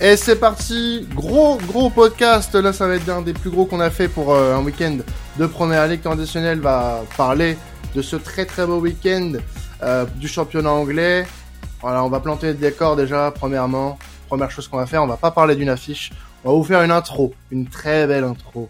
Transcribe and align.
Et 0.00 0.16
c'est 0.16 0.36
parti, 0.36 1.08
gros 1.12 1.56
gros 1.56 1.90
podcast, 1.90 2.54
là 2.54 2.72
ça 2.72 2.86
va 2.86 2.94
être 2.94 3.08
un 3.08 3.20
des 3.20 3.32
plus 3.32 3.50
gros 3.50 3.66
qu'on 3.66 3.80
a 3.80 3.90
fait 3.90 4.06
pour 4.06 4.32
euh, 4.32 4.54
un 4.54 4.62
week-end 4.62 4.98
de 5.36 5.46
première 5.46 5.88
ligue 5.88 6.02
traditionnelle, 6.02 6.60
va 6.60 7.02
parler 7.16 7.56
de 7.96 8.00
ce 8.00 8.14
très 8.14 8.46
très 8.46 8.64
beau 8.64 8.78
week-end 8.78 9.32
euh, 9.82 10.06
du 10.14 10.28
championnat 10.28 10.70
anglais. 10.70 11.26
Voilà, 11.80 12.04
on 12.04 12.08
va 12.08 12.20
planter 12.20 12.48
le 12.48 12.54
décor 12.54 12.94
déjà, 12.94 13.32
premièrement. 13.32 13.98
Première 14.28 14.52
chose 14.52 14.68
qu'on 14.68 14.76
va 14.76 14.86
faire, 14.86 15.02
on 15.02 15.08
va 15.08 15.16
pas 15.16 15.32
parler 15.32 15.56
d'une 15.56 15.68
affiche, 15.68 16.12
on 16.44 16.52
va 16.52 16.56
vous 16.56 16.64
faire 16.64 16.82
une 16.82 16.92
intro, 16.92 17.34
une 17.50 17.66
très 17.66 18.06
belle 18.06 18.22
intro. 18.22 18.68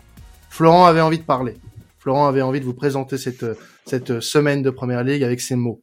Florent 0.49 0.87
avait 0.87 1.03
envie 1.03 1.19
de 1.19 1.25
parler. 1.25 1.59
Florent 1.99 2.27
avait 2.27 2.41
envie 2.41 2.61
de 2.61 2.65
vous 2.65 2.75
présenter 2.75 3.19
cette, 3.19 3.45
cette 3.85 4.21
semaine 4.21 4.63
de 4.63 4.71
première 4.71 5.05
ligue 5.05 5.25
avec 5.25 5.43
ses 5.43 5.57
mots. 5.57 5.83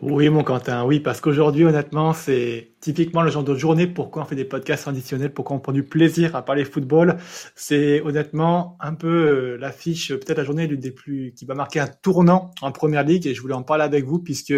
Oui, 0.00 0.28
mon 0.28 0.44
Quentin, 0.44 0.84
oui, 0.84 1.00
parce 1.00 1.20
qu'aujourd'hui, 1.20 1.64
honnêtement, 1.64 2.12
c'est 2.12 2.72
typiquement 2.80 3.22
le 3.22 3.30
genre 3.30 3.42
de 3.42 3.54
journée 3.54 3.86
pourquoi 3.86 4.22
on 4.22 4.24
fait 4.24 4.36
des 4.36 4.44
podcasts 4.44 4.82
traditionnels, 4.82 5.32
pourquoi 5.32 5.56
on 5.56 5.60
prend 5.60 5.72
du 5.72 5.82
plaisir 5.82 6.36
à 6.36 6.44
parler 6.44 6.64
football. 6.64 7.16
C'est 7.56 8.00
honnêtement 8.02 8.76
un 8.80 8.94
peu 8.94 9.08
euh, 9.08 9.56
l'affiche, 9.58 10.14
peut-être 10.14 10.38
la 10.38 10.44
journée 10.44 10.66
l'une 10.66 10.80
des 10.80 10.92
plus, 10.92 11.32
qui 11.36 11.44
va 11.44 11.54
marquer 11.54 11.80
un 11.80 11.88
tournant 11.88 12.52
en 12.60 12.70
première 12.70 13.02
ligue 13.02 13.26
et 13.26 13.34
je 13.34 13.40
voulais 13.40 13.54
en 13.54 13.62
parler 13.62 13.84
avec 13.84 14.04
vous 14.04 14.20
puisque 14.20 14.54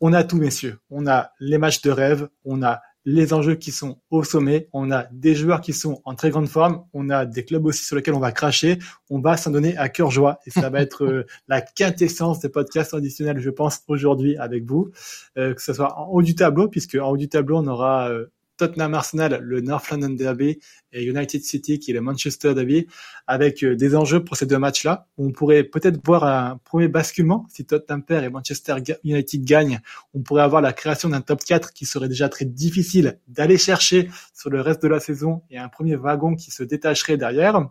on 0.00 0.12
a 0.12 0.24
tout, 0.24 0.38
messieurs. 0.38 0.78
On 0.90 1.06
a 1.06 1.30
les 1.38 1.58
matchs 1.58 1.82
de 1.82 1.90
rêve, 1.90 2.28
on 2.44 2.62
a 2.62 2.80
les 3.06 3.32
enjeux 3.32 3.54
qui 3.54 3.70
sont 3.70 4.00
au 4.10 4.24
sommet, 4.24 4.68
on 4.72 4.90
a 4.90 5.06
des 5.12 5.36
joueurs 5.36 5.60
qui 5.60 5.72
sont 5.72 6.02
en 6.04 6.16
très 6.16 6.30
grande 6.30 6.48
forme, 6.48 6.84
on 6.92 7.08
a 7.08 7.24
des 7.24 7.44
clubs 7.44 7.64
aussi 7.64 7.84
sur 7.84 7.94
lesquels 7.94 8.14
on 8.14 8.20
va 8.20 8.32
cracher, 8.32 8.80
on 9.10 9.20
va 9.20 9.36
s'en 9.36 9.52
donner 9.52 9.76
à 9.76 9.88
cœur 9.88 10.10
joie. 10.10 10.40
Et 10.44 10.50
ça 10.50 10.68
va 10.70 10.80
être 10.80 11.04
euh, 11.04 11.26
la 11.48 11.60
quintessence 11.60 12.40
des 12.40 12.48
podcasts 12.48 12.94
additionnels, 12.94 13.38
je 13.38 13.50
pense, 13.50 13.82
aujourd'hui 13.86 14.36
avec 14.36 14.64
vous, 14.64 14.90
euh, 15.38 15.54
que 15.54 15.62
ce 15.62 15.72
soit 15.72 15.96
en 15.96 16.08
haut 16.08 16.22
du 16.22 16.34
tableau, 16.34 16.66
puisque 16.66 16.96
en 16.96 17.10
haut 17.10 17.16
du 17.16 17.28
tableau, 17.28 17.58
on 17.58 17.66
aura 17.68 18.10
euh, 18.10 18.26
Tottenham 18.56 18.94
Arsenal, 18.94 19.40
le 19.42 19.60
North 19.60 19.90
London 19.90 20.10
Derby, 20.10 20.58
et 20.92 21.04
United 21.04 21.42
City, 21.42 21.78
qui 21.78 21.90
est 21.90 21.94
le 21.94 22.00
Manchester 22.00 22.54
Derby, 22.54 22.86
avec 23.26 23.62
euh, 23.62 23.76
des 23.76 23.94
enjeux 23.94 24.24
pour 24.24 24.36
ces 24.36 24.46
deux 24.46 24.58
matchs-là. 24.58 25.06
On 25.18 25.30
pourrait 25.30 25.64
peut-être 25.64 25.98
voir 26.04 26.24
un 26.24 26.58
premier 26.64 26.88
basculement. 26.88 27.46
Si 27.50 27.64
Tottenham 27.64 28.02
perd 28.02 28.24
et 28.24 28.30
Manchester 28.30 28.76
United 29.04 29.44
gagne, 29.44 29.80
on 30.14 30.20
pourrait 30.20 30.42
avoir 30.42 30.62
la 30.62 30.72
création 30.72 31.08
d'un 31.08 31.20
top 31.20 31.44
4 31.44 31.72
qui 31.72 31.86
serait 31.86 32.08
déjà 32.08 32.28
très 32.28 32.44
difficile 32.44 33.18
d'aller 33.28 33.58
chercher 33.58 34.08
sur 34.34 34.50
le 34.50 34.60
reste 34.60 34.82
de 34.82 34.88
la 34.88 35.00
saison 35.00 35.42
et 35.50 35.58
un 35.58 35.68
premier 35.68 35.96
wagon 35.96 36.34
qui 36.34 36.50
se 36.50 36.62
détacherait 36.62 37.16
derrière. 37.16 37.68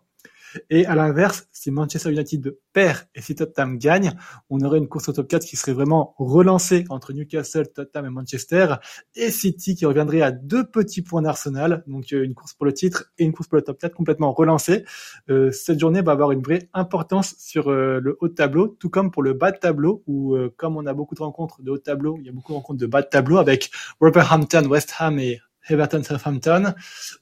Et 0.70 0.86
à 0.86 0.96
l'inverse, 0.96 1.48
si 1.52 1.72
Manchester 1.72 2.12
United 2.12 2.58
perd 2.74 3.08
et 3.16 3.22
si 3.22 3.36
Tottenham 3.36 3.78
gagne, 3.78 4.14
on 4.50 4.60
aurait 4.62 4.78
une 4.78 4.88
course 4.88 5.10
au 5.10 5.14
top 5.14 5.28
4 5.28 5.46
qui 5.46 5.56
serait 5.56 5.74
vraiment 5.74 6.16
relancée 6.18 6.86
entre 6.90 7.14
Newcastle, 7.14 7.68
Tottenham 7.74 8.06
et 8.06 8.10
Manchester, 8.10 8.76
et 9.16 9.32
City 9.32 9.76
qui 9.76 9.86
reviendrait 9.86 10.22
à 10.22 10.32
deux 10.32 10.66
petits 10.66 11.02
points 11.02 11.22
d'Arsenal, 11.22 11.84
donc 11.88 12.14
euh, 12.14 12.24
une 12.24 12.34
course 12.34 12.54
pour 12.54 12.66
le 12.66 12.74
titre 12.74 13.12
et 13.18 13.24
une 13.24 13.34
course 13.34 13.48
pour 13.48 13.58
le 13.58 13.64
top 13.64 13.80
4 13.80 13.94
complètement 13.94 14.34
relancée. 14.34 14.86
Euh, 15.30 15.52
cette 15.52 15.80
journée 15.80 16.02
va 16.02 16.12
avoir 16.12 16.32
une 16.32 16.42
vraie 16.42 16.70
importance 16.74 17.36
sur 17.38 17.70
euh, 17.70 18.00
le 18.02 18.18
haut 18.20 18.28
de 18.28 18.34
tableau, 18.34 18.68
tout 18.68 18.90
comme 18.90 19.12
pour 19.12 19.24
le 19.24 19.34
bas 19.34 19.52
de 19.52 19.58
tableau, 19.58 20.04
où 20.08 20.36
comme 20.58 20.78
on 20.78 20.86
a 20.86 20.94
beaucoup 20.94 21.16
de 21.16 21.22
rencontres 21.22 21.62
de 21.62 21.72
haut 21.72 21.78
de 21.78 21.82
tableau, 21.82 22.18
il 22.20 22.26
y 22.26 22.30
a 22.30 22.32
beaucoup 22.32 22.52
de 22.52 22.58
rencontres 22.58 22.80
de 22.80 22.86
bas 22.86 23.02
de 23.02 23.08
tableau 23.08 23.38
avec 23.38 23.72
Wolverhampton, 24.00 24.66
West 24.68 24.94
Ham 25.00 25.20
et 25.20 25.40
Everton 25.68 26.04
Southampton, 26.04 26.74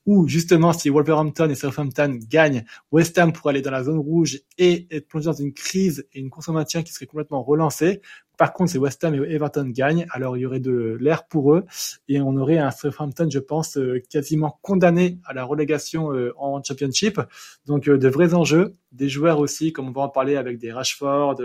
ou 0.05 0.27
justement 0.27 0.73
si 0.73 0.89
Wolverhampton 0.89 1.49
et 1.49 1.55
Southampton 1.55 2.19
gagnent, 2.29 2.63
West 2.91 3.17
Ham 3.17 3.33
pourrait 3.33 3.51
aller 3.51 3.61
dans 3.61 3.71
la 3.71 3.83
zone 3.83 3.99
rouge 3.99 4.41
et 4.57 4.87
être 4.91 5.07
plongé 5.07 5.25
dans 5.25 5.33
une 5.33 5.53
crise 5.53 6.07
et 6.13 6.19
une 6.19 6.29
course 6.29 6.49
au 6.49 6.53
maintien 6.53 6.83
qui 6.83 6.93
serait 6.93 7.05
complètement 7.05 7.43
relancée. 7.43 8.01
Par 8.37 8.51
contre, 8.51 8.71
si 8.71 8.77
West 8.79 9.03
Ham 9.03 9.13
et 9.13 9.31
Everton 9.31 9.69
gagnent, 9.69 10.07
alors 10.09 10.37
il 10.37 10.41
y 10.41 10.45
aurait 10.45 10.59
de 10.59 10.97
l'air 10.99 11.27
pour 11.27 11.53
eux 11.53 11.65
et 12.07 12.19
on 12.19 12.35
aurait 12.35 12.57
un 12.57 12.71
Southampton, 12.71 13.29
je 13.29 13.39
pense, 13.39 13.77
euh, 13.77 14.01
quasiment 14.09 14.59
condamné 14.61 15.19
à 15.25 15.33
la 15.33 15.43
relégation 15.43 16.11
euh, 16.11 16.33
en 16.37 16.61
Championship. 16.63 17.21
Donc 17.67 17.87
euh, 17.87 17.97
de 17.97 18.07
vrais 18.07 18.33
enjeux, 18.33 18.75
des 18.91 19.07
joueurs 19.07 19.39
aussi, 19.39 19.71
comme 19.71 19.87
on 19.87 19.91
va 19.91 20.01
en 20.01 20.09
parler 20.09 20.35
avec 20.35 20.57
des 20.57 20.71
Rashford, 20.71 21.35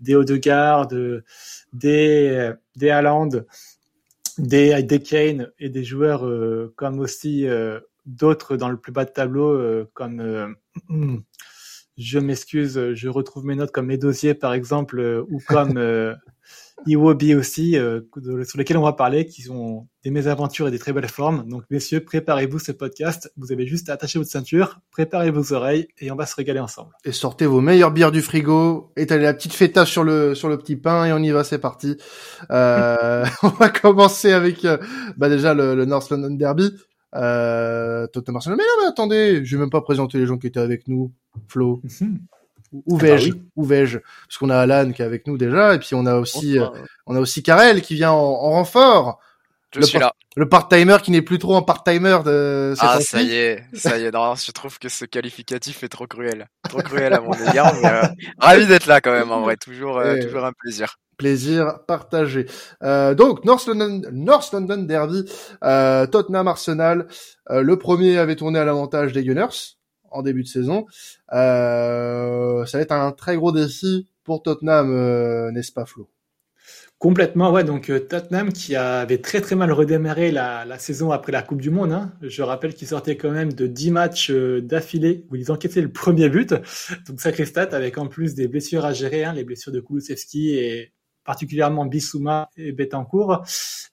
des 0.00 0.14
Odegaard, 0.14 0.86
des 0.86 1.20
des 1.72 2.90
Haaland, 2.90 3.30
des, 4.38 4.82
des 4.82 5.48
et 5.58 5.68
des 5.68 5.84
joueurs 5.84 6.26
euh, 6.26 6.72
comme 6.76 7.00
aussi 7.00 7.46
euh, 7.46 7.80
d'autres 8.06 8.56
dans 8.56 8.68
le 8.68 8.76
plus 8.76 8.92
bas 8.92 9.04
de 9.04 9.10
tableau 9.10 9.50
euh, 9.50 9.88
comme 9.94 10.56
je 11.98 12.18
m'excuse, 12.18 12.94
je 12.94 13.08
retrouve 13.08 13.44
mes 13.44 13.56
notes 13.56 13.72
comme 13.72 13.86
mes 13.86 13.98
dossiers 13.98 14.34
par 14.34 14.54
exemple 14.54 15.24
ou 15.28 15.40
comme 15.46 15.78
Iwobi 16.86 17.34
aussi, 17.34 17.76
euh, 17.76 18.00
sur 18.44 18.58
lesquels 18.58 18.76
on 18.76 18.82
va 18.82 18.92
parler, 18.92 19.26
qui 19.26 19.48
ont 19.50 19.88
des 20.04 20.10
mésaventures 20.10 20.68
et 20.68 20.70
des 20.70 20.78
très 20.78 20.92
belles 20.92 21.08
formes. 21.08 21.48
Donc, 21.48 21.64
messieurs, 21.70 22.00
préparez-vous 22.00 22.58
ce 22.58 22.72
podcast. 22.72 23.32
Vous 23.36 23.52
avez 23.52 23.66
juste 23.66 23.88
à 23.88 23.94
attacher 23.94 24.18
votre 24.18 24.30
ceinture, 24.30 24.80
préparez 24.90 25.30
vos 25.30 25.52
oreilles 25.52 25.88
et 25.98 26.10
on 26.10 26.16
va 26.16 26.26
se 26.26 26.36
régaler 26.36 26.60
ensemble. 26.60 26.90
Et 27.04 27.12
sortez 27.12 27.46
vos 27.46 27.60
meilleures 27.60 27.90
bières 27.90 28.12
du 28.12 28.22
frigo, 28.22 28.92
étalez 28.96 29.24
la 29.24 29.34
petite 29.34 29.52
feta 29.52 29.84
sur 29.84 30.04
le 30.04 30.34
sur 30.34 30.48
le 30.48 30.56
petit 30.56 30.76
pain 30.76 31.04
et 31.04 31.12
on 31.12 31.18
y 31.18 31.30
va, 31.30 31.44
c'est 31.44 31.58
parti. 31.58 31.96
Euh, 32.50 33.24
on 33.42 33.48
va 33.48 33.68
commencer 33.68 34.32
avec 34.32 34.64
euh, 34.64 34.78
bah 35.16 35.28
déjà 35.28 35.54
le, 35.54 35.74
le, 35.74 35.84
North 35.84 36.10
London 36.10 36.34
Derby. 36.34 36.72
Euh, 37.14 38.06
Tottenham 38.08 38.36
Arsenal. 38.36 38.58
Mais 38.58 38.64
non, 38.64 38.82
mais 38.82 38.88
attendez, 38.88 39.44
je 39.44 39.56
vais 39.56 39.60
même 39.60 39.70
pas 39.70 39.80
présenter 39.80 40.18
les 40.18 40.26
gens 40.26 40.36
qui 40.36 40.46
étaient 40.46 40.60
avec 40.60 40.88
nous. 40.88 41.12
Flo. 41.48 41.82
Mhm. 42.72 42.82
Ou 42.86 42.96
ah 42.96 42.98
bah 42.98 43.06
vais-je 43.06 43.32
Où 43.56 43.64
vais-je? 43.64 43.98
Parce 43.98 44.38
qu'on 44.38 44.50
a 44.50 44.58
Alan 44.58 44.92
qui 44.92 45.02
est 45.02 45.04
avec 45.04 45.26
nous 45.26 45.38
déjà, 45.38 45.74
et 45.74 45.78
puis 45.78 45.94
on 45.94 46.06
a 46.06 46.16
aussi, 46.16 46.58
euh, 46.58 46.66
on 47.06 47.16
a 47.16 47.20
aussi 47.20 47.42
Karel 47.42 47.82
qui 47.82 47.94
vient 47.94 48.12
en, 48.12 48.34
renfort. 48.34 49.20
Je 49.72 49.80
le 49.80 49.86
suis 49.86 49.98
là. 49.98 50.12
Le 50.36 50.48
part-timer 50.48 50.96
qui 51.02 51.10
n'est 51.10 51.20
plus 51.20 51.38
trop 51.38 51.56
un 51.56 51.62
part-timer 51.62 52.18
de 52.24 52.72
cette 52.74 52.88
Ah, 52.88 53.00
ça 53.00 53.20
y 53.20 53.34
est, 53.34 53.64
ça 53.74 53.98
y 53.98 54.04
est. 54.04 54.10
Non, 54.10 54.34
je 54.34 54.50
trouve 54.52 54.78
que 54.78 54.88
ce 54.88 55.04
qualificatif 55.04 55.82
est 55.82 55.88
trop 55.88 56.06
cruel. 56.06 56.48
Trop 56.68 56.80
cruel 56.80 57.12
à 57.12 57.20
mon 57.20 57.32
égard, 57.34 57.74
mais 57.82 57.88
euh, 57.88 58.02
ravi 58.38 58.66
d'être 58.66 58.86
là 58.86 59.00
quand 59.00 59.12
même, 59.12 59.30
en 59.30 59.42
vrai. 59.42 59.56
Toujours, 59.56 59.98
euh, 59.98 60.16
toujours 60.22 60.44
un 60.44 60.52
plaisir. 60.52 60.96
Plaisir 61.18 61.80
partagé. 61.86 62.46
Euh, 62.82 63.14
donc, 63.14 63.44
North 63.44 63.66
London, 63.66 64.02
North 64.12 64.52
London 64.52 64.78
Derby, 64.84 65.24
Tottenham 65.60 66.48
Arsenal. 66.48 67.08
le 67.50 67.76
premier 67.76 68.16
avait 68.18 68.36
tourné 68.36 68.58
à 68.60 68.64
l'avantage 68.64 69.12
des 69.12 69.24
Gunners 69.24 69.77
en 70.10 70.22
début 70.22 70.42
de 70.42 70.48
saison. 70.48 70.86
Euh, 71.32 72.64
ça 72.66 72.78
va 72.78 72.82
être 72.82 72.92
un 72.92 73.12
très 73.12 73.36
gros 73.36 73.52
défi 73.52 74.08
pour 74.24 74.42
Tottenham, 74.42 74.90
euh, 74.90 75.50
n'est-ce 75.52 75.72
pas 75.72 75.86
Flo? 75.86 76.08
Complètement, 76.98 77.52
ouais. 77.52 77.62
Donc 77.62 77.90
euh, 77.90 78.00
Tottenham 78.00 78.52
qui 78.52 78.74
avait 78.74 79.18
très 79.18 79.40
très 79.40 79.54
mal 79.54 79.70
redémarré 79.70 80.32
la, 80.32 80.64
la 80.64 80.78
saison 80.78 81.12
après 81.12 81.30
la 81.30 81.42
Coupe 81.42 81.60
du 81.60 81.70
Monde. 81.70 81.92
Hein. 81.92 82.12
Je 82.22 82.42
rappelle 82.42 82.74
qu'ils 82.74 82.88
sortaient 82.88 83.16
quand 83.16 83.30
même 83.30 83.52
de 83.52 83.66
10 83.68 83.90
matchs 83.92 84.30
d'affilée 84.32 85.24
où 85.30 85.36
ils 85.36 85.52
encaissaient 85.52 85.80
le 85.80 85.92
premier 85.92 86.28
but. 86.28 86.54
Donc 87.06 87.20
sacré 87.20 87.44
stat 87.46 87.68
avec 87.72 87.98
en 87.98 88.08
plus 88.08 88.34
des 88.34 88.48
blessures 88.48 88.84
à 88.84 88.92
gérer, 88.92 89.24
hein, 89.24 89.32
les 89.32 89.44
blessures 89.44 89.72
de 89.72 89.80
Kulusevski 89.80 90.56
et 90.56 90.92
particulièrement 91.28 91.84
Bissouma 91.84 92.48
et 92.56 92.72
Betancourt 92.72 93.44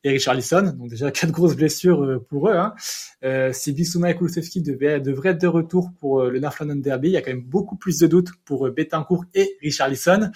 et 0.05 0.09
Richarlison. 0.09 0.73
Donc 0.77 0.89
déjà 0.89 1.11
quatre 1.19 1.31
grosses 1.31 1.57
blessures 1.57 2.01
euh, 2.01 2.25
pour 2.29 2.47
eux. 2.47 2.55
Hein. 2.55 2.73
Euh, 3.25 3.51
si 3.51 3.73
Bissouma 3.73 4.11
et 4.11 4.15
Kulusevski 4.15 4.61
devraient 4.61 5.31
être 5.31 5.41
de 5.41 5.47
retour 5.47 5.91
pour 5.99 6.21
euh, 6.21 6.29
le 6.29 6.39
North 6.39 6.57
London 6.59 6.77
Derby, 6.77 7.09
il 7.09 7.11
y 7.11 7.17
a 7.17 7.21
quand 7.21 7.31
même 7.31 7.43
beaucoup 7.43 7.75
plus 7.75 7.99
de 7.99 8.07
doutes 8.07 8.29
pour 8.45 8.67
euh, 8.67 8.71
Betancourt 8.71 9.25
et 9.33 9.57
Richarlison. 9.61 10.31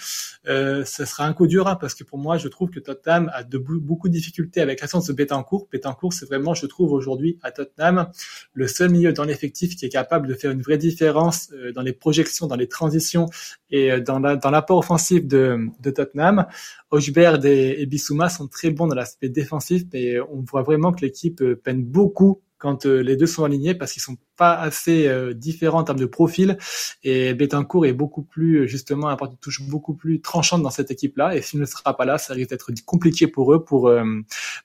Euh, 0.50 0.84
ce 0.84 1.06
sera 1.06 1.26
un 1.26 1.32
coup 1.32 1.48
dur 1.48 1.70
hein, 1.70 1.78
parce 1.78 1.94
que 1.94 2.04
pour 2.04 2.18
moi, 2.18 2.38
je 2.38 2.50
trouve 2.50 2.70
que 2.70 2.82
Tottenham 2.82 3.32
a 3.34 3.46
de, 3.46 3.58
beaucoup 3.58 4.10
de 4.10 4.14
difficultés 4.14 4.60
avec 4.60 4.82
l'absence 4.82 5.08
de 5.08 5.14
Betancourt. 5.14 5.70
Betancourt, 5.72 6.12
c'est 6.12 6.26
vraiment, 6.26 6.54
je 6.54 6.66
trouve 6.66 6.92
aujourd'hui 6.92 7.40
à 7.44 7.52
Tottenham, 7.52 8.10
le 8.52 8.68
seul 8.68 8.90
milieu 8.90 9.14
dans 9.14 9.24
l'effectif 9.24 9.78
qui 9.78 9.86
est 9.86 9.90
capable 9.90 10.28
de 10.28 10.34
faire 10.34 10.52
une 10.52 10.62
vraie 10.62 10.78
différence 10.78 11.50
dans 11.74 11.82
les 11.82 11.94
projections, 11.94 12.48
dans 12.48 12.58
les 12.58 12.68
transitions 12.68 13.28
et 13.70 14.02
dans 14.02 14.20
l'apport 14.20 14.80
dans 14.80 14.80
offensif 14.80 15.26
de, 15.26 15.68
de 15.80 15.92
Tottenham. 15.92 16.46
Ojberd 16.92 17.46
et, 17.46 17.86
Bissouma 17.86 18.30
sont 18.30 18.48
très 18.48 18.72
bons 18.72 18.88
dans 18.88 18.96
l'aspect 18.96 19.30
défensif, 19.30 19.84
mais 19.94 20.20
on 20.20 20.42
voit 20.42 20.64
vraiment 20.64 20.92
que 20.92 21.02
l'équipe 21.02 21.42
euh, 21.42 21.56
peine 21.56 21.84
beaucoup 21.84 22.42
quand 22.58 22.86
euh, 22.86 23.02
les 23.02 23.16
deux 23.16 23.28
sont 23.28 23.44
alignés 23.44 23.76
parce 23.76 23.94
qu'ils 23.94 24.02
sont 24.02 24.18
pas 24.40 24.58
assez 24.58 25.06
euh, 25.08 25.34
différent 25.34 25.80
en 25.80 25.84
termes 25.84 26.00
de 26.00 26.06
profil. 26.06 26.58
Et 27.04 27.34
Betancourt 27.34 27.86
est 27.86 27.94
beaucoup 27.94 28.24
plus 28.24 28.68
justement 28.70 29.10
un 29.10 29.16
de 29.16 29.36
touche 29.36 29.62
beaucoup 29.64 29.94
plus 29.94 30.22
tranchante 30.22 30.64
dans 30.64 30.70
cette 30.70 30.92
équipe 30.92 31.18
là 31.18 31.36
et 31.36 31.42
s'il 31.42 31.60
ne 31.60 31.66
sera 31.66 31.96
pas 31.96 32.06
là 32.06 32.18
ça 32.18 32.34
risque 32.34 32.52
d'être 32.52 32.72
compliqué 32.86 33.28
pour 33.28 33.54
eux 33.54 33.66
pour 33.66 33.90
euh, 33.90 34.04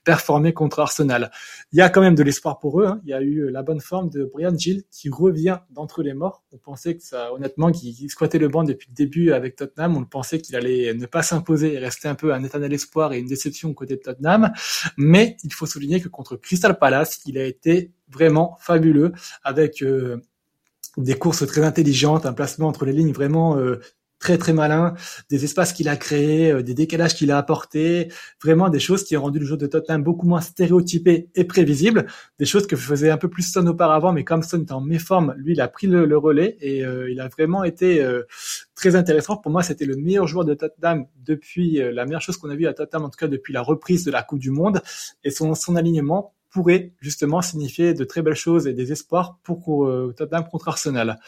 performer 0.05 0.53
contre 0.53 0.79
Arsenal. 0.79 1.29
Il 1.73 1.77
y 1.77 1.81
a 1.81 1.89
quand 1.89 1.99
même 1.99 2.15
de 2.15 2.23
l'espoir 2.23 2.57
pour 2.57 2.79
eux 2.81 2.85
hein. 2.85 3.01
il 3.03 3.09
y 3.09 3.13
a 3.13 3.21
eu 3.21 3.51
la 3.51 3.63
bonne 3.63 3.81
forme 3.81 4.09
de 4.09 4.23
Brian 4.23 4.57
Gill 4.57 4.83
qui 4.89 5.09
revient 5.09 5.57
d'entre 5.71 6.01
les 6.03 6.13
morts. 6.13 6.43
On 6.53 6.57
pensait 6.57 6.95
que 6.95 7.03
ça 7.03 7.33
honnêtement 7.33 7.71
qu'il 7.73 8.09
squattait 8.09 8.39
le 8.39 8.47
banc 8.47 8.63
depuis 8.63 8.87
le 8.89 8.95
début 8.95 9.33
avec 9.33 9.57
Tottenham. 9.57 9.97
On 9.97 10.05
pensait 10.05 10.39
qu'il 10.39 10.55
allait 10.55 10.93
ne 10.93 11.05
pas 11.05 11.21
s'imposer 11.21 11.73
et 11.73 11.79
rester 11.79 12.07
un 12.07 12.15
peu 12.15 12.33
un 12.33 12.43
éternel 12.43 12.71
espoir 12.71 13.11
et 13.11 13.19
une 13.19 13.27
déception 13.27 13.73
côté 13.73 13.97
de 13.97 14.01
Tottenham. 14.01 14.53
Mais 14.97 15.35
il 15.43 15.51
faut 15.51 15.65
souligner 15.65 15.99
que 15.99 16.07
contre 16.07 16.37
Crystal 16.37 16.79
Palace 16.79 17.19
il 17.25 17.37
a 17.37 17.43
été 17.43 17.91
vraiment 18.09 18.57
fabuleux 18.59 19.13
avec 19.43 19.81
euh, 19.81 20.21
des 20.97 21.15
courses 21.15 21.45
très 21.45 21.63
intelligentes, 21.63 22.25
un 22.25 22.33
placement 22.33 22.67
entre 22.67 22.85
les 22.85 22.93
lignes 22.93 23.13
vraiment 23.13 23.57
euh, 23.57 23.79
très 24.19 24.37
très 24.37 24.53
malin, 24.53 24.95
des 25.29 25.43
espaces 25.43 25.73
qu'il 25.73 25.89
a 25.89 25.97
créés, 25.97 26.51
euh, 26.51 26.63
des 26.63 26.73
décalages 26.73 27.15
qu'il 27.15 27.31
a 27.31 27.37
apportés, 27.37 28.11
vraiment 28.43 28.69
des 28.69 28.79
choses 28.79 29.03
qui 29.03 29.15
ont 29.17 29.21
rendu 29.21 29.39
le 29.39 29.45
jeu 29.45 29.57
de 29.57 29.67
Tottenham 29.67 30.03
beaucoup 30.03 30.27
moins 30.27 30.41
stéréotypé 30.41 31.29
et 31.35 31.43
prévisible, 31.43 32.07
des 32.39 32.45
choses 32.45 32.65
que 32.65 32.75
faisait 32.75 33.09
un 33.09 33.17
peu 33.17 33.29
plus 33.29 33.43
Son 33.43 33.67
auparavant, 33.67 34.13
mais 34.13 34.23
comme 34.23 34.41
Son 34.41 34.61
était 34.61 34.71
en 34.71 34.81
méforme, 34.81 35.35
lui 35.37 35.53
il 35.53 35.61
a 35.61 35.67
pris 35.67 35.87
le, 35.87 36.17
relais 36.17 36.57
et 36.61 36.83
euh, 36.85 37.11
il 37.11 37.19
a 37.19 37.27
vraiment 37.27 37.63
été 37.63 38.01
euh, 38.01 38.23
très 38.73 38.95
intéressant. 38.95 39.37
Pour 39.37 39.51
moi, 39.51 39.61
c'était 39.61 39.85
le 39.85 39.95
meilleur 39.95 40.27
joueur 40.27 40.45
de 40.45 40.53
Tottenham 40.53 41.05
depuis 41.23 41.81
la 41.93 42.05
meilleure 42.05 42.21
chose 42.21 42.37
qu'on 42.37 42.49
a 42.49 42.55
vu 42.55 42.67
à 42.67 42.73
Tottenham, 42.73 43.05
en 43.05 43.09
tout 43.09 43.17
cas 43.17 43.27
depuis 43.27 43.53
la 43.53 43.61
reprise 43.61 44.05
de 44.05 44.11
la 44.11 44.23
Coupe 44.23 44.39
du 44.39 44.49
Monde 44.49 44.81
et 45.23 45.29
son, 45.29 45.53
son 45.55 45.75
alignement 45.75 46.33
pourrait 46.55 46.93
justement 47.01 47.41
signifier 47.41 47.93
de 47.93 48.05
très 48.05 48.21
belles 48.21 48.33
choses 48.33 48.65
et 48.65 48.71
des 48.71 48.93
espoirs 48.93 49.37
pour 49.43 49.85
euh, 49.87 50.13
Tottenham 50.15 50.47
contre 50.49 50.69
Arsenal. 50.69 51.19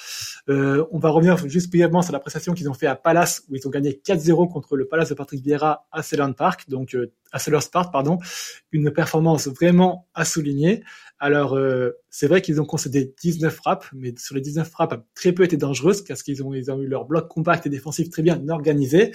Euh, 0.48 0.86
on 0.90 1.00
va 1.00 1.10
revenir 1.10 1.50
juste 1.50 1.70
brièvement 1.70 2.02
sur 2.02 2.14
la 2.14 2.22
prestation 2.22 2.54
qu'ils 2.54 2.70
ont 2.70 2.74
fait 2.74 2.88
à 2.88 2.96
Palace 2.96 3.44
où 3.50 3.56
ils 3.58 3.68
ont 3.68 3.70
gagné 3.70 3.92
4-0 3.92 4.50
contre 4.50 4.78
le 4.78 4.88
Palace 4.88 5.10
de 5.10 5.16
Patrick 5.16 5.44
Vieira 5.44 5.86
à 5.92 6.02
Selhurst 6.02 6.38
Park, 6.38 6.70
donc 6.70 6.96
euh, 6.96 7.12
à 7.34 7.40
Selhurst 7.40 7.74
Park, 7.74 7.92
pardon, 7.92 8.20
une 8.72 8.90
performance 8.90 9.50
vraiment 9.50 10.08
à 10.14 10.24
souligner. 10.24 10.82
Alors, 11.20 11.56
euh, 11.56 11.92
c'est 12.10 12.28
vrai 12.28 12.42
qu'ils 12.42 12.62
ont 12.62 12.66
concédé 12.66 13.14
19 13.22 13.54
frappes, 13.54 13.86
mais 13.94 14.14
sur 14.18 14.36
les 14.36 14.42
19 14.42 14.70
frappes, 14.70 15.04
très 15.16 15.32
peu 15.32 15.44
étaient 15.44 15.58
dangereuses, 15.58 16.04
parce 16.04 16.22
qu'ils 16.22 16.44
ont, 16.44 16.54
ils 16.54 16.72
ont 16.72 16.80
eu 16.80 16.88
leur 16.88 17.06
bloc 17.06 17.28
compact 17.28 17.66
et 17.66 17.70
défensif 17.70 18.10
très 18.10 18.22
bien 18.22 18.48
organisé. 18.50 19.12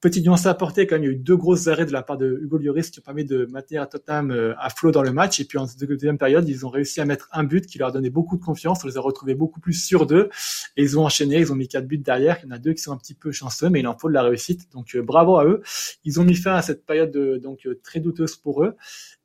Petit 0.00 0.22
nuance 0.22 0.46
à 0.46 0.50
apporter, 0.50 0.86
quand 0.86 0.94
même, 0.94 1.02
il 1.02 1.06
y 1.06 1.10
a 1.10 1.12
eu 1.12 1.16
deux 1.16 1.36
grosses 1.36 1.66
arrêts 1.66 1.84
de 1.84 1.92
la 1.92 2.02
part 2.02 2.16
de 2.16 2.38
Hugo 2.40 2.56
Lloris 2.56 2.90
qui 2.90 3.00
ont 3.00 3.02
permis 3.02 3.26
de 3.26 3.46
maintenir 3.50 3.86
Tottenham 3.86 4.30
euh, 4.30 4.54
à 4.58 4.70
flot 4.70 4.92
dans 4.92 5.02
le 5.02 5.12
match. 5.12 5.40
Et 5.40 5.44
puis 5.44 5.58
en 5.58 5.66
deuxième 5.78 6.16
période, 6.16 6.48
ils 6.48 6.64
ont 6.64 6.70
réussi 6.70 7.02
à 7.02 7.04
mettre 7.04 7.28
un 7.32 7.44
but 7.44 7.66
qui 7.66 7.76
leur 7.76 7.88
a 7.88 7.92
donné 7.92 8.08
beaucoup 8.08 8.38
de 8.38 8.42
confiance. 8.42 8.82
On 8.82 8.86
les 8.86 8.96
a 8.96 9.00
retrouvés 9.02 9.34
beaucoup 9.34 9.60
plus 9.60 9.74
sûrs 9.74 10.06
d'eux. 10.06 10.30
Et 10.78 10.82
ils 10.82 10.98
ont 10.98 11.04
enchaîné, 11.04 11.40
ils 11.40 11.52
ont 11.52 11.54
mis 11.54 11.68
quatre 11.68 11.86
buts 11.86 11.98
derrière. 11.98 12.38
Il 12.42 12.48
y 12.48 12.48
en 12.48 12.54
a 12.54 12.58
deux 12.58 12.72
qui 12.72 12.80
sont 12.80 12.92
un 12.92 12.96
petit 12.96 13.12
peu 13.12 13.30
chanceux, 13.30 13.68
mais 13.68 13.80
il 13.80 13.86
en 13.86 13.98
faut 13.98 14.08
de 14.08 14.14
la 14.14 14.22
réussite. 14.22 14.72
Donc 14.72 14.94
euh, 14.94 15.02
bravo 15.02 15.36
à 15.36 15.44
eux. 15.44 15.60
Ils 16.04 16.18
ont 16.18 16.24
mis 16.24 16.36
fin 16.36 16.54
à 16.54 16.62
cette 16.62 16.86
période 16.86 17.10
de, 17.10 17.36
donc 17.36 17.68
très 17.82 18.00
douteuse 18.00 18.36
pour 18.36 18.64
eux. 18.64 18.76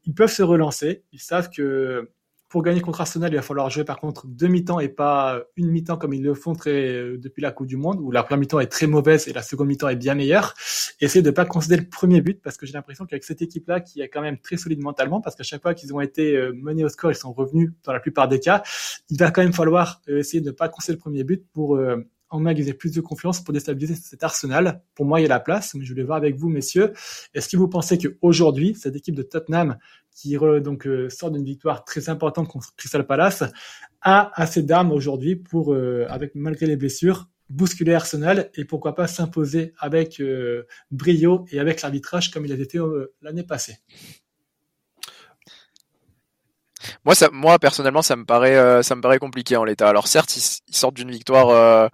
Ils 0.03 0.13
peuvent 0.13 0.29
se 0.31 0.43
relancer. 0.43 1.03
Ils 1.13 1.21
savent 1.21 1.49
que 1.49 2.09
pour 2.55 2.63
gagner 2.63 2.79
contre 2.79 3.01
Arsenal, 3.01 3.33
il 3.33 3.35
va 3.35 3.41
falloir 3.41 3.69
jouer 3.69 3.83
par 3.83 3.99
contre 3.99 4.27
deux 4.27 4.47
mi-temps 4.47 4.79
et 4.79 4.87
pas 4.87 5.41
une 5.57 5.67
mi-temps 5.67 5.97
comme 5.97 6.13
ils 6.13 6.23
le 6.23 6.33
font 6.33 6.53
euh, 6.67 7.17
depuis 7.17 7.41
la 7.41 7.51
Coupe 7.51 7.67
du 7.67 7.75
Monde, 7.75 7.99
où 7.99 8.11
la 8.11 8.23
première 8.23 8.39
mi-temps 8.39 8.61
est 8.61 8.67
très 8.67 8.87
mauvaise 8.87 9.27
et 9.27 9.33
la 9.33 9.41
seconde 9.41 9.67
mi-temps 9.67 9.89
est 9.89 9.97
bien 9.97 10.15
meilleure. 10.15 10.53
Essayez 11.01 11.21
de 11.21 11.31
pas 11.31 11.43
concéder 11.43 11.75
le 11.75 11.89
premier 11.89 12.21
but 12.21 12.41
parce 12.41 12.55
que 12.55 12.65
j'ai 12.65 12.71
l'impression 12.71 13.05
qu'avec 13.05 13.25
cette 13.25 13.41
équipe-là, 13.41 13.81
qui 13.81 13.99
est 13.99 14.07
quand 14.07 14.21
même 14.21 14.37
très 14.37 14.55
solide 14.55 14.79
mentalement, 14.79 15.19
parce 15.19 15.35
qu'à 15.35 15.43
chaque 15.43 15.61
fois 15.61 15.73
qu'ils 15.73 15.93
ont 15.93 15.99
été 15.99 16.37
euh, 16.37 16.53
menés 16.55 16.85
au 16.85 16.87
score, 16.87 17.11
ils 17.11 17.15
sont 17.15 17.33
revenus 17.33 17.73
dans 17.83 17.91
la 17.91 17.99
plupart 17.99 18.29
des 18.29 18.39
cas, 18.39 18.63
il 19.09 19.19
va 19.19 19.31
quand 19.31 19.41
même 19.41 19.51
falloir 19.51 19.99
euh, 20.07 20.19
essayer 20.19 20.39
de 20.39 20.47
ne 20.47 20.55
pas 20.55 20.69
concéder 20.69 20.95
le 20.95 21.01
premier 21.01 21.25
but 21.25 21.43
pour 21.51 21.77
emmagasiner 22.29 22.73
plus 22.73 22.91
de 22.91 23.01
confiance 23.01 23.43
pour 23.43 23.53
déstabiliser 23.53 23.95
cet 23.95 24.23
Arsenal. 24.23 24.81
Pour 24.95 25.05
moi, 25.05 25.19
il 25.19 25.23
y 25.23 25.25
a 25.25 25.29
la 25.29 25.39
place, 25.39 25.73
mais 25.75 25.85
je 25.85 25.91
voulais 25.91 26.03
voir 26.03 26.17
avec 26.17 26.35
vous, 26.35 26.49
messieurs. 26.49 26.93
Est-ce 27.33 27.49
que 27.49 27.57
vous 27.57 27.67
pensez 27.67 27.97
qu'aujourd'hui, 27.97 28.75
cette 28.75 28.95
équipe 28.95 29.15
de 29.15 29.23
Tottenham, 29.23 29.77
qui 30.15 30.37
donc 30.37 30.87
euh, 30.87 31.09
sort 31.09 31.31
d'une 31.31 31.43
victoire 31.43 31.83
très 31.83 32.09
importante 32.09 32.47
contre 32.47 32.73
Crystal 32.75 33.05
Palace, 33.05 33.43
a 34.01 34.31
assez 34.41 34.63
d'armes 34.63 34.91
aujourd'hui 34.91 35.35
pour, 35.35 35.73
euh, 35.73 36.05
avec 36.09 36.35
malgré 36.35 36.65
les 36.65 36.77
blessures, 36.77 37.29
bousculer 37.49 37.93
Arsenal 37.93 38.49
et 38.55 38.65
pourquoi 38.65 38.95
pas 38.95 39.07
s'imposer 39.07 39.73
avec 39.77 40.19
euh, 40.19 40.63
brio 40.89 41.45
et 41.51 41.59
avec 41.59 41.81
l'arbitrage 41.81 42.31
comme 42.31 42.45
il 42.45 42.51
a 42.51 42.55
été 42.55 42.79
l'année 43.21 43.43
passée? 43.43 43.77
Moi, 47.05 47.15
moi 47.31 47.59
personnellement, 47.59 48.01
ça 48.01 48.15
me 48.15 48.25
paraît, 48.25 48.55
euh, 48.55 48.81
ça 48.81 48.95
me 48.95 49.01
paraît 49.01 49.19
compliqué 49.19 49.57
en 49.57 49.63
l'état. 49.63 49.89
Alors 49.89 50.07
certes, 50.07 50.35
ils, 50.37 50.75
sortent 50.75 50.95
d'une 50.95 51.11
victoire 51.11 51.89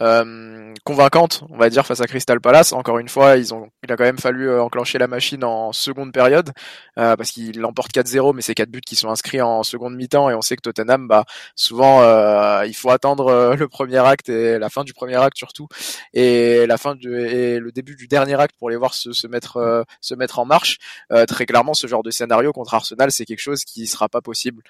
euh, 0.00 0.68
euh, 0.68 0.74
convaincante, 0.84 1.44
on 1.50 1.56
va 1.56 1.70
dire, 1.70 1.86
face 1.86 2.00
à 2.00 2.06
Crystal 2.06 2.40
Palace. 2.40 2.72
Encore 2.72 2.98
une 2.98 3.08
fois, 3.08 3.36
ils 3.36 3.54
ont, 3.54 3.70
il 3.82 3.92
a 3.92 3.96
quand 3.96 4.04
même 4.04 4.18
fallu 4.18 4.48
euh, 4.48 4.62
enclencher 4.62 4.98
la 4.98 5.06
machine 5.06 5.44
en 5.44 5.72
seconde 5.72 6.12
période 6.12 6.52
euh, 6.98 7.16
parce 7.16 7.30
qu'il 7.30 7.58
l'emporte 7.60 7.92
4-0, 7.92 8.34
mais 8.34 8.42
c'est 8.42 8.54
quatre 8.54 8.70
buts 8.70 8.80
qui 8.80 8.96
sont 8.96 9.08
inscrits 9.08 9.40
en 9.40 9.62
seconde 9.62 9.96
mi-temps 9.96 10.30
et 10.30 10.34
on 10.34 10.42
sait 10.42 10.56
que 10.56 10.62
Tottenham, 10.62 11.08
bah 11.08 11.24
souvent, 11.56 12.02
euh, 12.02 12.64
il 12.66 12.74
faut 12.74 12.90
attendre 12.90 13.54
le 13.58 13.68
premier 13.68 13.98
acte 13.98 14.28
et 14.28 14.58
la 14.58 14.70
fin 14.70 14.84
du 14.84 14.92
premier 14.92 15.16
acte 15.16 15.36
surtout 15.36 15.68
et 16.12 16.66
la 16.66 16.78
fin 16.78 16.94
du 16.94 17.18
et 17.18 17.58
le 17.58 17.72
début 17.72 17.96
du 17.96 18.08
dernier 18.08 18.40
acte 18.40 18.56
pour 18.58 18.70
les 18.70 18.76
voir 18.76 18.94
se, 18.94 19.12
se 19.12 19.26
mettre 19.26 19.84
se 20.00 20.14
mettre 20.14 20.38
en 20.38 20.44
marche. 20.44 20.78
très 21.26 21.46
clairement, 21.46 21.74
ce 21.74 21.86
genre 21.86 22.02
de 22.02 22.10
scénario 22.10 22.52
contre 22.52 22.74
Arsenal, 22.74 23.12
c'est 23.12 23.24
quelque 23.24 23.40
chose 23.40 23.64
qui 23.64 23.86
sera 23.86 24.08
pas 24.08 24.20
possible 24.20 24.62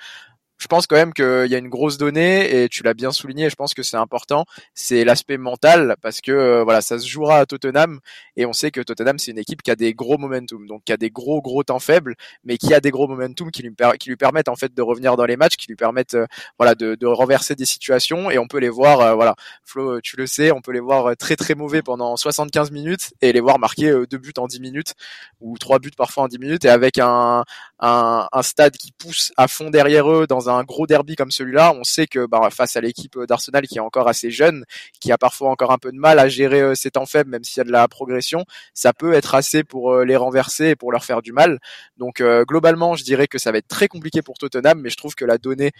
je 0.58 0.66
pense 0.66 0.88
quand 0.88 0.96
même 0.96 1.12
qu'il 1.14 1.46
y 1.46 1.54
a 1.54 1.58
une 1.58 1.68
grosse 1.68 1.98
donnée 1.98 2.62
et 2.62 2.68
tu 2.68 2.82
l'as 2.82 2.94
bien 2.94 3.12
souligné. 3.12 3.48
Je 3.48 3.54
pense 3.54 3.74
que 3.74 3.84
c'est 3.84 3.96
important. 3.96 4.44
C'est 4.74 5.04
l'aspect 5.04 5.38
mental 5.38 5.96
parce 6.02 6.20
que 6.20 6.32
euh, 6.32 6.64
voilà, 6.64 6.80
ça 6.80 6.98
se 6.98 7.06
jouera 7.06 7.38
à 7.38 7.46
Tottenham 7.46 8.00
et 8.36 8.44
on 8.44 8.52
sait 8.52 8.72
que 8.72 8.80
Tottenham 8.80 9.18
c'est 9.18 9.30
une 9.30 9.38
équipe 9.38 9.62
qui 9.62 9.70
a 9.70 9.76
des 9.76 9.94
gros 9.94 10.18
momentum, 10.18 10.66
donc 10.66 10.82
qui 10.84 10.92
a 10.92 10.96
des 10.96 11.10
gros 11.10 11.40
gros 11.40 11.62
temps 11.62 11.78
faibles, 11.78 12.16
mais 12.42 12.58
qui 12.58 12.74
a 12.74 12.80
des 12.80 12.90
gros 12.90 13.06
momentum 13.06 13.52
qui 13.52 13.62
lui, 13.62 14.16
permettent 14.16 14.48
en 14.48 14.56
fait 14.56 14.74
de 14.74 14.82
revenir 14.82 15.16
dans 15.16 15.26
les 15.26 15.36
matchs, 15.36 15.56
qui 15.56 15.68
lui 15.68 15.76
permettent 15.76 16.14
euh, 16.14 16.26
voilà 16.58 16.74
de, 16.74 17.06
renverser 17.06 17.54
des 17.54 17.64
situations 17.64 18.30
et 18.30 18.38
on 18.38 18.48
peut 18.48 18.58
les 18.58 18.68
voir 18.68 19.00
euh, 19.00 19.14
voilà. 19.14 19.36
Flo, 19.64 20.00
tu 20.00 20.16
le 20.16 20.26
sais, 20.26 20.50
on 20.50 20.60
peut 20.60 20.72
les 20.72 20.80
voir 20.80 21.16
très 21.16 21.36
très 21.36 21.54
mauvais 21.54 21.82
pendant 21.82 22.16
75 22.16 22.72
minutes 22.72 23.14
et 23.22 23.32
les 23.32 23.40
voir 23.40 23.58
marquer 23.58 23.92
deux 24.10 24.18
buts 24.18 24.32
en 24.38 24.46
10 24.46 24.60
minutes 24.60 24.94
ou 25.40 25.56
trois 25.56 25.78
buts 25.78 25.90
parfois 25.96 26.24
en 26.24 26.28
10 26.28 26.38
minutes 26.38 26.64
et 26.64 26.68
avec 26.68 26.98
un, 26.98 27.44
un, 27.78 28.28
un 28.32 28.42
stade 28.42 28.76
qui 28.76 28.92
pousse 28.92 29.32
à 29.36 29.46
fond 29.46 29.70
derrière 29.70 30.10
eux 30.10 30.26
dans 30.26 30.47
un 30.54 30.64
gros 30.64 30.86
derby 30.86 31.16
comme 31.16 31.30
celui-là, 31.30 31.72
on 31.74 31.84
sait 31.84 32.06
que 32.06 32.26
bah, 32.26 32.48
face 32.50 32.76
à 32.76 32.80
l'équipe 32.80 33.18
d'Arsenal 33.26 33.66
qui 33.66 33.78
est 33.78 33.80
encore 33.80 34.08
assez 34.08 34.30
jeune, 34.30 34.64
qui 35.00 35.12
a 35.12 35.18
parfois 35.18 35.50
encore 35.50 35.72
un 35.72 35.78
peu 35.78 35.92
de 35.92 35.98
mal 35.98 36.18
à 36.18 36.28
gérer 36.28 36.60
euh, 36.60 36.74
ses 36.74 36.90
temps 36.90 37.06
faibles, 37.06 37.30
même 37.30 37.44
s'il 37.44 37.58
y 37.58 37.60
a 37.60 37.64
de 37.64 37.72
la 37.72 37.86
progression, 37.88 38.44
ça 38.74 38.92
peut 38.92 39.12
être 39.12 39.34
assez 39.34 39.64
pour 39.64 39.92
euh, 39.92 40.04
les 40.04 40.16
renverser 40.16 40.70
et 40.70 40.76
pour 40.76 40.92
leur 40.92 41.04
faire 41.04 41.22
du 41.22 41.32
mal. 41.32 41.58
Donc 41.96 42.20
euh, 42.20 42.44
globalement, 42.44 42.94
je 42.94 43.04
dirais 43.04 43.26
que 43.26 43.38
ça 43.38 43.52
va 43.52 43.58
être 43.58 43.68
très 43.68 43.88
compliqué 43.88 44.22
pour 44.22 44.38
Tottenham, 44.38 44.80
mais 44.80 44.90
je 44.90 44.96
trouve 44.96 45.14
que 45.14 45.24
la 45.24 45.38
donnée 45.38 45.72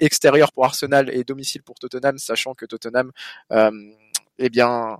extérieure 0.00 0.52
pour 0.52 0.64
Arsenal 0.64 1.10
et 1.10 1.24
domicile 1.24 1.62
pour 1.62 1.78
Tottenham, 1.78 2.18
sachant 2.18 2.54
que 2.54 2.66
Tottenham, 2.66 3.12
eh 4.38 4.50
bien 4.50 4.98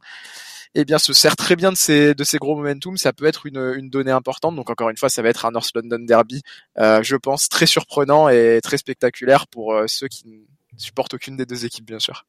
eh 0.74 0.84
bien 0.84 0.98
se 0.98 1.12
sert 1.12 1.36
très 1.36 1.56
bien 1.56 1.72
de 1.72 1.76
ces 1.76 2.14
de 2.14 2.24
ces 2.24 2.38
gros 2.38 2.56
momentum. 2.56 2.96
Ça 2.96 3.12
peut 3.12 3.26
être 3.26 3.46
une, 3.46 3.74
une 3.76 3.90
donnée 3.90 4.10
importante. 4.10 4.56
Donc 4.56 4.70
encore 4.70 4.90
une 4.90 4.96
fois, 4.96 5.08
ça 5.08 5.22
va 5.22 5.28
être 5.28 5.44
un 5.44 5.50
North 5.50 5.70
London 5.74 5.98
Derby, 6.00 6.42
euh, 6.78 7.02
je 7.02 7.16
pense 7.16 7.48
très 7.48 7.66
surprenant 7.66 8.28
et 8.28 8.60
très 8.62 8.78
spectaculaire 8.78 9.46
pour 9.48 9.74
euh, 9.74 9.86
ceux 9.86 10.08
qui 10.08 10.28
ne 10.28 10.78
supportent 10.78 11.14
aucune 11.14 11.36
des 11.36 11.46
deux 11.46 11.64
équipes, 11.64 11.86
bien 11.86 11.98
sûr. 11.98 12.26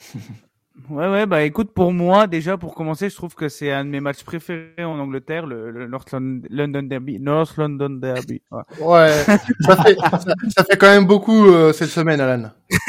Ouais, 0.90 1.08
ouais, 1.08 1.24
bah 1.24 1.44
écoute, 1.44 1.72
pour 1.72 1.92
moi, 1.92 2.26
déjà, 2.26 2.58
pour 2.58 2.74
commencer, 2.74 3.08
je 3.08 3.14
trouve 3.14 3.36
que 3.36 3.48
c'est 3.48 3.70
un 3.70 3.84
de 3.84 3.90
mes 3.90 4.00
matchs 4.00 4.24
préférés 4.24 4.84
en 4.84 4.98
Angleterre, 4.98 5.46
le, 5.46 5.86
North 5.86 6.12
London 6.12 6.82
Derby. 6.82 7.20
North 7.20 7.56
London 7.56 7.90
Derby. 7.90 8.42
Ouais, 8.80 9.22
ça, 9.22 9.38
fait, 9.84 9.96
ça, 10.48 10.64
fait 10.64 10.76
quand 10.76 10.88
même 10.88 11.06
beaucoup 11.06 11.46
euh, 11.46 11.72
cette 11.72 11.90
semaine, 11.90 12.20
Alan. 12.20 12.50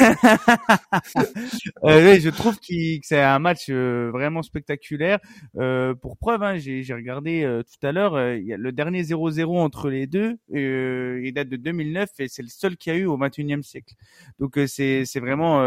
euh, 1.84 2.12
oui, 2.12 2.20
je 2.20 2.28
trouve 2.30 2.58
que 2.58 2.74
c'est 3.02 3.20
un 3.20 3.38
match 3.38 3.66
euh, 3.70 4.10
vraiment 4.12 4.42
spectaculaire. 4.42 5.20
Euh, 5.56 5.94
pour 5.94 6.16
preuve, 6.16 6.42
hein, 6.42 6.56
j'ai 6.56 6.84
regardé 6.92 7.44
euh, 7.44 7.62
tout 7.62 7.86
à 7.86 7.92
l'heure, 7.92 8.16
a 8.16 8.34
le 8.34 8.72
dernier 8.72 9.04
0-0 9.04 9.58
entre 9.58 9.90
les 9.90 10.08
deux, 10.08 10.38
il 10.52 11.32
date 11.32 11.48
de 11.48 11.56
2009 11.56 12.10
et 12.18 12.26
c'est 12.28 12.42
le 12.42 12.48
seul 12.48 12.76
qu'il 12.76 12.92
y 12.92 12.96
a 12.96 12.98
eu 12.98 13.06
au 13.06 13.16
21e 13.16 13.62
siècle. 13.62 13.94
Donc 14.40 14.58
c'est 14.66 15.04
vraiment 15.20 15.60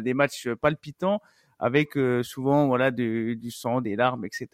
des 0.00 0.14
matchs 0.14 0.48
palpitants 0.60 1.20
avec 1.58 1.96
euh, 1.96 2.22
souvent 2.22 2.66
voilà 2.66 2.90
du, 2.90 3.36
du, 3.36 3.50
sang, 3.50 3.80
des 3.80 3.96
larmes, 3.96 4.24
etc. 4.24 4.48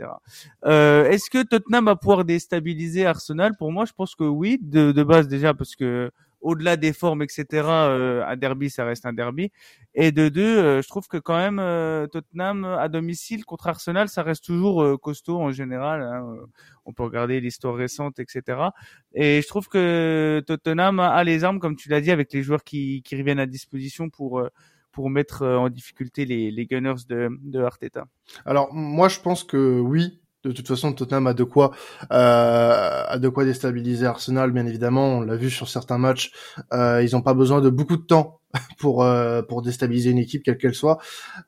Euh, 0.65 1.05
Est-ce 1.07 1.31
que 1.31 1.43
Tottenham 1.43 1.87
va 1.87 1.97
pouvoir 1.97 2.25
déstabiliser 2.25 3.07
Arsenal? 3.07 3.57
Pour 3.57 3.73
moi, 3.73 3.85
je 3.85 3.93
pense 3.93 4.15
que 4.15 4.25
oui, 4.25 4.59
de, 4.63 4.93
de 4.93 5.03
base 5.03 5.29
déjà 5.29 5.55
parce 5.55 5.75
que 5.75 6.11
au-delà 6.43 6.77
des 6.77 6.93
formes, 6.93 7.23
etc. 7.23 7.47
Euh, 7.53 8.25
un 8.27 8.37
derby, 8.37 8.69
ça 8.69 8.85
reste 8.85 9.07
un 9.07 9.13
derby. 9.13 9.51
Et 9.95 10.13
de 10.13 10.29
deux, 10.29 10.59
euh, 10.59 10.83
je 10.83 10.89
trouve 10.89 11.07
que 11.07 11.17
quand 11.17 11.37
même 11.37 11.59
euh, 11.59 12.07
Tottenham 12.09 12.65
à 12.65 12.89
domicile 12.89 13.45
contre 13.45 13.69
Arsenal, 13.69 14.09
ça 14.09 14.23
reste 14.23 14.45
toujours 14.45 15.01
costaud 15.01 15.41
en 15.41 15.53
général. 15.53 16.03
Hein. 16.03 16.37
On 16.85 16.93
peut 16.93 17.05
regarder 17.05 17.41
l'histoire 17.41 17.75
récente, 17.77 18.19
etc. 18.19 18.59
Et 19.15 19.41
je 19.41 19.49
trouve 19.49 19.69
que 19.69 20.43
Tottenham 20.47 21.01
a 21.01 21.23
les 21.25 21.45
armes, 21.45 21.61
comme 21.61 21.77
tu 21.77 21.89
l'as 21.89 22.01
dit, 22.01 22.11
avec 22.11 22.33
les 22.33 22.43
joueurs 22.43 22.65
qui, 22.65 23.03
qui 23.03 23.17
reviennent 23.17 23.41
à 23.41 23.47
disposition 23.47 24.11
pour 24.11 24.43
pour 24.93 25.11
mettre 25.11 25.43
euh, 25.43 25.57
en 25.57 25.69
difficulté 25.69 26.25
les, 26.25 26.51
les 26.51 26.67
Gunners 26.67 27.05
de, 27.09 27.29
de 27.43 27.61
Arteta 27.61 28.05
Alors 28.47 28.73
moi 28.73 29.09
je 29.09 29.21
pense 29.21 29.45
que 29.45 29.81
oui, 29.81 30.23
de 30.45 30.51
toute 30.51 30.67
façon, 30.67 30.93
Tottenham 30.93 31.29
a 31.29 31.35
de 31.35 31.45
quoi 31.45 31.71
euh, 32.13 33.05
a 33.07 33.19
de 33.19 33.29
quoi 33.29 33.45
déstabiliser 33.45 34.07
Arsenal, 34.07 34.51
bien 34.51 34.67
évidemment. 34.67 35.19
On 35.19 35.21
l'a 35.21 35.37
vu 35.37 35.51
sur 35.51 35.69
certains 35.69 35.99
matchs. 35.99 36.33
Euh, 36.73 37.03
ils 37.03 37.15
n'ont 37.15 37.23
pas 37.23 37.35
besoin 37.35 37.61
de 37.61 37.71
beaucoup 37.71 37.97
de 37.97 38.03
temps 38.03 38.41
pour 38.79 39.05
euh, 39.05 39.43
pour 39.43 39.63
déstabiliser 39.63 40.11
une 40.11 40.19
équipe, 40.19 40.43
quelle 40.43 40.59
qu'elle 40.59 40.75
soit. 40.75 40.99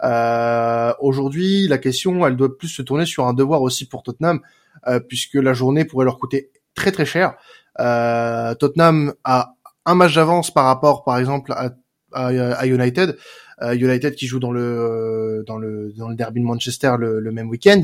Euh, 0.04 0.92
Aujourd'hui, 1.00 1.66
la 1.66 1.78
question, 1.78 2.24
elle 2.24 2.36
doit 2.36 2.56
plus 2.56 2.68
se 2.68 2.82
tourner 2.82 3.04
sur 3.04 3.26
un 3.26 3.34
devoir 3.34 3.62
aussi 3.62 3.88
pour 3.88 4.04
Tottenham, 4.04 4.40
euh, 4.86 5.00
puisque 5.00 5.34
la 5.34 5.54
journée 5.54 5.84
pourrait 5.84 6.04
leur 6.04 6.18
coûter 6.18 6.52
très 6.74 6.92
très 6.92 7.06
cher. 7.06 7.34
Tottenham 7.76 9.14
a 9.24 9.54
un 9.86 9.94
match 9.96 10.14
d'avance 10.14 10.52
par 10.52 10.66
rapport, 10.66 11.02
par 11.02 11.18
exemple, 11.18 11.52
à 11.52 11.70
à, 12.14 12.66
United. 12.66 13.16
United 13.62 14.14
qui 14.16 14.26
joue 14.26 14.40
dans 14.40 14.50
le 14.50 15.44
dans 15.46 15.58
le 15.58 15.92
dans 15.96 16.08
le 16.08 16.16
derby 16.16 16.40
de 16.40 16.44
Manchester 16.44 16.94
le, 16.98 17.20
le 17.20 17.32
même 17.32 17.48
week-end. 17.48 17.82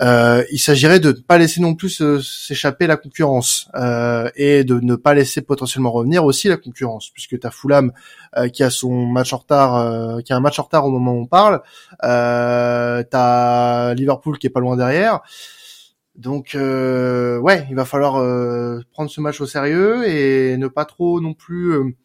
Euh, 0.00 0.44
il 0.52 0.58
s'agirait 0.58 1.00
de 1.00 1.08
ne 1.08 1.20
pas 1.20 1.38
laisser 1.38 1.60
non 1.60 1.74
plus 1.74 2.00
s'échapper 2.22 2.86
la 2.86 2.96
concurrence 2.96 3.68
euh, 3.74 4.30
et 4.36 4.62
de 4.62 4.78
ne 4.80 4.94
pas 4.94 5.14
laisser 5.14 5.42
potentiellement 5.42 5.90
revenir 5.90 6.24
aussi 6.24 6.48
la 6.48 6.56
concurrence, 6.56 7.10
puisque 7.10 7.38
tu 7.38 7.46
as 7.46 7.50
Fulham 7.50 7.92
euh, 8.36 8.48
qui 8.48 8.62
a 8.62 8.70
son 8.70 9.06
match 9.06 9.32
en 9.32 9.38
retard, 9.38 9.76
euh, 9.76 10.20
qui 10.20 10.32
a 10.32 10.36
un 10.36 10.40
match 10.40 10.58
en 10.58 10.64
retard 10.64 10.86
au 10.86 10.90
moment 10.90 11.14
où 11.14 11.22
on 11.22 11.26
parle, 11.26 11.62
euh, 12.04 13.02
as 13.12 13.94
Liverpool 13.96 14.38
qui 14.38 14.46
est 14.46 14.50
pas 14.50 14.60
loin 14.60 14.76
derrière. 14.76 15.20
Donc 16.14 16.56
ouais, 16.56 17.66
il 17.70 17.76
va 17.76 17.84
falloir 17.84 18.14
prendre 18.90 19.08
ce 19.08 19.20
match 19.20 19.40
au 19.40 19.46
sérieux 19.46 20.04
et 20.08 20.56
ne 20.56 20.66
pas 20.66 20.84
trop 20.84 21.20
non 21.20 21.32
plus 21.32 21.96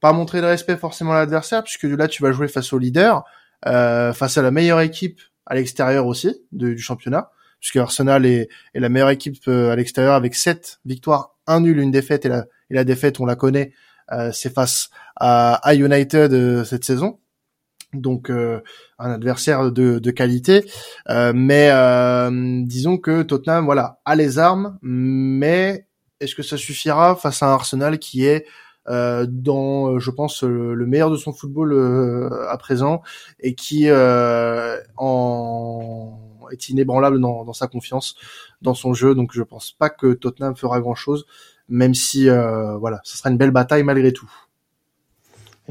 pas 0.00 0.12
montrer 0.12 0.40
de 0.40 0.46
respect 0.46 0.76
forcément 0.76 1.12
à 1.12 1.18
l'adversaire, 1.18 1.62
puisque 1.62 1.84
là 1.84 2.08
tu 2.08 2.22
vas 2.22 2.32
jouer 2.32 2.48
face 2.48 2.72
au 2.72 2.78
leader, 2.78 3.24
face 3.64 4.38
à 4.38 4.42
la 4.42 4.50
meilleure 4.50 4.80
équipe 4.80 5.20
à 5.50 5.54
l'extérieur 5.56 6.06
aussi 6.06 6.34
du 6.52 6.78
championnat, 6.78 7.30
puisque 7.58 7.76
Arsenal 7.76 8.24
est, 8.24 8.48
la 8.72 8.88
meilleure 8.88 9.10
équipe 9.10 9.36
euh, 9.48 9.72
à 9.72 9.76
l'extérieur 9.76 10.14
avec 10.14 10.34
7 10.34 10.80
victoires, 10.84 11.36
un 11.46 11.60
nul, 11.60 11.78
une 11.78 11.90
défaite 11.90 12.24
et 12.24 12.30
la, 12.70 12.84
défaite, 12.84 13.20
on 13.20 13.26
la 13.26 13.34
connaît, 13.34 13.72
euh, 14.12 14.30
c'est 14.32 14.52
face 14.54 14.90
à, 15.16 15.74
United 15.74 16.32
euh, 16.32 16.64
cette 16.64 16.84
saison. 16.84 17.18
Donc 17.92 18.30
un 18.30 19.10
adversaire 19.10 19.72
de, 19.72 19.98
de 19.98 20.10
qualité, 20.12 20.64
mais 21.08 21.72
disons 22.64 22.98
que 22.98 23.22
Tottenham, 23.22 23.64
voilà, 23.64 23.98
a 24.04 24.14
les 24.14 24.38
armes, 24.38 24.78
mais 24.80 25.88
est-ce 26.20 26.36
que 26.36 26.44
ça 26.44 26.56
suffira 26.56 27.16
face 27.16 27.42
à 27.42 27.46
un 27.46 27.52
Arsenal 27.54 27.98
qui 27.98 28.26
est 28.26 28.46
euh, 28.46 28.48
dans, 29.26 29.98
je 29.98 30.10
pense, 30.10 30.42
le, 30.42 30.86
meilleur 30.86 31.10
de 31.10 31.16
son 31.16 31.32
football 31.32 31.72
euh, 31.72 32.48
à 32.48 32.56
présent 32.58 33.02
et 33.40 33.54
qui 33.54 33.84
euh, 33.88 34.76
est 36.50 36.68
inébranlable 36.68 37.20
dans, 37.20 37.44
dans, 37.44 37.52
sa 37.52 37.68
confiance, 37.68 38.16
dans 38.62 38.74
son 38.74 38.94
jeu. 38.94 39.14
Donc 39.14 39.30
je 39.32 39.42
pense 39.42 39.72
pas 39.72 39.90
que 39.90 40.12
Tottenham 40.12 40.56
fera 40.56 40.80
grand 40.80 40.94
chose, 40.94 41.26
même 41.68 41.94
si 41.94 42.28
voilà, 42.28 43.00
ce 43.04 43.16
sera 43.16 43.30
une 43.30 43.38
belle 43.38 43.52
bataille 43.52 43.84
malgré 43.84 44.12
tout. 44.12 44.30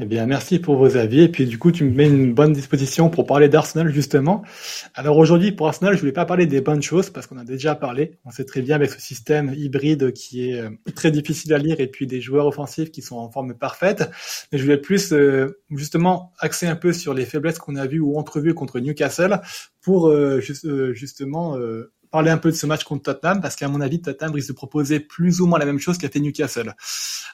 Eh 0.02 0.06
bien, 0.06 0.24
merci 0.24 0.58
pour 0.58 0.76
vos 0.76 0.96
avis. 0.96 1.24
Et 1.24 1.28
puis, 1.28 1.44
du 1.44 1.58
coup, 1.58 1.72
tu 1.72 1.84
me 1.84 1.90
mets 1.90 2.06
une 2.06 2.32
bonne 2.32 2.54
disposition 2.54 3.10
pour 3.10 3.26
parler 3.26 3.50
d'Arsenal, 3.50 3.92
justement. 3.92 4.42
Alors, 4.94 5.18
aujourd'hui, 5.18 5.52
pour 5.52 5.66
Arsenal, 5.66 5.94
je 5.94 6.00
voulais 6.00 6.10
pas 6.12 6.24
parler 6.24 6.46
des 6.46 6.62
bonnes 6.62 6.80
choses 6.80 7.10
parce 7.10 7.26
qu'on 7.26 7.36
a 7.36 7.44
déjà 7.44 7.74
parlé. 7.74 8.18
On 8.24 8.30
sait 8.30 8.46
très 8.46 8.62
bien 8.62 8.76
avec 8.76 8.88
ce 8.88 8.98
système 8.98 9.52
hybride 9.54 10.14
qui 10.14 10.48
est 10.48 10.58
euh, 10.58 10.70
très 10.94 11.10
difficile 11.10 11.52
à 11.52 11.58
lire 11.58 11.80
et 11.80 11.86
puis 11.86 12.06
des 12.06 12.22
joueurs 12.22 12.46
offensifs 12.46 12.90
qui 12.90 13.02
sont 13.02 13.16
en 13.16 13.30
forme 13.30 13.52
parfaite. 13.52 14.10
Mais 14.50 14.58
je 14.58 14.64
voulais 14.64 14.78
plus, 14.78 15.12
euh, 15.12 15.60
justement, 15.70 16.32
axer 16.38 16.66
un 16.66 16.76
peu 16.76 16.94
sur 16.94 17.12
les 17.12 17.26
faiblesses 17.26 17.58
qu'on 17.58 17.76
a 17.76 17.86
vues 17.86 18.00
ou 18.00 18.16
entrevues 18.16 18.54
contre 18.54 18.80
Newcastle 18.80 19.42
pour, 19.82 20.08
euh, 20.08 20.40
justement, 20.40 21.58
parler 22.10 22.30
un 22.30 22.38
peu 22.38 22.50
de 22.50 22.56
ce 22.56 22.66
match 22.66 22.84
contre 22.84 23.02
Tottenham 23.02 23.40
parce 23.40 23.56
qu'à 23.56 23.68
mon 23.68 23.80
avis, 23.80 24.00
Tottenham 24.00 24.32
risque 24.32 24.48
de 24.48 24.54
proposer 24.54 25.00
plus 25.00 25.40
ou 25.40 25.46
moins 25.46 25.58
la 25.58 25.64
même 25.64 25.78
chose 25.78 25.98
qu'a 25.98 26.08
fait 26.08 26.20
Newcastle. 26.20 26.74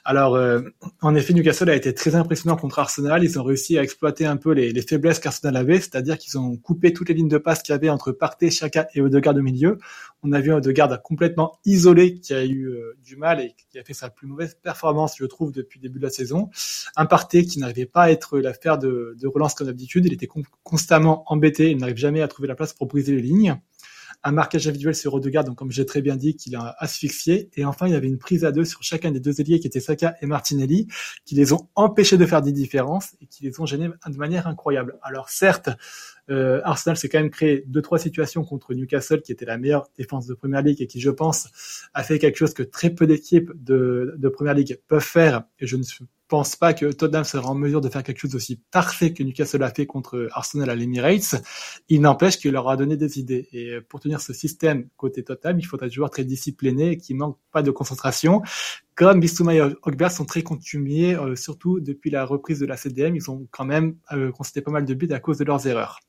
Alors, 0.05 0.35
euh, 0.35 0.61
en 1.01 1.15
effet, 1.15 1.33
Newcastle 1.33 1.69
a 1.69 1.75
été 1.75 1.93
très 1.93 2.15
impressionnant 2.15 2.55
contre 2.55 2.79
Arsenal. 2.79 3.23
Ils 3.23 3.39
ont 3.39 3.43
réussi 3.43 3.77
à 3.77 3.83
exploiter 3.83 4.25
un 4.25 4.37
peu 4.37 4.51
les, 4.51 4.71
les 4.71 4.81
faiblesses 4.81 5.19
qu'Arsenal 5.19 5.57
avait, 5.57 5.79
c'est-à-dire 5.79 6.17
qu'ils 6.17 6.37
ont 6.37 6.55
coupé 6.57 6.93
toutes 6.93 7.09
les 7.09 7.15
lignes 7.15 7.27
de 7.27 7.37
passe 7.37 7.61
qu'il 7.61 7.73
y 7.73 7.75
avait 7.75 7.89
entre 7.89 8.11
Partey, 8.11 8.49
Chaka 8.49 8.87
et 8.93 9.01
Odegaard 9.01 9.35
au 9.35 9.41
milieu. 9.41 9.79
On 10.23 10.31
a 10.31 10.39
vu 10.39 10.53
Odegaard 10.53 11.01
complètement 11.01 11.59
isolé 11.65 12.19
qui 12.19 12.33
a 12.33 12.45
eu 12.45 12.67
euh, 12.67 12.97
du 13.03 13.17
mal 13.17 13.41
et 13.41 13.55
qui 13.71 13.79
a 13.79 13.83
fait 13.83 13.93
sa 13.93 14.09
plus 14.09 14.27
mauvaise 14.27 14.57
performance, 14.61 15.15
je 15.17 15.25
trouve, 15.25 15.51
depuis 15.51 15.79
le 15.79 15.87
début 15.87 15.99
de 15.99 16.05
la 16.05 16.09
saison. 16.09 16.49
Un 16.95 17.05
Partey 17.05 17.45
qui 17.45 17.59
n'arrivait 17.59 17.85
pas 17.85 18.03
à 18.03 18.11
être 18.11 18.39
l'affaire 18.39 18.77
de, 18.77 19.15
de 19.19 19.27
relance 19.27 19.55
comme 19.55 19.67
d'habitude. 19.67 20.05
Il 20.05 20.13
était 20.13 20.29
constamment 20.63 21.23
embêté. 21.27 21.71
Il 21.71 21.77
n'arrive 21.77 21.97
jamais 21.97 22.21
à 22.21 22.27
trouver 22.27 22.47
la 22.47 22.55
place 22.55 22.73
pour 22.73 22.87
briser 22.87 23.15
les 23.15 23.21
lignes 23.21 23.59
un 24.23 24.31
marquage 24.31 24.67
individuel 24.67 24.95
sur 24.95 25.13
Odegaard, 25.13 25.43
donc 25.43 25.57
comme 25.57 25.71
j'ai 25.71 25.85
très 25.85 26.01
bien 26.01 26.15
dit, 26.15 26.35
qu'il 26.35 26.55
a 26.55 26.75
asphyxié. 26.79 27.49
Et 27.55 27.65
enfin, 27.65 27.87
il 27.87 27.93
y 27.93 27.95
avait 27.95 28.07
une 28.07 28.17
prise 28.17 28.43
à 28.45 28.51
deux 28.51 28.65
sur 28.65 28.83
chacun 28.83 29.11
des 29.11 29.19
deux 29.19 29.39
ailiers 29.39 29.59
qui 29.59 29.67
étaient 29.67 29.79
Saka 29.79 30.15
et 30.21 30.25
Martinelli, 30.25 30.87
qui 31.25 31.35
les 31.35 31.53
ont 31.53 31.69
empêchés 31.75 32.17
de 32.17 32.25
faire 32.25 32.41
des 32.41 32.51
différences 32.51 33.15
et 33.21 33.27
qui 33.27 33.43
les 33.43 33.59
ont 33.59 33.65
gênés 33.65 33.89
de 34.07 34.17
manière 34.17 34.47
incroyable. 34.47 34.97
Alors 35.01 35.29
certes, 35.29 35.69
euh, 36.29 36.59
Arsenal 36.63 36.97
s'est 36.97 37.09
quand 37.09 37.19
même 37.19 37.29
créé 37.29 37.63
deux 37.67 37.81
trois 37.81 37.99
situations 37.99 38.43
contre 38.43 38.73
Newcastle, 38.73 39.21
qui 39.21 39.31
était 39.31 39.45
la 39.45 39.57
meilleure 39.57 39.87
défense 39.97 40.27
de 40.27 40.33
Première 40.33 40.61
Ligue 40.61 40.81
et 40.81 40.87
qui, 40.87 40.99
je 40.99 41.09
pense, 41.11 41.47
a 41.93 42.03
fait 42.03 42.19
quelque 42.19 42.37
chose 42.37 42.53
que 42.53 42.63
très 42.63 42.89
peu 42.89 43.07
d'équipes 43.07 43.51
de, 43.55 44.15
de 44.17 44.29
Première 44.29 44.53
Ligue 44.53 44.79
peuvent 44.87 45.01
faire. 45.01 45.43
Et 45.59 45.67
je 45.67 45.77
ne 45.77 45.83
suis 45.83 46.05
pense 46.27 46.55
pas 46.55 46.73
que 46.73 46.85
Tottenham 46.91 47.23
sera 47.23 47.49
en 47.49 47.55
mesure 47.55 47.81
de 47.81 47.89
faire 47.89 48.03
quelque 48.03 48.19
chose 48.19 48.31
d'aussi 48.31 48.61
parfait 48.71 49.13
que 49.13 49.23
Newcastle 49.23 49.63
a 49.63 49.69
fait 49.69 49.85
contre 49.85 50.27
Arsenal 50.31 50.69
à 50.69 50.75
l'Emirates. 50.75 51.35
Il 51.89 52.01
n'empêche 52.01 52.37
qu'il 52.37 52.51
leur 52.51 52.69
a 52.69 52.77
donné 52.77 52.97
des 52.97 53.19
idées. 53.19 53.47
Et 53.51 53.79
pour 53.81 53.99
tenir 53.99 54.21
ce 54.21 54.33
système 54.33 54.89
côté 54.97 55.23
Tottenham, 55.23 55.59
il 55.59 55.65
faudra 55.65 55.87
des 55.87 55.93
joueurs 55.93 56.09
très 56.09 56.23
disciplinés 56.25 56.91
et 56.91 56.97
qui 56.97 57.13
manquent 57.13 57.39
pas 57.51 57.61
de 57.61 57.71
concentration. 57.71 58.41
Comme 58.95 59.19
Bissouma 59.19 59.53
et 59.53 59.61
Ogbert 59.83 60.11
sont 60.11 60.25
très 60.25 60.41
contumiers, 60.41 61.15
euh, 61.15 61.35
surtout 61.35 61.79
depuis 61.79 62.09
la 62.09 62.25
reprise 62.25 62.59
de 62.59 62.65
la 62.65 62.77
CDM, 62.77 63.15
ils 63.15 63.29
ont 63.29 63.47
quand 63.51 63.65
même 63.65 63.95
euh, 64.11 64.31
pas 64.65 64.71
mal 64.71 64.85
de 64.85 64.93
buts 64.95 65.11
à 65.11 65.19
cause 65.19 65.37
de 65.37 65.43
leurs 65.43 65.67
erreurs. 65.67 65.99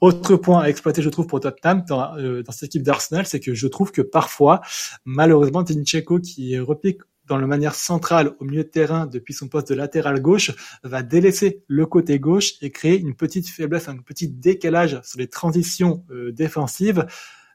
Autre 0.00 0.36
point 0.36 0.60
à 0.60 0.68
exploiter, 0.68 1.02
je 1.02 1.08
trouve, 1.08 1.26
pour 1.26 1.40
Tottenham 1.40 1.84
dans, 1.88 2.16
euh, 2.18 2.42
dans 2.42 2.52
cette 2.52 2.64
équipe 2.64 2.82
d'Arsenal, 2.82 3.26
c'est 3.26 3.40
que 3.40 3.54
je 3.54 3.66
trouve 3.66 3.92
que 3.92 4.02
parfois, 4.02 4.60
malheureusement, 5.04 5.64
Tinichenko 5.64 6.20
qui 6.20 6.58
repique 6.58 7.00
dans 7.26 7.38
la 7.38 7.46
manière 7.46 7.74
centrale 7.74 8.34
au 8.40 8.44
milieu 8.44 8.64
de 8.64 8.68
terrain 8.68 9.06
depuis 9.06 9.34
son 9.34 9.48
poste 9.48 9.68
de 9.68 9.74
latéral 9.74 10.20
gauche, 10.20 10.52
va 10.82 11.02
délaisser 11.02 11.62
le 11.66 11.86
côté 11.86 12.18
gauche 12.18 12.54
et 12.60 12.70
créer 12.70 12.98
une 12.98 13.14
petite 13.14 13.48
faiblesse, 13.48 13.88
un 13.88 13.98
petit 13.98 14.28
décalage 14.28 15.00
sur 15.02 15.18
les 15.18 15.28
transitions 15.28 16.04
euh, 16.10 16.32
défensives. 16.32 17.06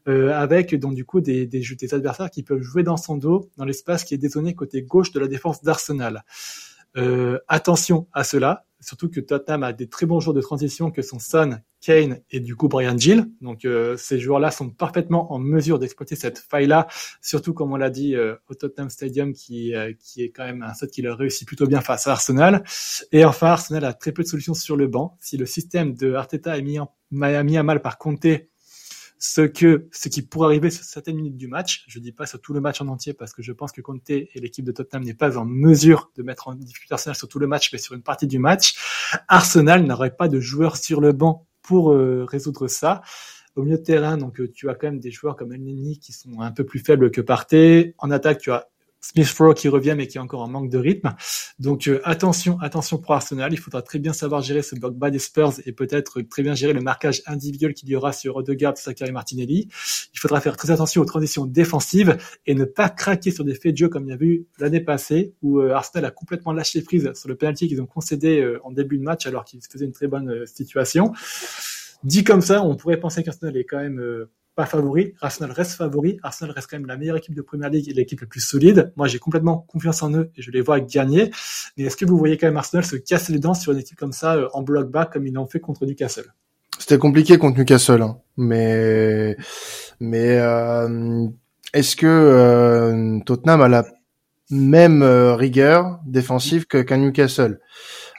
Euh, 0.07 0.31
avec 0.31 0.73
donc 0.73 0.95
du 0.95 1.03
coup 1.03 1.19
des, 1.19 1.45
des, 1.45 1.59
des, 1.59 1.93
adversaires 1.93 2.31
qui 2.31 2.41
peuvent 2.41 2.61
jouer 2.61 2.81
dans 2.81 2.95
son 2.95 3.17
dos 3.17 3.49
dans 3.57 3.65
l'espace 3.65 4.05
qui 4.05 4.13
est 4.13 4.17
dézoné 4.17 4.55
côté 4.55 4.81
gauche 4.81 5.11
de 5.11 5.19
la 5.19 5.27
défense 5.27 5.61
d'Arsenal. 5.63 6.23
Euh, 6.95 7.39
attention 7.49 8.07
à 8.13 8.23
cela, 8.23 8.65
surtout 8.79 9.09
que 9.09 9.19
Tottenham 9.19 9.63
a 9.63 9.73
des 9.73 9.87
très 9.87 10.05
bons 10.05 10.19
joueurs 10.19 10.33
de 10.33 10.41
transition 10.41 10.91
que 10.91 11.01
sont 11.01 11.19
Son, 11.19 11.59
Kane 11.81 12.21
et 12.31 12.39
du 12.39 12.55
coup 12.55 12.67
Brian 12.67 12.97
Gill. 12.97 13.25
Donc 13.41 13.65
euh, 13.65 13.97
ces 13.97 14.19
joueurs-là 14.19 14.51
sont 14.51 14.69
parfaitement 14.69 15.31
en 15.33 15.39
mesure 15.39 15.79
d'exploiter 15.79 16.15
cette 16.15 16.39
faille-là, 16.39 16.87
surtout 17.21 17.53
comme 17.53 17.71
on 17.71 17.75
l'a 17.75 17.89
dit 17.89 18.15
euh, 18.15 18.35
au 18.47 18.55
Tottenham 18.55 18.89
Stadium 18.89 19.33
qui, 19.33 19.75
euh, 19.75 19.93
qui 19.99 20.23
est 20.23 20.29
quand 20.29 20.45
même 20.45 20.63
un 20.63 20.73
set 20.73 20.91
qui 20.91 21.01
leur 21.01 21.17
réussit 21.17 21.47
plutôt 21.47 21.67
bien 21.67 21.81
face 21.81 22.07
à 22.07 22.11
Arsenal. 22.11 22.63
Et 23.11 23.25
enfin 23.25 23.47
Arsenal 23.47 23.85
a 23.85 23.93
très 23.93 24.11
peu 24.11 24.23
de 24.23 24.27
solutions 24.27 24.53
sur 24.53 24.75
le 24.75 24.87
banc. 24.87 25.17
Si 25.19 25.37
le 25.37 25.45
système 25.45 25.93
de 25.95 26.13
Arteta 26.13 26.57
est 26.57 26.61
mis, 26.61 26.79
en, 26.79 26.91
mis 27.11 27.57
à 27.57 27.63
mal 27.63 27.81
par 27.81 27.97
Conte 27.97 28.25
ce 29.19 29.41
que 29.41 29.87
ce 29.91 30.09
qui 30.09 30.21
pourrait 30.21 30.47
arriver 30.47 30.69
sur 30.69 30.83
certaines 30.83 31.15
minutes 31.15 31.37
du 31.37 31.47
match. 31.47 31.83
Je 31.87 31.99
dis 31.99 32.11
pas 32.11 32.25
sur 32.25 32.39
tout 32.39 32.53
le 32.53 32.61
match 32.61 32.81
en 32.81 32.87
entier 32.87 33.13
parce 33.13 33.33
que 33.33 33.41
je 33.41 33.51
pense 33.51 33.71
que 33.71 33.81
Conte 33.81 34.09
et 34.09 34.29
l'équipe 34.35 34.65
de 34.65 34.71
Tottenham 34.71 35.03
n'est 35.03 35.13
pas 35.13 35.37
en 35.37 35.45
mesure 35.45 36.11
de 36.15 36.23
mettre 36.23 36.47
en 36.47 36.55
difficulté 36.55 36.93
Arsenal 36.93 37.15
sur 37.15 37.27
tout 37.27 37.39
le 37.39 37.47
match, 37.47 37.71
mais 37.73 37.79
sur 37.79 37.95
une 37.95 38.03
partie 38.03 38.27
du 38.27 38.39
match. 38.39 38.75
Arsenal 39.27 39.83
n'aurait 39.83 40.15
pas 40.15 40.27
de 40.27 40.39
joueurs 40.39 40.77
sur 40.77 41.01
le 41.01 41.11
banc 41.11 41.47
pour 41.61 41.91
euh, 41.91 42.25
résoudre 42.25 42.67
ça. 42.67 43.01
Au 43.55 43.63
milieu 43.63 43.77
de 43.77 43.83
terrain, 43.83 44.17
donc 44.17 44.39
euh, 44.39 44.51
tu 44.51 44.69
as 44.69 44.75
quand 44.75 44.87
même 44.87 44.99
des 44.99 45.09
joueurs 45.09 45.35
comme 45.35 45.51
Elneny 45.51 45.99
qui 45.99 46.13
sont 46.13 46.41
un 46.41 46.51
peu 46.51 46.63
plus 46.63 46.79
faibles 46.79 47.09
que 47.09 47.21
Partey. 47.21 47.95
En 47.97 48.11
attaque, 48.11 48.37
tu 48.39 48.51
as 48.51 48.69
Smith 49.09 49.33
Rowe 49.39 49.53
qui 49.53 49.69
revient 49.69 49.93
mais 49.95 50.07
qui 50.07 50.17
est 50.17 50.19
encore 50.19 50.41
en 50.41 50.49
manque 50.49 50.69
de 50.69 50.77
rythme. 50.77 51.15
Donc 51.59 51.87
euh, 51.87 52.01
attention, 52.03 52.59
attention 52.59 52.97
pour 52.97 53.13
Arsenal. 53.13 53.53
Il 53.53 53.57
faudra 53.57 53.81
très 53.81 53.99
bien 53.99 54.11
savoir 54.11 54.41
gérer 54.41 54.61
ce 54.61 54.75
bloc 54.75 54.95
bas 54.95 55.09
des 55.09 55.19
Spurs 55.19 55.53
et 55.65 55.71
peut-être 55.71 56.21
très 56.23 56.43
bien 56.43 56.55
gérer 56.55 56.73
le 56.73 56.81
marquage 56.81 57.21
individuel 57.25 57.73
qu'il 57.73 57.87
y 57.87 57.95
aura 57.95 58.11
sur 58.11 58.35
Odegaard, 58.35 58.77
Saka 58.77 59.07
et 59.07 59.11
Martinelli. 59.11 59.69
Il 60.13 60.19
faudra 60.19 60.41
faire 60.41 60.57
très 60.57 60.71
attention 60.71 61.01
aux 61.01 61.05
transitions 61.05 61.45
défensives 61.45 62.17
et 62.45 62.53
ne 62.53 62.65
pas 62.65 62.89
craquer 62.89 63.31
sur 63.31 63.45
des 63.45 63.55
faits 63.55 63.71
de 63.71 63.77
jeu 63.77 63.87
comme 63.87 64.03
il 64.05 64.09
y 64.09 64.13
a 64.13 64.17
vu 64.17 64.45
l'année 64.59 64.81
passée 64.81 65.33
où 65.41 65.61
euh, 65.61 65.71
Arsenal 65.71 66.03
a 66.03 66.11
complètement 66.11 66.51
lâché 66.51 66.81
prise 66.81 67.13
sur 67.13 67.29
le 67.29 67.35
penalty 67.35 67.69
qu'ils 67.69 67.81
ont 67.81 67.85
concédé 67.85 68.41
euh, 68.41 68.59
en 68.65 68.71
début 68.71 68.97
de 68.97 69.03
match 69.03 69.25
alors 69.25 69.45
qu'ils 69.45 69.61
faisaient 69.61 69.85
une 69.85 69.93
très 69.93 70.07
bonne 70.07 70.45
situation. 70.45 71.13
Dit 72.03 72.25
comme 72.25 72.41
ça, 72.41 72.61
on 72.61 72.75
pourrait 72.75 72.99
penser 72.99 73.23
qu'Arsenal 73.23 73.55
est 73.55 73.63
quand 73.63 73.79
même 73.79 74.27
pas 74.57 74.65
favori. 74.65 75.13
Arsenal 75.21 75.51
reste 75.51 75.73
favori. 75.73 76.19
Arsenal 76.23 76.51
reste 76.51 76.67
quand 76.69 76.77
même 76.77 76.87
la 76.87 76.97
meilleure 76.97 77.15
équipe 77.15 77.35
de 77.35 77.43
Première 77.43 77.69
Ligue 77.69 77.89
et 77.89 77.93
l'équipe 77.93 78.19
la 78.19 78.25
plus 78.25 78.41
solide. 78.41 78.91
Moi, 78.97 79.07
j'ai 79.07 79.19
complètement 79.19 79.59
confiance 79.59 80.01
en 80.01 80.11
eux 80.11 80.31
et 80.35 80.41
je 80.41 80.49
les 80.49 80.61
vois 80.61 80.79
gagner. 80.79 81.29
Mais 81.77 81.83
est-ce 81.83 81.95
que 81.95 82.05
vous 82.05 82.17
voyez 82.17 82.37
quand 82.37 82.47
même 82.47 82.57
Arsenal 82.57 82.83
se 82.83 82.95
casser 82.95 83.33
les 83.33 83.39
dents 83.39 83.53
sur 83.53 83.71
une 83.71 83.77
équipe 83.77 83.99
comme 83.99 84.11
ça 84.11 84.35
euh, 84.35 84.49
en 84.53 84.63
bloc 84.63 84.89
bas 84.89 85.05
comme 85.05 85.27
ils 85.27 85.33
l'ont 85.33 85.45
fait 85.45 85.59
contre 85.59 85.85
Newcastle? 85.85 86.33
C'était 86.79 86.97
compliqué 86.97 87.37
contre 87.37 87.59
Newcastle, 87.59 88.01
hein. 88.01 88.17
mais 88.35 89.37
mais 89.99 90.39
euh, 90.39 91.27
est-ce 91.73 91.95
que 91.95 92.07
euh, 92.07 93.19
Tottenham 93.25 93.61
a 93.61 93.67
la 93.67 93.85
même 94.49 95.03
rigueur 95.03 95.99
défensive 96.07 96.65
qu'un 96.65 96.97
Newcastle? 96.97 97.59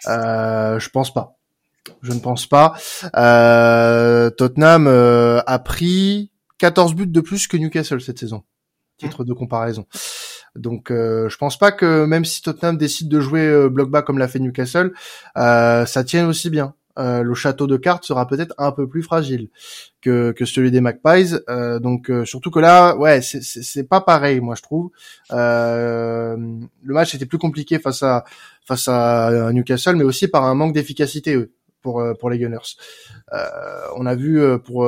Je 0.06 0.88
pense 0.90 1.12
pas. 1.12 1.37
Je 2.02 2.12
ne 2.12 2.20
pense 2.20 2.46
pas. 2.46 2.74
Euh, 3.16 4.30
Tottenham 4.30 4.86
euh, 4.86 5.40
a 5.46 5.58
pris 5.58 6.30
14 6.58 6.94
buts 6.94 7.06
de 7.06 7.20
plus 7.20 7.46
que 7.46 7.56
Newcastle 7.56 8.00
cette 8.00 8.18
saison. 8.18 8.44
Titre 8.98 9.24
de 9.24 9.32
comparaison. 9.32 9.86
Donc 10.56 10.88
je 10.90 11.36
pense 11.36 11.56
pas 11.56 11.70
que 11.70 12.04
même 12.04 12.24
si 12.24 12.42
Tottenham 12.42 12.76
décide 12.76 13.08
de 13.08 13.20
jouer 13.20 13.68
bloc 13.68 13.90
bas 13.90 14.02
comme 14.02 14.18
l'a 14.18 14.26
fait 14.26 14.40
Newcastle, 14.40 14.92
ça 15.36 16.04
tienne 16.04 16.26
aussi 16.26 16.50
bien. 16.50 16.74
le 16.96 17.32
château 17.34 17.68
de 17.68 17.76
cartes 17.76 18.02
sera 18.02 18.26
peut-être 18.26 18.54
un 18.58 18.72
peu 18.72 18.88
plus 18.88 19.04
fragile 19.04 19.50
que, 20.00 20.32
que 20.32 20.44
celui 20.44 20.72
des 20.72 20.80
Magpies. 20.80 21.36
donc 21.80 22.10
surtout 22.24 22.50
que 22.50 22.58
là, 22.58 22.96
ouais, 22.96 23.20
c'est 23.22 23.84
pas 23.84 24.00
pareil, 24.00 24.40
moi 24.40 24.56
je 24.56 24.62
trouve. 24.62 24.90
le 25.30 26.58
match 26.82 27.14
était 27.14 27.26
plus 27.26 27.38
compliqué 27.38 27.78
face 27.78 28.02
à 28.02 28.24
face 28.64 28.88
à 28.88 29.52
Newcastle, 29.52 29.94
mais 29.94 30.02
aussi 30.02 30.26
par 30.26 30.42
un 30.42 30.54
manque 30.54 30.72
d'efficacité 30.72 31.48
pour 31.88 32.02
pour 32.18 32.30
les 32.30 32.38
Gunners. 32.38 32.76
on 33.96 34.06
a 34.06 34.14
vu 34.14 34.40
pour 34.64 34.86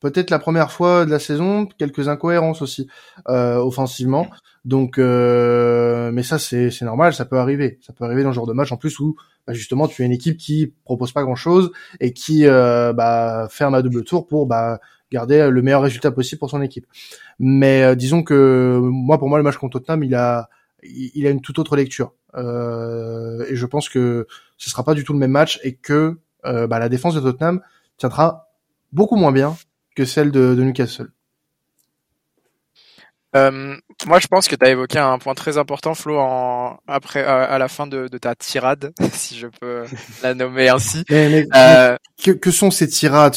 peut-être 0.00 0.30
la 0.30 0.38
première 0.38 0.70
fois 0.70 1.04
de 1.04 1.10
la 1.10 1.18
saison, 1.18 1.66
quelques 1.78 2.08
incohérences 2.08 2.62
aussi 2.62 2.88
euh, 3.28 3.56
offensivement. 3.56 4.28
Donc, 4.64 4.98
euh, 4.98 6.10
mais 6.12 6.22
ça 6.22 6.38
c'est 6.38 6.70
c'est 6.70 6.84
normal, 6.84 7.14
ça 7.14 7.24
peut 7.24 7.38
arriver, 7.38 7.78
ça 7.80 7.92
peut 7.92 8.04
arriver 8.04 8.22
dans 8.22 8.30
ce 8.30 8.36
genre 8.36 8.46
de 8.46 8.52
match 8.52 8.70
en 8.72 8.76
plus 8.76 8.98
où 9.00 9.16
bah, 9.46 9.54
justement 9.54 9.88
tu 9.88 10.02
as 10.02 10.04
une 10.04 10.12
équipe 10.12 10.36
qui 10.36 10.74
propose 10.84 11.12
pas 11.12 11.22
grand 11.22 11.36
chose 11.36 11.70
et 12.00 12.12
qui 12.12 12.46
euh, 12.46 12.92
bah, 12.92 13.48
ferme 13.50 13.74
à 13.74 13.82
double 13.82 14.04
tour 14.04 14.26
pour 14.26 14.46
bah, 14.46 14.80
garder 15.10 15.48
le 15.50 15.62
meilleur 15.62 15.82
résultat 15.82 16.10
possible 16.10 16.38
pour 16.38 16.50
son 16.50 16.60
équipe. 16.60 16.86
Mais 17.38 17.82
euh, 17.82 17.94
disons 17.94 18.22
que 18.22 18.78
moi 18.82 19.18
pour 19.18 19.28
moi 19.28 19.38
le 19.38 19.44
match 19.44 19.56
contre 19.56 19.78
Tottenham 19.78 20.02
il 20.04 20.14
a 20.14 20.48
il 20.82 21.26
a 21.26 21.30
une 21.30 21.40
toute 21.40 21.58
autre 21.58 21.76
lecture 21.76 22.12
euh, 22.12 22.17
et 22.36 23.56
je 23.56 23.66
pense 23.66 23.88
que 23.88 24.26
ce 24.56 24.70
sera 24.70 24.84
pas 24.84 24.94
du 24.94 25.04
tout 25.04 25.12
le 25.12 25.18
même 25.18 25.30
match 25.30 25.60
et 25.62 25.74
que 25.74 26.18
euh, 26.44 26.66
bah, 26.66 26.78
la 26.78 26.88
défense 26.88 27.14
de 27.14 27.20
Tottenham 27.20 27.60
tiendra 27.96 28.50
beaucoup 28.92 29.16
moins 29.16 29.32
bien 29.32 29.56
que 29.96 30.04
celle 30.04 30.30
de 30.30 30.54
Newcastle. 30.54 31.10
Euh, 33.38 33.76
moi, 34.06 34.18
je 34.20 34.26
pense 34.28 34.48
que 34.48 34.54
tu 34.54 34.64
as 34.64 34.70
évoqué 34.70 34.98
un 34.98 35.18
point 35.18 35.34
très 35.34 35.58
important, 35.58 35.94
Flo, 35.94 36.18
en, 36.18 36.78
après, 36.86 37.24
à 37.24 37.58
la 37.58 37.68
fin 37.68 37.86
de, 37.86 38.08
de 38.08 38.18
ta 38.18 38.34
tirade, 38.34 38.92
si 39.12 39.36
je 39.36 39.46
peux 39.46 39.84
la 40.22 40.34
nommer 40.34 40.68
ainsi. 40.68 41.04
Mais, 41.10 41.46
euh... 41.54 41.96
que, 42.22 42.30
que, 42.30 42.50
sont 42.50 42.70
ces 42.70 42.88
tirades? 42.88 43.34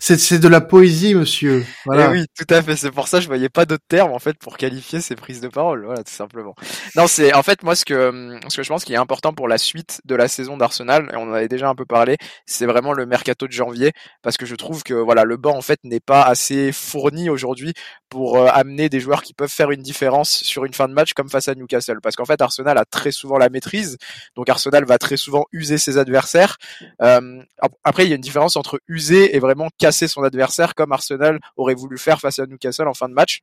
C'est 0.00 0.38
de 0.38 0.48
la 0.48 0.60
poésie, 0.60 1.14
monsieur. 1.14 1.64
Voilà. 1.84 2.08
Eh 2.08 2.12
oui, 2.12 2.26
tout 2.36 2.52
à 2.54 2.62
fait. 2.62 2.76
C'est 2.76 2.90
pour 2.90 3.08
ça 3.08 3.18
que 3.18 3.22
je 3.22 3.28
voyais 3.28 3.48
pas 3.48 3.66
d'autres 3.66 3.84
termes 3.88 4.12
en 4.12 4.18
fait 4.18 4.36
pour 4.38 4.56
qualifier 4.56 5.00
ces 5.00 5.14
prises 5.14 5.40
de 5.40 5.48
parole. 5.48 5.84
Voilà, 5.84 6.02
tout 6.02 6.12
simplement. 6.12 6.54
Non, 6.96 7.06
c'est 7.06 7.34
en 7.34 7.42
fait 7.42 7.62
moi 7.62 7.74
ce 7.74 7.84
que 7.84 8.38
ce 8.48 8.56
que 8.56 8.62
je 8.62 8.68
pense 8.68 8.84
qui 8.84 8.92
est 8.94 8.96
important 8.96 9.32
pour 9.32 9.48
la 9.48 9.58
suite 9.58 10.00
de 10.04 10.14
la 10.14 10.28
saison 10.28 10.56
d'Arsenal, 10.56 11.10
et 11.12 11.16
on 11.16 11.30
en 11.30 11.32
avait 11.32 11.48
déjà 11.48 11.68
un 11.68 11.74
peu 11.74 11.84
parlé, 11.84 12.16
c'est 12.46 12.66
vraiment 12.66 12.92
le 12.92 13.06
mercato 13.06 13.46
de 13.46 13.52
janvier, 13.52 13.92
parce 14.22 14.36
que 14.36 14.46
je 14.46 14.54
trouve 14.54 14.82
que 14.82 14.94
voilà 14.94 15.24
le 15.24 15.36
banc 15.36 15.56
en 15.56 15.62
fait 15.62 15.80
n'est 15.84 16.00
pas 16.00 16.22
assez 16.22 16.72
fourni 16.72 17.28
aujourd'hui 17.28 17.74
pour 18.10 18.36
euh, 18.36 18.48
amener 18.52 18.88
des 18.88 19.00
joueurs 19.00 19.22
qui 19.22 19.32
peuvent 19.32 19.50
faire 19.50 19.70
une 19.70 19.82
différence 19.82 20.30
sur 20.30 20.64
une 20.64 20.74
fin 20.74 20.88
de 20.88 20.92
match 20.92 21.14
comme 21.14 21.30
face 21.30 21.48
à 21.48 21.54
Newcastle. 21.54 22.00
Parce 22.02 22.16
qu'en 22.16 22.24
fait, 22.24 22.42
Arsenal 22.42 22.76
a 22.76 22.84
très 22.84 23.12
souvent 23.12 23.38
la 23.38 23.48
maîtrise, 23.48 23.96
donc 24.36 24.48
Arsenal 24.50 24.84
va 24.84 24.98
très 24.98 25.16
souvent 25.16 25.46
user 25.52 25.78
ses 25.78 25.96
adversaires. 25.96 26.58
Euh, 27.00 27.42
après, 27.84 28.04
il 28.04 28.10
y 28.10 28.12
a 28.12 28.16
une 28.16 28.20
différence 28.20 28.56
entre 28.56 28.80
user 28.88 29.34
et 29.34 29.38
vraiment 29.38 29.68
casser 29.78 30.08
son 30.08 30.22
adversaire, 30.22 30.74
comme 30.74 30.92
Arsenal 30.92 31.38
aurait 31.56 31.74
voulu 31.74 31.96
faire 31.96 32.20
face 32.20 32.38
à 32.38 32.46
Newcastle 32.46 32.88
en 32.88 32.94
fin 32.94 33.08
de 33.08 33.14
match. 33.14 33.40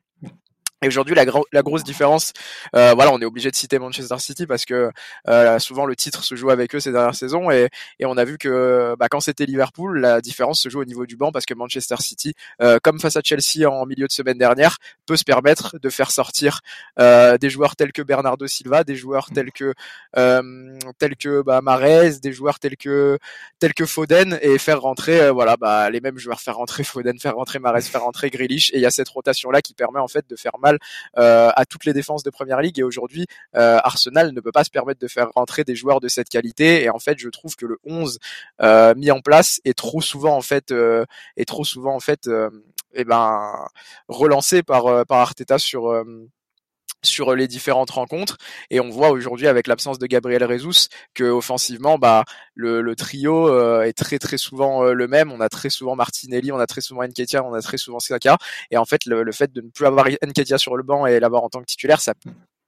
Et 0.84 0.88
aujourd'hui, 0.88 1.16
la, 1.16 1.26
la, 1.52 1.62
grosse 1.64 1.84
différence, 1.84 2.34
euh, 2.76 2.94
voilà, 2.94 3.12
on 3.12 3.20
est 3.20 3.26
obligé 3.26 3.50
de 3.50 3.56
citer 3.56 3.80
Manchester 3.80 4.20
City 4.20 4.46
parce 4.46 4.64
que 4.64 4.92
euh, 5.28 5.58
souvent 5.58 5.88
le 5.88 5.96
titre 5.96 6.24
se 6.24 6.36
joue 6.36 6.52
avec 6.52 6.76
eux 6.76 6.80
ces 6.80 6.92
dernières 6.92 7.16
saisons 7.16 7.50
et, 7.50 7.70
et 7.98 8.06
on 8.06 8.16
a 8.16 8.24
vu 8.24 8.38
que 8.38 8.96
bah, 9.00 9.08
quand 9.10 9.20
c'était 9.20 9.48
Liverpool, 9.48 10.00
la 10.00 10.22
différence 10.22 10.62
se 10.62 10.70
joue 10.70 10.80
au 10.80 10.86
niveau 10.86 11.08
du 11.08 11.16
banc 11.16 11.32
parce 11.32 11.48
que 11.48 11.56
Manchester 11.56 11.96
City, 12.00 12.36
euh, 12.62 12.78
comme 12.84 13.00
face 13.00 13.16
à 13.16 13.22
Chelsea 13.24 13.68
en 13.68 13.88
milieu 13.88 14.06
de 14.06 14.12
semaine 14.12 14.38
dernière, 14.38 14.78
peut 15.08 15.18
se 15.18 15.24
permettre 15.24 15.80
de 15.80 15.90
faire 15.90 16.12
sortir 16.12 16.62
euh, 17.00 17.40
des 17.40 17.50
joueurs 17.50 17.76
tels 17.76 17.92
que 17.92 18.04
Bernardo 18.04 18.46
Silva, 18.46 18.84
des 18.84 18.96
joueurs 18.96 19.32
tels 19.34 19.52
que 19.52 19.74
euh, 20.18 20.78
tels 21.00 21.16
que 21.16 21.42
bah, 21.42 21.62
Mahrez, 21.62 22.20
des 22.22 22.34
joueurs 22.34 22.60
tels 22.60 22.78
que 22.78 23.18
tels 23.58 23.74
que 23.74 23.88
Foden 23.88 24.38
et 24.44 24.60
faire 24.60 24.82
rentrer, 24.82 25.22
euh, 25.22 25.32
voilà, 25.32 25.58
bah, 25.58 25.90
les 25.90 26.02
mêmes 26.02 26.20
joueurs, 26.20 26.40
faire 26.40 26.58
rentrer 26.58 26.84
Foden, 26.84 27.18
faire 27.20 27.36
rentrer 27.36 27.58
Mahrez, 27.58 27.82
faire 27.82 28.04
rentrer 28.04 28.30
Grealish 28.30 28.72
et 28.74 28.78
il 28.78 28.82
y 28.82 28.86
a 28.86 28.92
cette 28.92 29.10
rotation 29.10 29.50
là 29.50 29.64
qui 29.64 29.74
permet 29.74 30.00
en 30.00 30.08
fait 30.08 30.30
de 30.30 30.36
faire 30.36 30.58
mal 30.60 30.67
euh, 31.18 31.50
à 31.56 31.66
toutes 31.66 31.86
les 31.86 31.94
défenses 31.94 32.24
de 32.24 32.30
première 32.30 32.62
ligue. 32.62 32.80
Et 32.80 32.84
aujourd'hui 32.84 33.26
euh, 33.56 33.80
Arsenal 33.84 34.32
ne 34.34 34.42
peut 34.42 34.52
pas 34.52 34.64
se 34.64 34.70
permettre 34.70 35.00
de 35.00 35.08
faire 35.08 35.30
rentrer 35.36 35.64
des 35.64 35.76
joueurs 35.76 36.00
de 36.00 36.08
cette 36.08 36.30
qualité. 36.30 36.84
Et 36.84 36.90
en 36.90 37.00
fait 37.00 37.18
je 37.20 37.30
trouve 37.30 37.56
que 37.56 37.66
le 37.66 37.78
11 37.86 38.20
euh, 38.62 38.96
mis 38.96 39.12
en 39.12 39.22
place 39.22 39.60
est 39.66 39.78
trop 39.78 40.02
souvent 40.02 40.36
en 40.36 40.42
fait 40.42 40.74
est 41.38 41.46
trop 41.46 41.64
souvent 41.64 41.96
en 41.96 42.00
fait 42.00 42.30
eh 42.94 43.04
ben 43.04 43.68
relancé 44.08 44.64
par 44.64 45.06
par 45.06 45.20
Arteta 45.20 45.60
sur 45.60 46.04
sur 47.04 47.36
les 47.36 47.48
différentes 47.48 47.92
rencontres. 47.92 48.38
Et 48.70 48.80
on 48.80 48.90
voit 48.90 49.12
aujourd'hui 49.12 49.48
avec 49.48 49.68
l'absence 49.68 50.00
de 50.00 50.08
Gabriel 50.08 50.44
Rezus 50.44 50.90
que 51.14 51.24
offensivement 51.24 51.98
bah 51.98 52.24
le, 52.56 52.96
trio 52.96 53.50
euh, 53.50 53.84
est 53.84 53.94
très 53.94 54.20
très 54.20 54.38
souvent 54.38 54.84
euh, 54.84 54.94
le 54.94 55.08
même. 55.08 55.32
On 55.32 55.40
a 55.40 55.50
très 55.50 55.70
souvent 55.70 55.96
Martinelli 55.96 56.52
on 56.52 56.60
a 56.60 56.68
très 56.68 56.82
souvent 56.82 57.04
Nketiah 57.04 57.44
on 57.44 57.54
a 57.54 57.62
très 57.62 57.78
souvent 57.78 58.00
Saka. 58.00 58.38
Et 58.72 58.78
en 58.78 58.86
fait 58.86 59.06
le, 59.06 59.24
le 59.24 59.32
fait 59.32 59.52
de 59.52 59.62
ne 59.62 59.70
plus 59.70 59.86
avoir 59.86 60.08
Nketiah 60.08 60.58
sur 60.58 60.76
le 60.76 60.84
banc 60.84 61.06
et 61.06 61.20
l'avoir 61.20 61.44
en 61.44 61.50
tant 61.50 61.60
que 61.60 61.66
titulaire 61.66 62.02
ça 62.02 62.14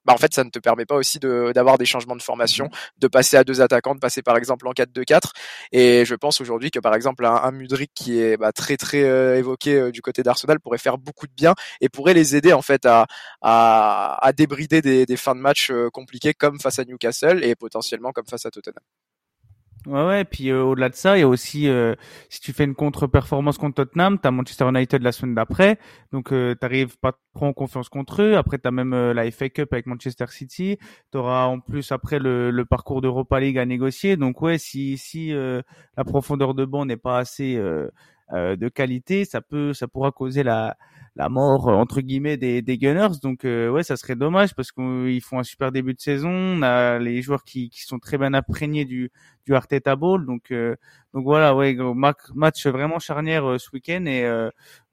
bah 0.10 0.16
en 0.16 0.18
fait 0.18 0.34
ça 0.34 0.44
ne 0.44 0.50
te 0.50 0.58
permet 0.58 0.86
pas 0.86 0.96
aussi 0.96 1.20
d'avoir 1.20 1.78
des 1.78 1.86
changements 1.86 2.16
de 2.16 2.22
formation, 2.24 2.70
de 2.98 3.08
passer 3.08 3.38
à 3.38 3.44
deux 3.44 3.62
attaquants, 3.62 3.94
de 3.94 4.00
passer 4.00 4.24
par 4.24 4.38
exemple 4.38 4.68
en 4.68 4.72
4-2-4. 4.72 5.32
Et 5.72 6.04
je 6.04 6.16
pense 6.16 6.42
aujourd'hui 6.42 6.72
que 6.72 6.80
par 6.80 6.96
exemple 6.96 7.26
un, 7.26 7.36
un 7.36 7.52
qui 7.94 8.20
est 8.20 8.36
bah, 8.38 8.52
très 8.52 8.76
très 8.78 9.04
euh, 9.04 9.38
évoqué 9.38 9.76
euh, 9.76 9.92
du 9.92 10.02
côté 10.02 10.24
d'Arsenal 10.24 10.60
pourrait 10.60 10.80
faire 10.80 10.98
beaucoup 10.98 11.28
de 11.28 11.34
bien 11.34 11.54
et 11.80 11.90
pourrait 11.90 12.16
les 12.16 12.36
aider 12.36 12.54
en 12.54 12.64
fait 12.64 12.88
à, 12.88 13.06
à, 13.42 14.18
à 14.26 14.34
débrider 14.34 14.82
des, 14.82 15.06
des 15.06 15.18
fins 15.18 15.36
de 15.36 15.42
match 15.42 15.70
euh, 15.70 15.90
compliquées 15.92 16.34
comme 16.34 16.60
face 16.60 16.80
à 16.80 16.86
Newcastle 16.86 17.44
et 17.44 17.56
potentiellement 17.56 18.12
comme 18.12 18.26
face 18.26 18.48
à 18.48 18.50
Tottenham. 18.50 18.84
Ouais, 19.86 20.06
ouais. 20.06 20.26
Puis 20.26 20.50
euh, 20.50 20.62
au-delà 20.64 20.90
de 20.90 20.96
ça, 20.96 21.18
il 21.18 21.22
y 21.22 21.24
a 21.24 21.28
aussi 21.28 21.70
euh, 21.70 21.96
si 22.28 22.42
tu 22.42 22.52
fais 22.52 22.66
une 22.66 22.76
contre-performance 22.76 23.58
contre 23.58 23.76
Tottenham, 23.86 24.20
t'as 24.20 24.30
Manchester 24.30 24.68
United 24.68 25.02
la 25.02 25.14
semaine 25.14 25.36
d'après, 25.36 25.80
donc 26.12 26.34
euh, 26.34 26.54
t'arrives 26.54 26.98
pas 27.00 27.14
trop 27.34 27.46
en 27.46 27.54
confiance 27.54 27.88
contre 27.88 28.22
eux. 28.22 28.36
Après, 28.36 28.58
t'as 28.58 28.72
même 28.72 28.94
euh, 28.94 29.14
la 29.14 29.32
FA 29.32 29.48
Cup 29.50 29.72
avec 29.72 29.86
Manchester 29.86 30.26
City. 30.30 30.78
T'auras 31.12 31.46
en 31.46 31.62
plus 31.62 31.94
après 31.94 32.20
le, 32.20 32.52
le 32.52 32.66
parcours 32.66 33.02
d'Europa 33.02 33.40
League 33.40 33.58
à 33.58 33.66
négocier. 33.66 34.18
Donc 34.18 34.42
ouais, 34.42 34.58
si 34.58 34.98
si 34.98 35.32
la 35.32 36.04
profondeur 36.04 36.54
de 36.54 36.66
banc 36.66 36.86
n'est 36.86 36.98
pas 36.98 37.18
assez 37.18 37.58
de 38.32 38.70
qualité, 38.70 39.26
ça 39.26 39.42
peut 39.42 39.74
ça 39.74 39.88
pourra 39.88 40.12
causer 40.12 40.44
la 40.44 40.78
la 41.16 41.30
mort 41.30 41.68
entre 41.68 42.02
guillemets 42.02 42.38
des, 42.38 42.62
des 42.62 42.78
Gunners. 42.78 43.20
Donc 43.22 43.46
euh, 43.46 43.70
ouais, 43.70 43.84
ça 43.84 43.98
serait 43.98 44.16
dommage 44.16 44.56
parce 44.56 44.72
qu'ils 44.72 45.22
font 45.22 45.40
un 45.40 45.44
super 45.44 45.72
début 45.72 45.94
de 45.94 46.00
saison. 46.00 46.30
On 46.32 46.62
a 46.62 47.00
les 47.00 47.22
joueurs 47.22 47.44
qui, 47.44 47.70
qui 47.70 47.84
sont 47.84 48.00
très 48.00 48.18
bien 48.18 48.34
imprégnés 48.34 48.86
du 48.86 49.12
du 49.46 49.56
Arteta 49.56 49.96
Ball. 49.96 50.26
Donc 50.26 50.52
euh, 50.52 50.76
donc 51.14 51.24
voilà, 51.24 51.56
ouais, 51.56 51.76
match 52.36 52.66
vraiment 52.68 53.00
charnière 53.00 53.46
euh, 53.50 53.58
ce 53.58 53.70
week-end 53.74 54.06
et 54.06 54.22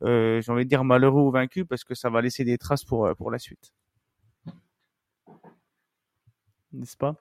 j'ai 0.02 0.52
envie 0.52 0.64
de 0.64 0.68
dire 0.68 0.84
malheureux 0.84 1.22
ou 1.22 1.30
vaincu 1.30 1.64
parce 1.64 1.84
que 1.84 1.94
ça 1.94 2.10
va 2.10 2.20
laisser 2.22 2.44
des 2.44 2.58
traces 2.58 2.84
pour 2.84 3.08
pour 3.16 3.30
la 3.30 3.38
suite. 3.38 3.72
N'est-ce 6.72 6.96
pas? 6.96 7.16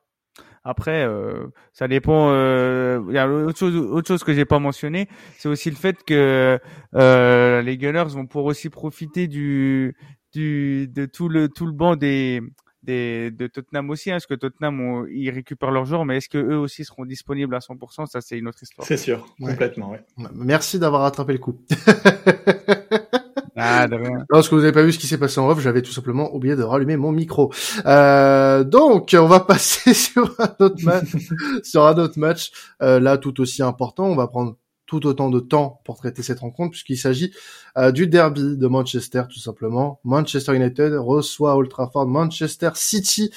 Après, 0.65 1.05
euh, 1.05 1.45
ça 1.73 1.87
dépend. 1.87 2.31
Euh, 2.31 2.99
il 3.07 3.13
y 3.13 3.19
a 3.19 3.29
autre 3.29 3.57
chose, 3.57 3.75
autre 3.75 4.07
chose 4.07 4.23
que 4.23 4.33
j'ai 4.33 4.45
pas 4.45 4.57
mentionné, 4.57 5.07
c'est 5.37 5.47
aussi 5.47 5.69
le 5.69 5.75
fait 5.75 6.03
que 6.03 6.59
euh, 6.95 7.61
les 7.61 7.77
Gunners 7.77 8.05
vont 8.09 8.25
pouvoir 8.25 8.47
aussi 8.47 8.71
profiter 8.71 9.27
du, 9.27 9.95
du 10.33 10.87
de 10.87 11.05
tout 11.05 11.29
le 11.29 11.49
tout 11.49 11.67
le 11.67 11.71
banc 11.71 11.95
des 11.95 12.41
des, 12.81 13.31
de 13.31 13.47
Tottenham 13.47 13.89
aussi, 13.91 14.09
hein, 14.09 14.15
parce 14.15 14.25
que 14.27 14.33
Tottenham, 14.33 15.07
ils 15.11 15.29
récupèrent 15.29 15.71
leurs 15.71 15.85
joueurs, 15.85 16.05
mais 16.05 16.17
est-ce 16.17 16.29
que 16.29 16.37
eux 16.37 16.57
aussi 16.57 16.83
seront 16.83 17.05
disponibles 17.05 17.55
à 17.55 17.59
100% 17.59 18.05
Ça, 18.05 18.21
c'est 18.21 18.37
une 18.37 18.47
autre 18.47 18.61
histoire. 18.61 18.87
C'est 18.87 18.97
sûr, 18.97 19.25
complètement. 19.39 19.91
Ouais. 19.91 20.03
Merci 20.35 20.77
d'avoir 20.77 21.01
rattrapé 21.01 21.33
le 21.33 21.39
coup. 21.39 21.59
Ah, 23.55 23.87
de 23.87 23.95
rien. 23.95 24.09
Non, 24.09 24.25
parce 24.29 24.49
que 24.49 24.55
vous 24.55 24.61
n'avez 24.61 24.73
pas 24.73 24.83
vu 24.83 24.91
ce 24.91 24.99
qui 24.99 25.07
s'est 25.07 25.17
passé 25.17 25.39
en 25.39 25.49
off, 25.49 25.61
j'avais 25.61 25.81
tout 25.81 25.91
simplement 25.91 26.33
oublié 26.35 26.55
de 26.55 26.63
rallumer 26.63 26.97
mon 26.97 27.11
micro. 27.11 27.53
Euh, 27.85 28.63
donc, 28.63 29.15
on 29.17 29.27
va 29.27 29.39
passer 29.47 29.93
sur 29.93 30.35
un 30.39 30.55
autre 30.59 30.83
match, 30.83 31.07
sur 31.63 31.85
un 31.85 31.97
autre 31.97 32.19
match, 32.19 32.51
euh, 32.81 32.99
là 32.99 33.17
tout 33.17 33.39
aussi 33.39 33.63
important. 33.63 34.05
On 34.05 34.15
va 34.15 34.27
prendre 34.27 34.57
tout 34.85 35.07
autant 35.07 35.29
de 35.29 35.39
temps 35.39 35.81
pour 35.83 35.97
traiter 35.97 36.21
cette 36.21 36.39
rencontre 36.39 36.71
puisqu'il 36.71 36.97
s'agit 36.97 37.33
euh, 37.77 37.91
du 37.91 38.07
derby 38.07 38.57
de 38.57 38.67
Manchester 38.67 39.23
tout 39.31 39.39
simplement. 39.39 39.99
Manchester 40.03 40.55
United 40.55 40.93
reçoit 40.93 41.55
Old 41.55 41.69
Trafford 41.69 42.07
Manchester 42.07 42.69
City. 42.75 43.31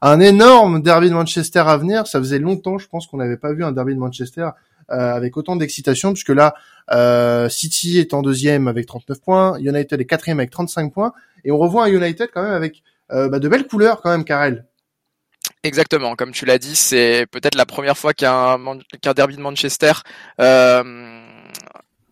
Un 0.00 0.20
énorme 0.20 0.82
derby 0.82 1.08
de 1.08 1.14
Manchester 1.14 1.60
à 1.60 1.76
venir. 1.76 2.06
Ça 2.06 2.18
faisait 2.18 2.38
longtemps, 2.38 2.78
je 2.78 2.88
pense 2.88 3.06
qu'on 3.06 3.16
n'avait 3.16 3.36
pas 3.36 3.52
vu 3.52 3.64
un 3.64 3.72
derby 3.72 3.94
de 3.94 4.00
Manchester 4.00 4.50
avec 4.88 5.36
autant 5.36 5.56
d'excitation, 5.56 6.12
puisque 6.12 6.30
là, 6.30 6.54
euh, 6.90 7.48
City 7.48 7.98
est 7.98 8.14
en 8.14 8.22
deuxième 8.22 8.68
avec 8.68 8.86
39 8.86 9.20
points, 9.20 9.58
United 9.58 10.00
est 10.00 10.04
quatrième 10.04 10.40
avec 10.40 10.50
35 10.50 10.92
points, 10.92 11.12
et 11.44 11.50
on 11.50 11.58
revoit 11.58 11.84
un 11.84 11.88
United 11.88 12.30
quand 12.32 12.42
même 12.42 12.52
avec 12.52 12.82
euh, 13.12 13.28
bah, 13.28 13.38
de 13.38 13.48
belles 13.48 13.66
couleurs 13.66 14.00
quand 14.02 14.10
même, 14.10 14.24
Karel. 14.24 14.66
Exactement, 15.64 16.16
comme 16.16 16.32
tu 16.32 16.44
l'as 16.44 16.58
dit, 16.58 16.74
c'est 16.74 17.26
peut-être 17.30 17.54
la 17.54 17.66
première 17.66 17.96
fois 17.96 18.14
qu'un 18.14 18.58
qu'un 19.00 19.12
derby 19.12 19.36
de 19.36 19.40
Manchester 19.40 19.92
euh, 20.40 21.21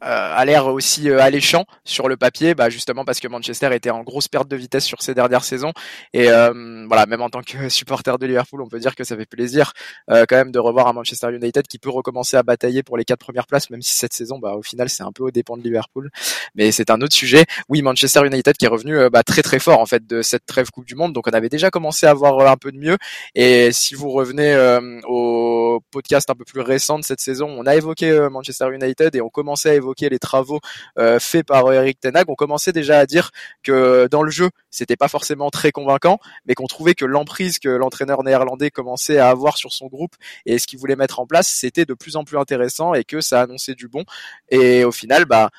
a 0.01 0.45
l'air 0.45 0.67
aussi 0.67 1.11
alléchant 1.11 1.65
sur 1.85 2.09
le 2.09 2.17
papier, 2.17 2.55
bah 2.55 2.71
justement 2.71 3.05
parce 3.05 3.21
que 3.21 3.29
Manchester 3.29 3.75
était 3.75 3.91
en 3.91 4.03
grosse 4.03 4.29
perte 4.29 4.49
de 4.49 4.57
vitesse 4.57 4.85
sur 4.85 5.03
ces 5.03 5.15
dernières 5.15 5.45
saisons. 5.45 5.73
Et 6.13 6.27
voilà, 6.27 7.07
même 7.07 7.23
en 7.23 7.31
tant 7.31 7.43
que 7.43 7.69
supporter 7.69 8.19
de 8.19 8.27
Liverpool, 8.27 8.63
on 8.63 8.69
peut 8.69 8.79
dire 8.79 8.95
que 8.95 9.05
ça 9.05 9.17
fait 9.17 9.27
plaisir 9.27 9.73
quand 10.09 10.33
même 10.33 10.53
de 10.53 10.59
revoir 10.59 10.89
un 10.89 10.93
Manchester 10.93 11.29
United 11.33 11.67
qui 11.67 11.79
peut 11.79 11.91
recommencer 11.91 12.37
à 12.37 12.43
batailler 12.43 12.83
pour 12.83 12.97
les 12.97 13.05
quatre 13.05 13.21
premières 13.21 13.47
places, 13.47 13.71
même 13.71 13.83
si 13.83 13.97
cette 13.97 14.13
saison, 14.13 14.39
bah 14.39 14.55
au 14.55 14.63
final, 14.63 14.89
c'est 14.89 15.03
un 15.03 15.13
peu 15.13 15.25
au 15.25 15.31
dépens 15.31 15.57
de 15.57 15.63
Liverpool. 15.63 16.11
Mais 16.55 16.73
c'est 16.73 16.91
un 16.91 17.01
autre 17.01 17.15
sujet. 17.15 17.45
Oui, 17.69 17.83
Manchester 17.83 18.27
United 18.27 18.57
qui 18.57 18.65
est 18.65 18.69
revenu 18.69 19.11
bah, 19.11 19.23
très 19.23 19.43
très 19.43 19.59
fort 19.59 19.81
en 19.81 19.87
fait 19.87 20.07
de 20.07 20.23
cette 20.23 20.47
trêve 20.47 20.71
Coupe 20.71 20.87
du 20.87 20.95
Monde. 20.95 21.13
Donc 21.13 21.27
on 21.27 21.33
avait 21.33 21.49
déjà 21.49 21.71
commencé 21.71 22.07
à 22.07 22.15
voir 22.15 22.41
un 22.51 22.57
peu 22.57 22.73
de 22.73 22.79
mieux. 22.79 22.97
Et 23.35 23.73
si 23.73 23.95
vous 23.95 24.11
revenez 24.11 24.57
au 25.07 25.81
podcast 25.91 26.31
un 26.31 26.35
peu 26.35 26.45
plus 26.45 26.61
récent 26.61 26.99
de 26.99 27.05
cette 27.05 27.21
saison, 27.21 27.49
on 27.49 27.67
a 27.67 27.77
évoqué 27.77 28.29
Manchester 28.31 28.69
United 28.73 29.15
et 29.15 29.21
on 29.21 29.29
commençait 29.29 29.71
à 29.71 29.75
évoquer 29.75 29.89
les 29.98 30.18
travaux 30.18 30.61
euh, 30.98 31.18
faits 31.18 31.46
par 31.46 31.72
Eric 31.72 32.00
Ten 32.00 32.16
Hag. 32.16 32.29
On 32.29 32.35
commençait 32.35 32.72
déjà 32.72 32.98
à 32.98 33.07
dire 33.07 33.31
que 33.62 34.09
dans 34.11 34.22
le 34.22 34.31
jeu, 34.31 34.50
c'était 34.70 34.96
pas 34.96 35.09
forcément 35.09 35.50
très 35.50 35.72
convaincant, 35.72 36.18
mais 36.46 36.55
qu'on 36.55 36.66
trouvait 36.66 36.94
que 36.94 37.05
l'emprise 37.05 37.59
que 37.59 37.68
l'entraîneur 37.68 38.22
néerlandais 38.22 38.70
commençait 38.70 39.18
à 39.18 39.29
avoir 39.29 39.57
sur 39.57 39.72
son 39.72 39.87
groupe 39.87 40.14
et 40.46 40.59
ce 40.59 40.66
qu'il 40.66 40.79
voulait 40.79 40.96
mettre 40.96 41.20
en 41.20 41.26
place, 41.26 41.48
c'était 41.48 41.85
de 41.85 41.94
plus 41.94 42.16
en 42.16 42.24
plus 42.24 42.38
intéressant 42.38 42.94
et 42.94 43.05
que 43.05 43.20
ça 43.20 43.42
annonçait 43.42 43.74
du 43.74 43.88
bon. 43.88 44.05
Et 44.50 44.85
au 44.85 44.92
final, 44.92 45.24
bah 45.24 45.50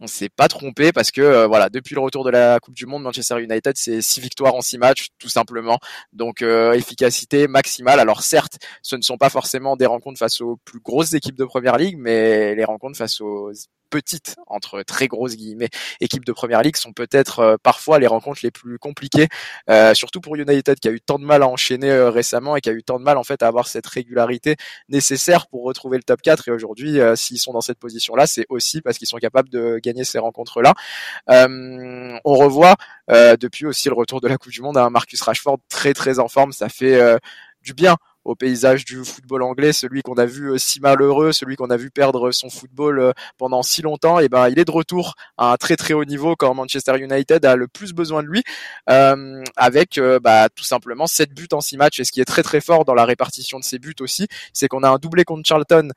on 0.00 0.06
s'est 0.06 0.28
pas 0.28 0.48
trompé 0.48 0.92
parce 0.92 1.10
que 1.10 1.20
euh, 1.20 1.46
voilà 1.46 1.68
depuis 1.68 1.94
le 1.94 2.00
retour 2.00 2.24
de 2.24 2.30
la 2.30 2.60
Coupe 2.60 2.74
du 2.74 2.86
Monde 2.86 3.02
Manchester 3.02 3.40
United 3.40 3.72
c'est 3.76 4.00
six 4.00 4.20
victoires 4.20 4.54
en 4.54 4.60
six 4.60 4.78
matchs 4.78 5.08
tout 5.18 5.28
simplement. 5.28 5.78
Donc 6.12 6.42
euh, 6.42 6.72
efficacité 6.72 7.48
maximale. 7.48 8.00
Alors 8.00 8.22
certes 8.22 8.58
ce 8.82 8.96
ne 8.96 9.02
sont 9.02 9.16
pas 9.16 9.30
forcément 9.30 9.76
des 9.76 9.86
rencontres 9.86 10.18
face 10.18 10.40
aux 10.40 10.56
plus 10.64 10.80
grosses 10.80 11.14
équipes 11.14 11.36
de 11.36 11.44
première 11.44 11.76
ligue 11.76 11.96
mais 11.98 12.54
les 12.54 12.64
rencontres 12.64 12.96
face 12.96 13.20
aux 13.20 13.52
petites, 13.88 14.36
entre 14.46 14.82
très 14.82 15.08
grosses 15.08 15.36
guillemets, 15.36 15.70
équipes 16.00 16.24
de 16.24 16.32
première 16.32 16.62
ligue 16.62 16.76
sont 16.76 16.92
peut-être 16.92 17.40
euh, 17.40 17.56
parfois 17.62 17.98
les 17.98 18.06
rencontres 18.06 18.40
les 18.42 18.50
plus 18.50 18.78
compliquées, 18.78 19.28
euh, 19.70 19.94
surtout 19.94 20.20
pour 20.20 20.36
United 20.36 20.78
qui 20.78 20.88
a 20.88 20.90
eu 20.90 21.00
tant 21.00 21.18
de 21.18 21.24
mal 21.24 21.42
à 21.42 21.48
enchaîner 21.48 21.90
euh, 21.90 22.10
récemment 22.10 22.56
et 22.56 22.60
qui 22.60 22.70
a 22.70 22.72
eu 22.72 22.82
tant 22.82 22.98
de 22.98 23.04
mal 23.04 23.16
en 23.16 23.24
fait 23.24 23.42
à 23.42 23.46
avoir 23.46 23.68
cette 23.68 23.86
régularité 23.86 24.56
nécessaire 24.88 25.46
pour 25.48 25.64
retrouver 25.64 25.96
le 25.96 26.02
top 26.02 26.22
4 26.22 26.48
et 26.48 26.50
aujourd'hui 26.50 26.98
s'ils 27.16 27.38
sont 27.38 27.52
dans 27.52 27.60
cette 27.60 27.78
position 27.78 28.14
là 28.14 28.26
c'est 28.26 28.46
aussi 28.48 28.80
parce 28.80 28.98
qu'ils 28.98 29.08
sont 29.08 29.18
capables 29.18 29.48
de 29.48 29.78
gagner 29.82 30.04
ces 30.04 30.18
rencontres 30.18 30.62
là 30.62 30.74
on 31.28 32.34
revoit 32.34 32.76
depuis 33.08 33.66
aussi 33.66 33.88
le 33.88 33.94
retour 33.94 34.20
de 34.20 34.28
la 34.28 34.36
Coupe 34.38 34.52
du 34.52 34.62
Monde 34.62 34.78
à 34.78 34.88
Marcus 34.90 35.20
Rashford 35.20 35.58
très 35.68 35.94
très 35.94 36.18
en 36.18 36.28
forme. 36.28 36.52
Ça 36.52 36.68
fait 36.68 37.18
du 37.62 37.74
bien 37.74 37.96
au 38.28 38.34
paysage 38.34 38.84
du 38.84 39.06
football 39.06 39.42
anglais, 39.42 39.72
celui 39.72 40.02
qu'on 40.02 40.16
a 40.16 40.26
vu 40.26 40.52
euh, 40.52 40.58
si 40.58 40.80
malheureux, 40.80 41.32
celui 41.32 41.56
qu'on 41.56 41.70
a 41.70 41.78
vu 41.78 41.90
perdre 41.90 42.30
son 42.30 42.50
football 42.50 43.00
euh, 43.00 43.12
pendant 43.38 43.62
si 43.62 43.80
longtemps, 43.80 44.18
et 44.18 44.28
ben 44.28 44.50
il 44.50 44.58
est 44.58 44.66
de 44.66 44.70
retour 44.70 45.14
à 45.38 45.52
un 45.52 45.56
très 45.56 45.76
très 45.76 45.94
haut 45.94 46.04
niveau 46.04 46.36
quand 46.36 46.52
Manchester 46.52 46.98
United 46.98 47.46
a 47.46 47.56
le 47.56 47.68
plus 47.68 47.94
besoin 47.94 48.22
de 48.22 48.28
lui, 48.28 48.42
euh, 48.90 49.42
avec 49.56 49.98
bah, 50.22 50.50
tout 50.54 50.64
simplement 50.64 51.06
7 51.06 51.32
buts 51.32 51.48
en 51.52 51.62
6 51.62 51.78
matchs. 51.78 52.00
Et 52.00 52.04
ce 52.04 52.12
qui 52.12 52.20
est 52.20 52.26
très 52.26 52.42
très 52.42 52.60
fort 52.60 52.84
dans 52.84 52.92
la 52.92 53.06
répartition 53.06 53.58
de 53.58 53.64
ces 53.64 53.78
buts 53.78 53.94
aussi, 54.00 54.28
c'est 54.52 54.68
qu'on 54.68 54.82
a 54.82 54.90
un 54.90 54.98
doublé 54.98 55.24
contre 55.24 55.48
Charlton, 55.48 55.88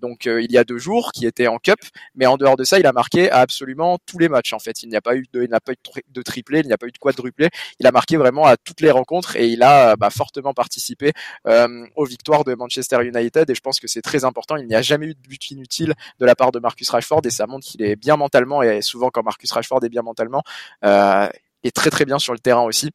donc 0.00 0.26
il 0.26 0.52
y 0.52 0.58
a 0.58 0.64
deux 0.64 0.78
jours, 0.78 1.10
qui 1.12 1.26
était 1.26 1.48
en 1.48 1.58
cup, 1.58 1.80
mais 2.14 2.26
en 2.26 2.36
dehors 2.36 2.56
de 2.56 2.62
ça, 2.62 2.78
il 2.78 2.86
a 2.86 2.92
marqué 2.92 3.30
à 3.32 3.38
absolument 3.38 3.98
tous 4.06 4.18
les 4.18 4.28
matchs. 4.28 4.52
En 4.52 4.60
fait, 4.60 4.82
il 4.84 4.88
n'y 4.88 4.96
a 4.96 5.00
pas 5.00 5.16
eu 5.16 5.26
de, 5.32 5.42
il 5.42 5.50
n'a 5.50 5.60
pas 5.60 5.72
eu 5.72 5.76
de 6.08 6.22
triplé, 6.22 6.60
il 6.60 6.66
n'y 6.66 6.72
a 6.72 6.78
pas 6.78 6.86
eu 6.86 6.92
de 6.92 6.98
quadruplé. 6.98 7.50
Il 7.80 7.86
a 7.86 7.92
marqué 7.92 8.16
vraiment 8.16 8.44
à 8.44 8.56
toutes 8.56 8.80
les 8.80 8.92
rencontres 8.92 9.34
et 9.36 9.48
il 9.48 9.62
a 9.62 9.96
bah, 9.96 10.10
fortement 10.10 10.54
participé. 10.54 11.12
Euh, 11.48 11.63
aux 11.96 12.04
victoires 12.04 12.44
de 12.44 12.54
Manchester 12.54 13.04
United 13.04 13.48
et 13.48 13.54
je 13.54 13.60
pense 13.60 13.80
que 13.80 13.88
c'est 13.88 14.02
très 14.02 14.24
important. 14.24 14.56
Il 14.56 14.66
n'y 14.66 14.74
a 14.74 14.82
jamais 14.82 15.06
eu 15.06 15.14
de 15.14 15.20
but 15.20 15.50
inutile 15.50 15.94
de 16.18 16.26
la 16.26 16.34
part 16.34 16.52
de 16.52 16.58
Marcus 16.58 16.88
Rashford 16.90 17.22
et 17.24 17.30
ça 17.30 17.46
montre 17.46 17.66
qu'il 17.66 17.82
est 17.82 17.96
bien 17.96 18.16
mentalement 18.16 18.62
et 18.62 18.82
souvent 18.82 19.10
quand 19.10 19.22
Marcus 19.22 19.50
Rashford 19.52 19.84
est 19.84 19.88
bien 19.88 20.02
mentalement, 20.02 20.42
euh, 20.84 21.28
est 21.62 21.74
très 21.74 21.90
très 21.90 22.04
bien 22.04 22.18
sur 22.18 22.32
le 22.32 22.38
terrain 22.38 22.62
aussi. 22.62 22.90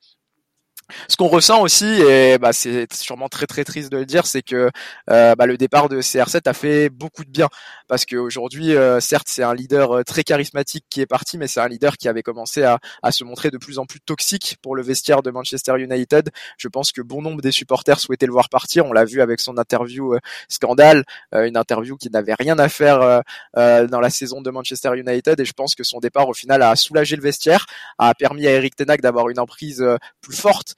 Ce 1.07 1.15
qu'on 1.15 1.27
ressent 1.27 1.61
aussi, 1.61 1.85
et 1.85 2.37
bah, 2.37 2.53
c'est 2.53 2.91
sûrement 2.93 3.29
très 3.29 3.47
très 3.47 3.63
triste 3.63 3.91
de 3.91 3.97
le 3.97 4.05
dire, 4.05 4.25
c'est 4.25 4.41
que 4.41 4.69
euh, 5.09 5.35
bah, 5.35 5.45
le 5.45 5.57
départ 5.57 5.89
de 5.89 6.01
CR7 6.01 6.47
a 6.47 6.53
fait 6.53 6.89
beaucoup 6.89 7.23
de 7.23 7.29
bien 7.29 7.47
parce 7.87 8.05
qu'aujourd'hui, 8.05 8.75
euh, 8.75 8.99
certes, 8.99 9.27
c'est 9.29 9.43
un 9.43 9.53
leader 9.53 9.91
euh, 9.91 10.03
très 10.03 10.23
charismatique 10.23 10.85
qui 10.89 11.01
est 11.01 11.05
parti, 11.05 11.37
mais 11.37 11.47
c'est 11.47 11.59
un 11.59 11.67
leader 11.67 11.97
qui 11.97 12.07
avait 12.07 12.21
commencé 12.21 12.63
à, 12.63 12.79
à, 13.01 13.11
se 13.11 13.23
montrer 13.23 13.49
de 13.49 13.57
plus 13.57 13.79
en 13.79 13.85
plus 13.85 13.99
toxique 13.99 14.57
pour 14.61 14.75
le 14.75 14.83
vestiaire 14.83 15.23
de 15.23 15.31
Manchester 15.31 15.73
United. 15.77 16.29
Je 16.57 16.67
pense 16.67 16.91
que 16.91 17.01
bon 17.01 17.21
nombre 17.21 17.41
des 17.41 17.51
supporters 17.51 17.99
souhaitaient 17.99 18.27
le 18.27 18.31
voir 18.31 18.49
partir. 18.49 18.85
On 18.85 18.93
l'a 18.93 19.05
vu 19.05 19.21
avec 19.21 19.39
son 19.39 19.57
interview 19.57 20.15
scandale, 20.47 21.03
une 21.33 21.57
interview 21.57 21.97
qui 21.97 22.09
n'avait 22.09 22.35
rien 22.35 22.59
à 22.59 22.69
faire 22.69 23.23
dans 23.55 23.99
la 23.99 24.09
saison 24.09 24.41
de 24.41 24.49
Manchester 24.51 24.91
United, 24.95 25.39
et 25.39 25.45
je 25.45 25.53
pense 25.53 25.75
que 25.75 25.83
son 25.83 25.99
départ 25.99 26.29
au 26.29 26.33
final 26.33 26.61
a 26.61 26.75
soulagé 26.75 27.15
le 27.15 27.21
vestiaire, 27.21 27.65
a 27.97 28.13
permis 28.13 28.47
à 28.47 28.51
Eric 28.51 28.75
Tenac 28.75 29.01
d'avoir 29.01 29.29
une 29.29 29.39
emprise 29.39 29.83
plus 30.21 30.35
forte 30.35 30.75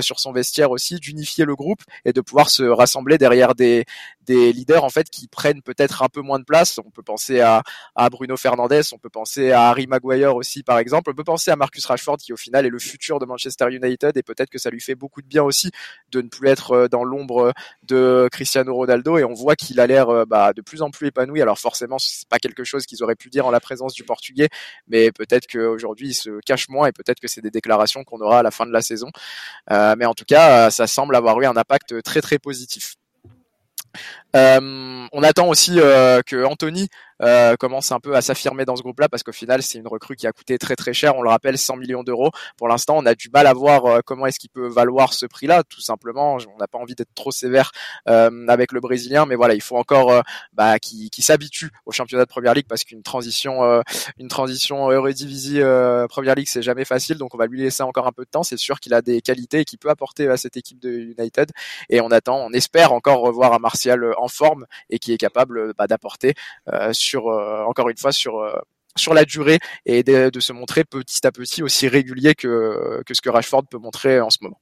sur 0.00 0.20
son 0.20 0.32
vestiaire 0.32 0.70
aussi, 0.70 0.96
d'unifier 0.96 1.44
le 1.44 1.56
groupe 1.56 1.82
et 2.04 2.12
de 2.12 2.20
pouvoir 2.20 2.50
se 2.50 2.62
rassembler 2.62 3.18
derrière 3.18 3.54
des, 3.54 3.84
des 4.26 4.52
leaders 4.52 4.84
en 4.84 4.90
fait 4.90 5.08
qui 5.10 5.28
prennent 5.28 5.62
peut-être 5.62 6.02
un 6.02 6.08
peu 6.08 6.20
moins 6.20 6.38
de 6.38 6.44
place. 6.44 6.78
On 6.78 6.90
peut 6.90 7.02
penser 7.02 7.40
à, 7.40 7.62
à 7.94 8.10
Bruno 8.10 8.36
Fernandes, 8.36 8.82
on 8.92 8.98
peut 8.98 9.10
penser 9.10 9.52
à 9.52 9.68
Harry 9.68 9.86
Maguire 9.86 10.36
aussi 10.36 10.62
par 10.62 10.78
exemple, 10.78 11.10
on 11.10 11.14
peut 11.14 11.24
penser 11.24 11.50
à 11.50 11.56
Marcus 11.56 11.84
Rashford 11.86 12.18
qui 12.18 12.32
au 12.32 12.36
final 12.36 12.66
est 12.66 12.70
le 12.70 12.78
futur 12.78 13.18
de 13.18 13.26
Manchester 13.26 13.66
United 13.70 14.16
et 14.16 14.22
peut-être 14.22 14.50
que 14.50 14.58
ça 14.58 14.70
lui 14.70 14.80
fait 14.80 14.94
beaucoup 14.94 15.22
de 15.22 15.26
bien 15.26 15.42
aussi 15.42 15.70
de 16.10 16.20
ne 16.20 16.28
plus 16.28 16.48
être 16.48 16.72
euh, 16.72 16.88
dans 16.88 17.04
l'ombre 17.04 17.52
de 17.82 18.28
Cristiano 18.30 18.74
Ronaldo 18.74 19.18
et 19.18 19.24
on 19.24 19.34
voit 19.34 19.56
qu'il 19.56 19.80
a 19.80 19.86
l'air 19.86 20.08
euh, 20.08 20.24
bah, 20.24 20.52
de 20.52 20.60
plus 20.62 20.82
en 20.82 20.90
plus 20.90 21.08
épanoui. 21.08 21.42
Alors 21.42 21.58
forcément 21.58 21.98
c'est 21.98 22.28
pas 22.28 22.38
quelque 22.38 22.64
chose 22.64 22.86
qu'ils 22.86 23.02
auraient 23.02 23.16
pu 23.16 23.30
dire 23.30 23.46
en 23.46 23.50
la 23.50 23.60
présence 23.60 23.94
du 23.94 24.04
Portugais, 24.04 24.48
mais 24.86 25.12
peut-être 25.12 25.46
qu'aujourd'hui 25.46 26.08
il 26.08 26.14
se 26.14 26.40
cache 26.44 26.68
moins 26.68 26.86
et 26.86 26.92
peut-être 26.92 27.20
que 27.20 27.28
c'est 27.28 27.40
des 27.40 27.50
déclarations 27.50 28.04
qu'on 28.04 28.20
aura 28.20 28.40
à 28.40 28.42
la 28.42 28.50
fin 28.50 28.66
de 28.66 28.72
la 28.72 28.82
saison. 28.82 29.10
Euh, 29.70 29.94
mais 29.96 30.04
en 30.04 30.14
tout 30.14 30.24
cas, 30.24 30.70
ça 30.70 30.86
semble 30.86 31.14
avoir 31.14 31.40
eu 31.40 31.46
un 31.46 31.56
impact 31.56 32.02
très 32.02 32.20
très 32.20 32.38
positif. 32.38 32.96
Euh, 34.34 35.06
on 35.12 35.22
attend 35.22 35.48
aussi 35.48 35.78
euh, 35.78 36.22
que 36.24 36.44
Anthony 36.44 36.88
euh, 37.22 37.54
commence 37.56 37.92
un 37.92 38.00
peu 38.00 38.16
à 38.16 38.20
s'affirmer 38.20 38.64
dans 38.64 38.74
ce 38.74 38.82
groupe-là 38.82 39.08
parce 39.08 39.22
qu'au 39.22 39.32
final 39.32 39.62
c'est 39.62 39.78
une 39.78 39.86
recrue 39.86 40.16
qui 40.16 40.26
a 40.26 40.32
coûté 40.32 40.58
très 40.58 40.76
très 40.76 40.92
cher. 40.92 41.16
On 41.16 41.22
le 41.22 41.28
rappelle 41.28 41.56
100 41.56 41.76
millions 41.76 42.02
d'euros. 42.02 42.30
Pour 42.56 42.68
l'instant, 42.68 42.96
on 42.96 43.06
a 43.06 43.14
du 43.14 43.30
mal 43.32 43.46
à 43.46 43.52
voir 43.52 43.86
euh, 43.86 44.00
comment 44.04 44.26
est-ce 44.26 44.38
qu'il 44.38 44.50
peut 44.50 44.68
valoir 44.68 45.12
ce 45.12 45.26
prix-là. 45.26 45.62
Tout 45.62 45.80
simplement, 45.80 46.34
on 46.36 46.58
n'a 46.58 46.66
pas 46.66 46.78
envie 46.78 46.94
d'être 46.94 47.14
trop 47.14 47.30
sévère 47.30 47.70
euh, 48.08 48.46
avec 48.48 48.72
le 48.72 48.80
Brésilien, 48.80 49.26
mais 49.26 49.36
voilà, 49.36 49.54
il 49.54 49.60
faut 49.60 49.76
encore 49.76 50.22
bah, 50.52 50.78
qui, 50.78 51.10
s'habitue 51.22 51.70
au 51.86 51.92
championnat 51.92 52.24
de 52.24 52.28
Première 52.28 52.54
Ligue 52.54 52.66
parce 52.68 52.82
qu'une 52.82 53.02
transition, 53.02 53.82
une 54.18 54.28
transition 54.28 54.90
Eredivisie 54.90 55.60
Première 56.08 56.34
Ligue, 56.34 56.48
c'est 56.48 56.62
jamais 56.62 56.84
facile. 56.84 57.18
Donc 57.18 57.34
on 57.34 57.38
va 57.38 57.46
lui 57.46 57.60
laisser 57.60 57.82
encore 57.82 58.06
un 58.06 58.12
peu 58.12 58.24
de 58.24 58.30
temps. 58.30 58.42
C'est 58.42 58.56
sûr 58.56 58.80
qu'il 58.80 58.94
a 58.94 59.02
des 59.02 59.20
qualités 59.20 59.60
et 59.60 59.64
qu'il 59.64 59.78
peut 59.78 59.90
apporter 59.90 60.28
à 60.28 60.36
cette 60.36 60.56
équipe 60.56 60.80
de 60.80 60.90
United. 60.90 61.50
Et 61.88 62.00
on 62.00 62.10
attend, 62.10 62.38
on 62.38 62.52
espère 62.52 62.92
encore 62.92 63.20
revoir 63.20 63.52
un 63.52 63.58
Martial 63.58 64.04
en 64.22 64.28
forme 64.28 64.66
et 64.90 64.98
qui 64.98 65.12
est 65.12 65.18
capable 65.18 65.74
bah, 65.74 65.86
d'apporter 65.86 66.34
sur 66.92 67.28
euh, 67.28 67.64
encore 67.64 67.88
une 67.88 67.96
fois 67.96 68.12
sur 68.12 68.40
euh, 68.40 68.52
sur 68.96 69.14
la 69.14 69.24
durée 69.24 69.58
et 69.86 70.02
de, 70.02 70.30
se 70.38 70.52
montrer 70.52 70.84
petit 70.84 71.26
à 71.26 71.32
petit 71.32 71.62
aussi 71.62 71.88
régulier 71.88 72.34
que 72.34 73.02
ce 73.10 73.20
que 73.22 73.30
Rashford 73.30 73.64
peut 73.70 73.78
montrer 73.78 74.20
en 74.20 74.28
ce 74.28 74.38
moment. 74.42 74.60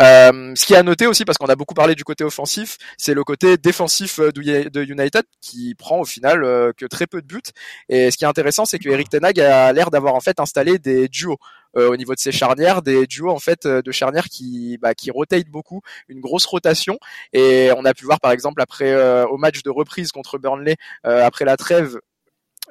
Euh, 0.00 0.52
ce 0.54 0.66
qui 0.66 0.74
est 0.74 0.76
à 0.76 0.82
noter 0.82 1.06
aussi, 1.06 1.24
parce 1.24 1.38
qu'on 1.38 1.46
a 1.46 1.56
beaucoup 1.56 1.74
parlé 1.74 1.94
du 1.94 2.04
côté 2.04 2.24
offensif, 2.24 2.78
c'est 2.96 3.14
le 3.14 3.24
côté 3.24 3.56
défensif 3.56 4.20
de 4.20 4.82
United 4.82 5.24
qui 5.40 5.74
prend 5.74 6.00
au 6.00 6.04
final 6.04 6.40
que 6.76 6.86
très 6.86 7.06
peu 7.06 7.22
de 7.22 7.26
buts. 7.26 7.40
Et 7.88 8.10
ce 8.10 8.16
qui 8.16 8.24
est 8.24 8.28
intéressant, 8.28 8.64
c'est 8.64 8.78
que 8.78 8.88
Eric 8.88 9.08
Tenag 9.08 9.40
a 9.40 9.72
l'air 9.72 9.90
d'avoir 9.90 10.14
en 10.14 10.20
fait 10.20 10.40
installé 10.40 10.78
des 10.78 11.08
duos. 11.08 11.38
au 11.74 11.96
niveau 11.96 12.14
de 12.14 12.20
ses 12.20 12.32
charnières, 12.32 12.80
des 12.82 13.06
duos 13.06 13.30
en 13.30 13.38
fait 13.38 13.66
de 13.66 13.92
charnières 13.92 14.28
qui 14.28 14.78
bah, 14.78 14.92
rotate 15.12 15.48
beaucoup, 15.48 15.82
une 16.08 16.20
grosse 16.20 16.46
rotation. 16.46 16.98
Et 17.32 17.70
on 17.76 17.84
a 17.84 17.94
pu 17.94 18.04
voir 18.04 18.20
par 18.20 18.32
exemple 18.32 18.60
après 18.62 18.94
au 19.24 19.36
match 19.36 19.62
de 19.62 19.70
reprise 19.70 20.12
contre 20.12 20.38
Burnley 20.38 20.76
après 21.04 21.44
la 21.44 21.56
trêve 21.56 21.98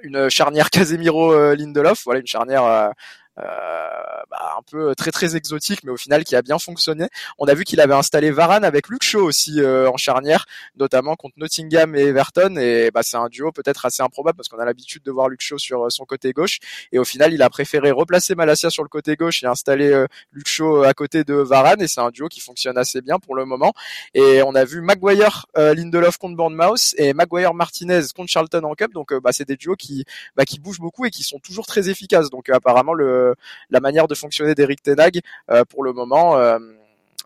une 0.02 0.30
charnière 0.30 0.70
Casemiro 0.70 1.54
Lindelof, 1.56 2.04
voilà 2.06 2.20
une 2.20 2.28
charnière 2.28 2.64
euh, 2.64 2.90
bah, 3.38 4.56
un 4.58 4.62
peu 4.70 4.96
très 4.96 5.12
très 5.12 5.36
exotique, 5.36 5.84
mais 5.84 5.92
au 5.92 5.98
final 5.98 6.24
qui 6.24 6.36
a 6.36 6.42
bien 6.42 6.60
fonctionné. 6.60 7.08
On 7.38 7.48
a 7.48 7.54
vu 7.54 7.64
qu'il 7.64 7.80
avait 7.82 7.94
installé 7.94 8.32
Varane 8.32 8.64
avec 8.64 8.88
Luke 8.90 9.04
Shaw 9.04 9.22
aussi 9.22 9.62
euh, 9.62 9.90
en 9.90 9.98
charnière, 9.98 10.46
notamment 10.78 11.16
contre 11.16 11.36
Nottingham 11.38 11.96
et 11.96 12.04
Everton. 12.04 12.56
Et 12.58 12.92
bah, 12.92 13.02
c'est 13.04 13.18
un 13.18 13.28
duo 13.28 13.52
peut-être 13.52 13.86
assez 13.86 14.04
improbable 14.04 14.38
parce 14.38 14.50
qu'on 14.50 14.60
a 14.60 14.66
l'habitude 14.66 15.04
de 15.04 15.12
voir 15.12 15.30
Luke 15.30 15.42
Shaw 15.42 15.58
sur 15.58 15.86
euh, 15.86 15.90
son 15.90 16.06
côté 16.06 16.32
gauche. 16.34 16.60
Et 16.92 17.00
au 17.00 17.06
final, 17.06 17.34
il 17.34 17.42
a 17.42 17.50
préféré 17.50 17.92
replacer 17.92 18.36
Malasia 18.36 18.70
sur 18.70 18.84
le 18.84 18.90
côté 18.90 19.16
gauche 19.16 19.44
et 19.44 19.48
installer 19.48 20.06
Luke 20.32 20.48
Shaw 20.48 20.84
à 20.84 20.94
côté 20.94 21.24
de 21.24 21.36
Varane. 21.36 21.82
Et 21.82 21.88
c'est 21.88 22.02
un 22.02 22.10
duo 22.10 22.28
qui 22.28 22.40
fonctionne 22.40 22.78
assez 22.78 23.02
bien 23.02 23.20
pour 23.20 23.36
le 23.36 23.46
moment. 23.46 23.74
Et 24.14 24.42
on 24.44 24.56
a 24.56 24.66
vu 24.66 24.82
Maguire 24.82 25.46
Lindelof 25.56 26.18
contre 26.18 26.36
Bournemouth 26.36 26.94
et 26.98 27.14
Maguire 27.14 27.54
Martinez 27.54 28.02
contre 28.16 28.30
Charlton 28.30 28.64
en 28.64 28.74
Cup. 28.76 28.94
Donc 28.94 29.14
bah, 29.14 29.32
c'est 29.32 29.48
des 29.48 29.56
duos 29.56 29.76
qui 29.76 30.06
bah, 30.36 30.46
qui 30.46 30.60
bougent 30.60 30.80
beaucoup 30.80 31.06
et 31.06 31.12
qui 31.12 31.24
sont 31.24 31.40
toujours 31.40 31.66
très 31.66 31.90
efficaces. 31.90 32.30
Donc 32.30 32.50
apparemment 32.50 32.94
le 32.94 33.25
la 33.70 33.80
manière 33.80 34.08
de 34.08 34.16
fonctionner 34.16 34.56
d'Eric 34.56 34.84
Tenag 34.84 35.22
euh, 35.52 35.64
pour 35.66 35.84
le 35.84 35.94
moment 35.94 36.38
euh, 36.38 36.60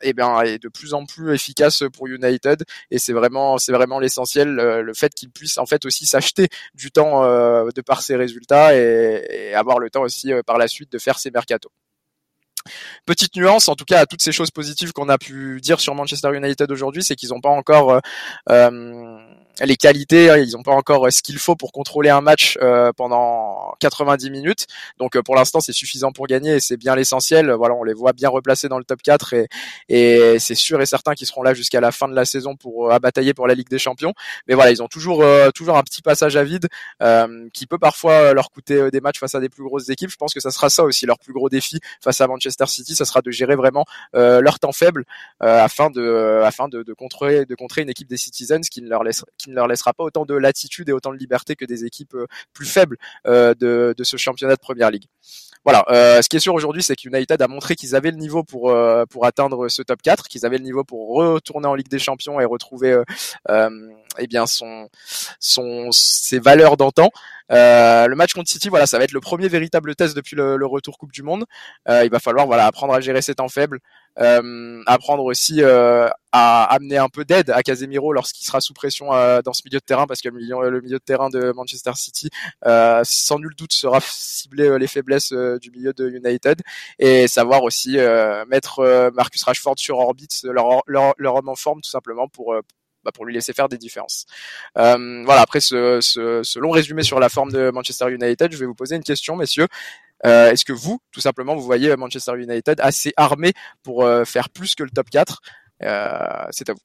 et 0.02 0.14
bien 0.14 0.42
est 0.42 0.60
de 0.60 0.70
plus 0.70 0.94
en 0.94 1.06
plus 1.06 1.34
efficace 1.34 1.84
pour 1.94 2.08
United 2.08 2.64
et 2.90 3.00
c'est 3.00 3.12
vraiment 3.12 3.58
c'est 3.58 3.74
vraiment 3.74 4.00
l'essentiel 4.00 4.56
le 4.56 4.94
fait 4.94 5.14
qu'il 5.14 5.30
puisse 5.30 5.58
en 5.58 5.66
fait 5.66 5.84
aussi 5.86 6.06
s'acheter 6.06 6.48
du 6.74 6.90
temps 6.90 7.24
de 7.26 7.82
par 7.82 8.02
ses 8.02 8.16
résultats 8.16 8.74
et, 8.78 9.54
avoir 9.54 9.80
le 9.80 9.90
temps 9.90 10.04
aussi 10.04 10.32
par 10.46 10.58
la 10.58 10.70
suite 10.70 10.90
de 10.90 11.00
faire 11.00 11.20
ses 11.20 11.32
mercatos. 11.32 11.72
Petite 13.06 13.36
nuance, 13.36 13.68
en 13.68 13.76
tout 13.76 13.86
cas, 13.86 14.02
à 14.02 14.06
toutes 14.06 14.22
ces 14.22 14.32
choses 14.32 14.52
positives 14.52 14.92
qu'on 14.92 15.10
a 15.10 15.18
pu 15.18 15.60
dire 15.62 15.80
sur 15.80 15.96
Manchester 15.96 16.36
United 16.36 16.72
aujourd'hui, 16.72 17.04
c'est 17.04 17.16
qu'ils 17.16 17.30
n'ont 17.30 17.42
pas 17.42 17.50
encore 17.50 17.92
euh, 17.92 18.00
euh, 18.50 19.20
les 19.66 19.76
qualités, 19.76 20.30
hein, 20.30 20.38
ils 20.38 20.52
n'ont 20.54 20.64
pas 20.64 20.74
encore 20.74 21.08
euh, 21.08 21.10
ce 21.10 21.22
qu'il 21.22 21.38
faut 21.38 21.56
pour 21.56 21.72
contrôler 21.72 22.10
un 22.10 22.22
match 22.22 22.58
euh, 22.62 22.92
pendant 22.96 23.74
90 23.80 24.30
minutes. 24.30 24.68
Donc 24.98 25.16
euh, 25.16 25.22
pour 25.22 25.36
l'instant, 25.36 25.60
c'est 25.60 25.74
suffisant 25.74 26.12
pour 26.12 26.28
gagner 26.28 26.56
et 26.56 26.60
c'est 26.60 26.78
bien 26.78 26.96
l'essentiel. 26.96 27.52
Voilà, 27.52 27.76
on 27.76 27.84
les 27.84 27.94
voit 27.94 28.14
bien 28.14 28.30
replacés 28.30 28.70
dans 28.70 28.78
le 28.78 28.84
top 28.84 29.02
4 29.02 29.34
et, 29.34 29.48
et 29.90 30.40
c'est 30.40 30.56
sûr 30.56 30.82
et 30.82 30.86
certain 30.86 31.14
qu'ils 31.14 31.28
seront 31.28 31.44
là 31.44 31.54
jusqu'à 31.54 31.82
la 31.82 31.92
fin 31.92 32.08
de 32.08 32.16
la 32.16 32.26
saison 32.26 32.56
pour 32.56 32.92
à 32.92 33.00
batailler 33.00 33.34
pour 33.34 33.48
la 33.48 33.54
Ligue 33.54 33.70
des 33.70 33.80
Champions. 33.80 34.14
Mais 34.48 34.56
voilà, 34.56 34.72
ils 34.72 34.82
ont 34.82 34.88
toujours 34.88 35.24
toujours 35.54 35.78
un 35.78 35.84
petit 35.84 36.02
passage 36.02 36.36
à 36.36 36.44
vide 36.44 36.68
qui 37.54 37.66
peut 37.68 37.78
parfois 37.78 38.34
leur 38.34 38.52
coûter 38.52 38.92
des 38.92 39.02
matchs 39.02 39.20
face 39.20 39.36
à 39.36 39.40
des 39.40 39.50
plus 39.50 39.64
grosses 39.64 39.90
équipes. 39.90 40.10
Je 40.10 40.18
pense 40.18 40.34
que 40.34 40.40
ça 40.40 40.52
sera 40.52 40.70
ça 40.70 40.84
aussi 40.84 41.06
leur 41.06 41.20
plus 41.20 41.34
gros 41.34 41.50
défi 41.50 41.80
face 42.02 42.22
à 42.22 42.28
Manchester 42.28 42.66
City, 42.68 42.96
ça 42.96 43.06
sera 43.06 43.22
de 43.22 43.32
gérer 43.32 43.56
vraiment 43.56 43.86
leur 44.14 44.60
temps 44.60 44.72
faible 44.72 45.06
afin 45.40 45.90
de 45.90 46.42
afin 46.44 46.68
de, 46.68 46.84
de 46.84 46.94
contrer 46.94 47.46
de 47.46 47.56
contrer 47.56 47.82
une 47.82 47.90
équipe 47.90 48.08
des 48.08 48.18
Citizens 48.18 48.62
qui 48.70 48.82
ne 48.82 48.90
leur 48.90 49.04
laisse 49.04 49.24
ne 49.50 49.56
leur 49.56 49.68
laissera 49.68 49.94
pas 49.94 50.04
autant 50.04 50.26
de 50.26 50.34
latitude 50.36 50.90
et 50.90 50.92
autant 50.92 51.12
de 51.12 51.18
liberté 51.18 51.56
que 51.56 51.66
des 51.66 51.86
équipes 51.86 52.16
euh, 52.16 52.28
plus 52.54 52.66
faibles 52.66 52.98
euh, 53.28 53.54
de, 53.56 53.96
ce 54.04 54.18
championnat 54.18 54.56
de 54.56 54.60
Première 54.60 54.92
Ligue 54.92 55.06
voilà, 55.66 55.84
euh, 55.90 56.22
ce 56.22 56.30
qui 56.30 56.38
est 56.38 56.40
sûr 56.40 56.54
aujourd'hui, 56.54 56.82
c'est 56.82 56.96
qu'United 56.96 57.42
a 57.42 57.48
montré 57.50 57.76
qu'ils 57.76 57.94
avaient 57.94 58.12
le 58.12 58.18
niveau 58.18 58.46
pour 58.46 58.74
pour 59.10 59.26
atteindre 59.26 59.68
ce 59.68 59.82
top 59.82 60.02
4, 60.02 60.30
qu'ils 60.30 60.46
avaient 60.46 60.58
le 60.58 60.64
niveau 60.64 60.86
pour 60.86 61.10
retourner 61.16 61.68
en 61.68 61.76
Ligue 61.76 61.90
des 61.90 62.00
Champions 62.00 62.40
et 62.40 62.46
retrouver 62.46 62.98
eh 63.50 64.28
bien 64.28 64.46
son 64.48 64.88
son 65.42 65.92
ses 65.92 66.40
valeurs 66.40 66.78
d'antan. 66.78 67.10
Le 67.50 68.14
match 68.16 68.34
contre 68.34 68.50
City, 68.50 68.70
voilà, 68.70 68.86
ça 68.86 68.98
va 68.98 69.04
être 69.04 69.12
le 69.12 69.20
premier 69.20 69.50
véritable 69.50 69.96
test 69.96 70.16
depuis 70.16 70.38
le, 70.38 70.66
retour 70.66 70.98
Coupe 70.98 71.12
du 71.12 71.24
Monde. 71.24 71.44
Il 71.90 72.10
va 72.10 72.20
falloir 72.20 72.48
voilà 72.48 72.66
apprendre 72.66 72.94
à 72.94 73.02
gérer 73.02 73.22
ses 73.22 73.36
temps 73.36 73.50
faibles, 73.50 73.80
euh, 74.20 74.82
apprendre 74.86 75.24
aussi 75.24 75.62
euh, 75.62 76.10
à 76.32 76.64
amener 76.66 76.98
un 76.98 77.10
peu 77.10 77.26
d'aide 77.26 77.50
à 77.52 77.64
Casemiro 77.64 78.14
lorsqu'il 78.14 78.46
sera 78.46 78.62
sous 78.62 78.74
pression 78.74 79.14
euh, 79.14 79.42
dans 79.42 79.54
ce 79.54 79.62
milieu 79.66 79.80
de 79.80 79.84
terrain 79.84 80.08
parce 80.08 80.22
que 80.22 80.30
le 80.30 80.36
milieu, 80.36 80.70
le 80.70 80.82
milieu 80.82 80.98
de 80.98 81.04
terrain 81.04 81.30
de 81.30 81.52
Manchester 81.56 81.92
City 81.96 82.30
euh, 82.66 83.02
sans 83.04 83.40
nul 83.40 83.54
doute 83.58 83.74
sera 83.74 84.00
ciblé 84.02 84.78
les 84.78 84.88
faiblesses 84.88 85.32
du 85.32 85.72
milieu 85.72 85.94
de 85.94 86.10
United 86.10 86.62
et 87.00 87.28
savoir 87.28 87.64
aussi 87.64 87.98
mettre 88.48 89.12
Marcus 89.14 89.44
Rashford 89.44 89.78
sur 89.78 89.98
orbite 89.98 90.42
leur, 90.44 90.82
leur, 90.88 91.14
leur 91.18 91.36
homme 91.36 91.50
en 91.50 91.56
forme 91.56 91.82
tout 91.82 91.90
simplement 91.90 92.28
pour 92.28 92.56
bah, 93.04 93.12
pour 93.14 93.26
lui 93.26 93.34
laisser 93.34 93.54
faire 93.54 93.70
des 93.70 93.78
différences. 93.78 94.26
Euh, 94.78 95.24
voilà, 95.24 95.42
après 95.42 95.62
ce, 95.62 96.02
ce, 96.02 96.44
ce, 96.44 96.60
long 96.60 96.72
résumé 96.72 97.02
sur 97.02 97.20
la 97.22 97.30
forme 97.30 97.50
de 97.52 97.72
Manchester 97.72 98.12
United, 98.12 98.52
je 98.52 98.58
vais 98.58 98.66
vous 98.66 98.76
poser 98.76 98.98
une 98.98 99.04
question, 99.04 99.38
messieurs. 99.38 99.68
Euh, 100.26 100.52
Est-ce 100.52 100.66
que 100.66 100.74
vous, 100.74 101.00
tout 101.12 101.22
simplement, 101.22 101.56
vous 101.56 101.64
voyez 101.64 101.96
Manchester 101.96 102.34
United 102.38 102.80
assez 102.80 103.14
armé 103.18 103.54
pour 103.84 104.04
euh, 104.04 104.26
faire 104.26 104.50
plus 104.50 104.76
que 104.76 104.84
le 104.84 104.90
top 104.90 105.10
4 105.10 105.42
euh, 105.84 106.18
C'est 106.52 106.70
à 106.70 106.74
vous. 106.74 106.80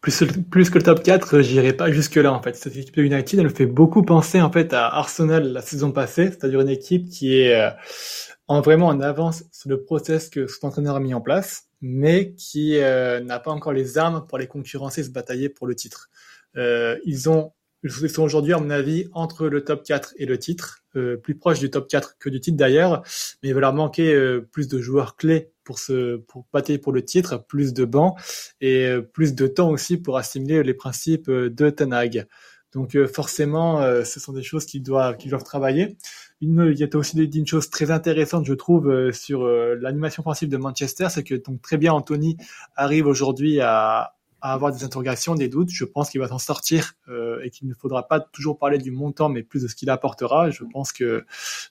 Plus, 0.00 0.24
plus 0.50 0.70
que 0.70 0.78
le 0.78 0.84
top 0.84 1.02
4, 1.02 1.40
j'irai 1.40 1.74
pas 1.74 1.92
jusque 1.92 2.16
là 2.16 2.32
en 2.32 2.42
fait. 2.42 2.56
Cette 2.56 2.74
équipe 2.74 2.96
de 2.96 3.02
United, 3.02 3.38
elle 3.38 3.46
me 3.46 3.54
fait 3.54 3.66
beaucoup 3.66 4.02
penser 4.02 4.40
en 4.40 4.50
fait 4.50 4.72
à 4.72 4.86
Arsenal 4.86 5.52
la 5.52 5.60
saison 5.60 5.92
passée, 5.92 6.26
c'est-à-dire 6.26 6.60
une 6.60 6.70
équipe 6.70 7.08
qui 7.08 7.38
est 7.38 7.54
euh, 7.54 7.70
en 8.48 8.62
vraiment 8.62 8.86
en 8.86 9.00
avance 9.00 9.44
sur 9.52 9.68
le 9.68 9.82
process 9.82 10.30
que 10.30 10.46
son 10.46 10.68
entraîneur 10.68 10.96
a 10.96 11.00
mis 11.00 11.12
en 11.12 11.20
place 11.20 11.70
mais 11.80 12.34
qui 12.34 12.78
euh, 12.78 13.20
n'a 13.20 13.38
pas 13.38 13.50
encore 13.50 13.72
les 13.72 13.98
armes 13.98 14.26
pour 14.26 14.38
les 14.38 14.46
concurrencer 14.46 15.00
et 15.00 15.04
se 15.04 15.10
batailler 15.10 15.48
pour 15.48 15.66
le 15.66 15.74
titre. 15.74 16.10
Euh, 16.56 16.98
ils 17.04 17.30
ont 17.30 17.52
ils 17.82 18.10
sont 18.10 18.22
aujourd'hui, 18.22 18.52
à 18.52 18.58
mon 18.58 18.70
avis, 18.70 19.06
entre 19.12 19.48
le 19.48 19.64
top 19.64 19.84
4 19.84 20.14
et 20.16 20.26
le 20.26 20.38
titre, 20.38 20.80
euh, 20.96 21.16
plus 21.16 21.34
proche 21.34 21.60
du 21.60 21.70
top 21.70 21.88
4 21.88 22.16
que 22.18 22.28
du 22.28 22.40
titre 22.40 22.56
d'ailleurs, 22.56 23.02
mais 23.42 23.50
il 23.50 23.54
va 23.54 23.60
leur 23.60 23.74
manquer 23.74 24.12
euh, 24.12 24.40
plus 24.40 24.68
de 24.68 24.80
joueurs 24.80 25.16
clés 25.16 25.52
pour 25.64 25.78
se 25.78 26.16
pour 26.16 26.46
batailler 26.52 26.78
pour 26.78 26.92
le 26.92 27.04
titre, 27.04 27.44
plus 27.46 27.72
de 27.72 27.84
bancs 27.84 28.18
et 28.60 28.86
euh, 28.86 29.00
plus 29.00 29.34
de 29.34 29.46
temps 29.46 29.70
aussi 29.70 29.96
pour 29.96 30.16
assimiler 30.18 30.62
les 30.62 30.74
principes 30.74 31.30
de 31.30 31.70
Tanag. 31.70 32.26
Donc 32.72 32.96
forcément, 33.06 33.82
ce 34.04 34.20
sont 34.20 34.32
des 34.32 34.44
choses 34.44 34.64
qui 34.64 34.80
doivent 34.80 35.16
qui 35.16 35.28
doivent 35.28 35.42
travailler. 35.42 35.96
Il 36.42 36.78
y 36.78 36.84
a 36.84 36.96
aussi 36.96 37.18
une 37.18 37.46
chose 37.46 37.68
très 37.68 37.90
intéressante, 37.90 38.46
je 38.46 38.54
trouve, 38.54 38.88
euh, 38.88 39.12
sur 39.12 39.42
euh, 39.42 39.76
l'animation 39.78 40.22
offensive 40.22 40.48
de 40.48 40.56
Manchester, 40.56 41.08
c'est 41.10 41.22
que 41.22 41.34
donc 41.34 41.60
très 41.60 41.76
bien 41.76 41.92
Anthony 41.92 42.38
arrive 42.76 43.06
aujourd'hui 43.06 43.60
à, 43.60 44.14
à, 44.40 44.52
avoir 44.52 44.72
des 44.72 44.84
interrogations, 44.84 45.34
des 45.34 45.48
doutes. 45.48 45.70
Je 45.70 45.84
pense 45.84 46.10
qu'il 46.10 46.20
va 46.20 46.28
s'en 46.28 46.38
sortir 46.38 46.94
euh, 47.08 47.40
et 47.42 47.50
qu'il 47.50 47.68
ne 47.68 47.74
faudra 47.74 48.08
pas 48.08 48.20
toujours 48.20 48.58
parler 48.58 48.78
du 48.78 48.90
montant, 48.90 49.28
mais 49.28 49.42
plus 49.42 49.62
de 49.62 49.68
ce 49.68 49.74
qu'il 49.74 49.90
apportera. 49.90 50.50
Je 50.50 50.64
pense 50.64 50.92
que 50.92 51.24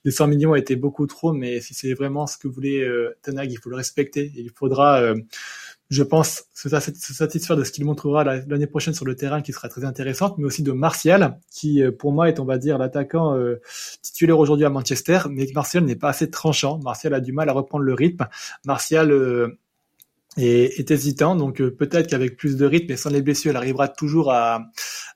les 0.03 0.11
100 0.11 0.27
millions 0.27 0.53
a 0.53 0.59
été 0.59 0.75
beaucoup 0.75 1.07
trop, 1.07 1.33
mais 1.33 1.61
si 1.61 1.73
c'est 1.73 1.93
vraiment 1.93 2.27
ce 2.27 2.37
que 2.37 2.47
voulait 2.47 2.81
euh, 2.81 3.17
Tenag, 3.21 3.51
il 3.51 3.57
faut 3.57 3.69
le 3.69 3.75
respecter. 3.75 4.31
il 4.35 4.51
faudra 4.51 5.01
euh, 5.01 5.15
je 5.89 6.03
pense, 6.03 6.43
se 6.53 6.69
satisfaire 7.13 7.57
de 7.57 7.63
ce 7.63 7.71
qu'il 7.71 7.83
montrera 7.83 8.23
l'année 8.23 8.67
prochaine 8.67 8.93
sur 8.93 9.05
le 9.05 9.15
terrain 9.15 9.41
qui 9.41 9.53
sera 9.53 9.69
très 9.69 9.83
intéressante, 9.85 10.37
mais 10.37 10.45
aussi 10.45 10.61
de 10.61 10.71
Martial, 10.71 11.39
qui 11.51 11.81
euh, 11.81 11.91
pour 11.91 12.11
moi 12.13 12.29
est, 12.29 12.39
on 12.39 12.45
va 12.45 12.59
dire, 12.59 12.77
l'attaquant 12.77 13.35
euh, 13.35 13.59
titulaire 14.03 14.37
aujourd'hui 14.37 14.65
à 14.65 14.69
Manchester, 14.69 15.21
mais 15.31 15.47
Martial 15.55 15.83
n'est 15.85 15.95
pas 15.95 16.09
assez 16.09 16.29
tranchant. 16.29 16.79
Martial 16.83 17.15
a 17.15 17.19
du 17.19 17.33
mal 17.33 17.49
à 17.49 17.53
reprendre 17.53 17.83
le 17.83 17.93
rythme. 17.95 18.27
Martial 18.65 19.11
euh, 20.37 20.41
est, 20.77 20.91
hésitant, 20.91 21.35
donc 21.35 21.57
peut-être 21.57 22.07
qu'avec 22.07 22.37
plus 22.37 22.55
de 22.55 22.65
rythme 22.65 22.91
et 22.91 22.97
sans 22.97 23.09
les 23.09 23.21
blessures, 23.21 23.51
elle 23.51 23.57
arrivera 23.57 23.87
toujours 23.87 24.31
à, 24.31 24.69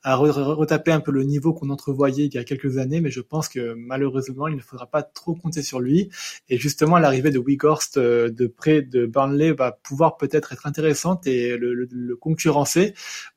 à 0.04 0.16
retaper 0.16 0.92
un 0.92 1.00
peu 1.00 1.12
le 1.12 1.24
niveau 1.24 1.54
qu'on 1.54 1.70
entrevoyait 1.70 2.26
il 2.26 2.34
y 2.34 2.38
a 2.38 2.44
quelques 2.44 2.78
années, 2.78 3.00
mais 3.00 3.12
je 3.12 3.22
pense 3.22 3.48
que 3.48 3.74
malheureusement, 3.76 4.48
il 4.48 4.56
ne 4.56 4.62
faudra 4.62 4.88
pas 4.88 5.04
trop 5.04 5.36
compter 5.36 5.62
sur 5.62 5.80
lui. 5.80 6.10
Et 6.50 6.58
justement, 6.58 6.98
l'arrivée 6.98 7.32
de 7.32 7.40
Weghorst 7.40 7.98
euh, 7.98 8.30
de 8.30 8.48
près 8.48 8.82
de 8.82 9.06
Burnley 9.06 9.52
va 9.54 9.72
pouvoir 9.72 10.18
peut-être 10.18 10.52
être 10.52 10.66
intéressante 10.66 11.28
et 11.28 11.58
le, 11.58 11.74
le, 11.74 11.88
le 11.92 12.16
concurrencer 12.16 12.94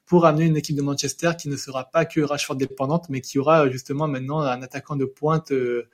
pour 0.07 0.25
amener 0.25 0.45
une 0.47 0.57
équipe 0.57 0.77
de 0.77 0.83
Manchester 0.83 1.33
qui 1.39 1.49
ne 1.49 1.57
sera 1.57 1.85
pas 1.91 2.05
que 2.05 2.21
Rashford 2.21 2.57
dépendante, 2.57 3.09
mais 3.11 3.21
qui 3.21 3.39
aura 3.39 3.69
justement 3.69 4.09
maintenant 4.09 4.41
un 4.41 4.62
attaquant 4.62 4.97
de 4.97 5.05
pointe 5.05 5.51
euh, 5.51 5.89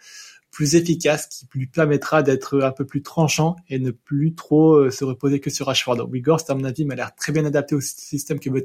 plus 0.52 0.76
efficace 0.76 1.26
qui 1.26 1.48
lui 1.54 1.66
permettra 1.66 2.22
d'être 2.22 2.60
un 2.60 2.70
peu 2.70 2.84
plus 2.84 3.02
tranchant 3.02 3.56
et 3.68 3.78
ne 3.78 3.90
plus 3.90 4.34
trop 4.34 4.74
euh, 4.74 4.90
se 4.90 5.02
reposer 5.02 5.40
que 5.40 5.50
sur 5.50 5.66
Rashford. 5.66 6.08
Wigorst, 6.10 6.50
à 6.50 6.54
mon 6.54 6.64
avis, 6.64 6.84
m'a 6.84 6.94
l'air 6.94 7.14
très 7.16 7.32
bien 7.32 7.44
adapté 7.46 7.74
au 7.74 7.80
système 7.80 8.38
que 8.38 8.50
veut 8.50 8.62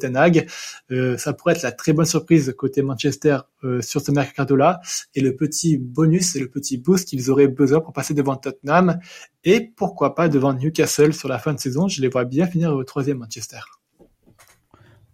Euh, 0.92 1.18
ça 1.18 1.34
pourrait 1.34 1.54
être 1.54 1.64
la 1.64 1.72
très 1.72 1.94
bonne 1.94 2.06
surprise 2.06 2.54
côté 2.58 2.82
Manchester 2.82 3.40
euh, 3.64 3.82
sur 3.82 4.02
ce 4.02 4.12
mercato-là 4.12 4.82
et 5.16 5.22
le 5.22 5.36
petit 5.36 5.78
bonus 5.78 6.36
et 6.36 6.40
le 6.40 6.50
petit 6.50 6.78
boost 6.78 7.08
qu'ils 7.08 7.32
auraient 7.32 7.48
besoin 7.48 7.80
pour 7.80 7.94
passer 7.94 8.14
devant 8.14 8.36
Tottenham 8.36 9.00
et 9.46 9.62
pourquoi 9.62 10.14
pas 10.14 10.28
devant 10.28 10.54
Newcastle 10.54 11.14
sur 11.14 11.30
la 11.30 11.40
fin 11.40 11.54
de 11.54 11.60
saison. 11.60 11.88
Je 11.88 12.02
les 12.02 12.10
vois 12.10 12.26
bien 12.26 12.48
finir 12.48 12.74
au 12.74 12.84
troisième 12.84 13.20
Manchester. 13.20 13.60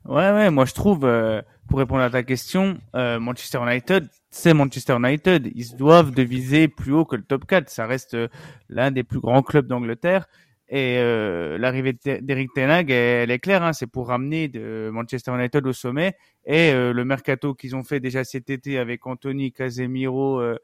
Ouais, 0.06 0.32
ouais, 0.32 0.50
moi 0.50 0.66
je 0.66 0.74
trouve, 0.74 1.06
euh, 1.06 1.42
pour 1.70 1.80
répondre 1.80 2.02
à 2.02 2.10
ta 2.10 2.24
question, 2.24 2.78
euh, 2.96 3.20
Manchester 3.20 3.60
United, 3.62 4.10
c'est 4.34 4.54
Manchester 4.54 4.96
United. 4.98 5.52
Ils 5.56 5.76
doivent 5.76 6.12
de 6.12 6.24
viser 6.24 6.68
plus 6.68 6.94
haut 6.94 7.06
que 7.06 7.16
le 7.16 7.24
top 7.24 7.46
4. 7.46 7.70
Ça 7.70 7.86
reste 7.86 8.16
euh, 8.16 8.28
l'un 8.70 8.92
des 8.92 9.04
plus 9.04 9.20
grands 9.20 9.44
clubs 9.44 9.68
d'Angleterre. 9.68 10.28
Et 10.76 10.98
euh, 10.98 11.60
l'arrivée 11.60 11.94
d'Eric 11.94 12.52
Tenag, 12.56 12.90
elle, 12.90 13.30
est 13.30 13.38
claire, 13.38 13.62
hein, 13.62 13.74
c'est 13.74 13.86
pour 13.86 14.08
ramener 14.08 14.48
de 14.48 14.90
Manchester 14.92 15.32
United 15.32 15.68
au 15.68 15.74
sommet. 15.74 16.16
Et 16.48 16.72
euh, 16.72 16.94
le 16.94 17.06
mercato 17.06 17.54
qu'ils 17.54 17.76
ont 17.76 17.84
fait 17.84 18.00
déjà 18.00 18.24
cet 18.24 18.50
été 18.50 18.80
avec 18.80 19.06
Anthony, 19.06 19.52
Casemiro, 19.52 20.40
euh, 20.40 20.58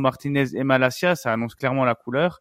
Martinez 0.00 0.56
et 0.56 0.64
Malasia, 0.64 1.14
ça 1.14 1.32
annonce 1.32 1.54
clairement 1.54 1.84
la 1.84 1.94
couleur. 1.94 2.40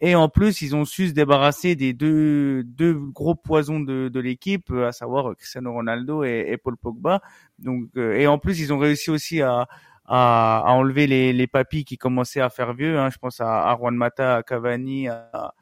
Et 0.00 0.14
en 0.14 0.30
plus, 0.30 0.62
ils 0.62 0.74
ont 0.74 0.86
su 0.86 1.08
se 1.08 1.12
débarrasser 1.12 1.74
des 1.74 1.92
deux, 1.92 2.62
deux 2.62 2.94
gros 2.94 3.34
poisons 3.34 3.80
de, 3.80 4.08
de 4.08 4.20
l'équipe, 4.20 4.70
à 4.70 4.92
savoir 4.92 5.36
Cristiano 5.36 5.72
Ronaldo 5.72 6.24
et, 6.24 6.46
et 6.48 6.56
Paul 6.56 6.78
Pogba. 6.78 7.20
Donc, 7.58 7.88
et 7.96 8.26
en 8.26 8.38
plus, 8.38 8.60
ils 8.60 8.72
ont 8.72 8.78
réussi 8.78 9.10
aussi 9.10 9.42
à, 9.42 9.66
à, 10.08 10.62
à 10.66 10.72
enlever 10.72 11.06
les, 11.06 11.32
les 11.32 11.46
papis 11.46 11.84
qui 11.84 11.98
commençaient 11.98 12.40
à 12.40 12.50
faire 12.50 12.74
vieux. 12.74 12.98
Hein. 12.98 13.10
Je 13.10 13.18
pense 13.18 13.40
à, 13.40 13.70
à 13.70 13.76
Juan 13.76 13.94
Mata, 13.94 14.36
à 14.36 14.42
Cavani, 14.42 15.08
à, 15.08 15.54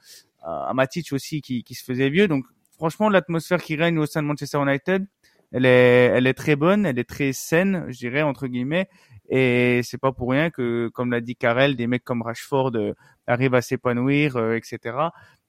à 0.43 0.73
Matic 0.75 1.13
aussi 1.13 1.43
qui, 1.43 1.65
qui 1.65 1.75
se 1.75 1.85
faisait 1.85 2.09
vieux. 2.09 2.29
Donc 2.29 2.47
franchement, 2.73 3.09
l'atmosphère 3.09 3.61
qui 3.63 3.77
règne 3.77 3.99
au 3.99 4.07
sein 4.07 4.23
de 4.23 4.29
Manchester 4.29 4.59
United, 4.63 5.07
elle 5.53 5.67
est, 5.67 6.11
elle 6.15 6.27
est 6.27 6.35
très 6.35 6.57
bonne, 6.57 6.87
elle 6.87 6.99
est 6.99 7.09
très 7.09 7.33
saine, 7.33 7.87
je 7.89 7.99
dirais 7.99 8.23
entre 8.23 8.47
guillemets. 8.47 8.89
Et 9.29 9.81
c'est 9.83 9.99
pas 9.99 10.13
pour 10.13 10.31
rien 10.31 10.51
que, 10.51 10.89
comme 10.89 11.11
l'a 11.11 11.21
dit 11.21 11.35
Karel, 11.35 11.75
des 11.75 11.89
mecs 11.89 12.05
comme 12.05 12.23
Rashford 12.23 12.73
euh, 12.77 12.95
arrivent 13.27 13.55
à 13.55 13.63
s'épanouir, 13.63 14.37
euh, 14.37 14.55
etc. 14.55 14.97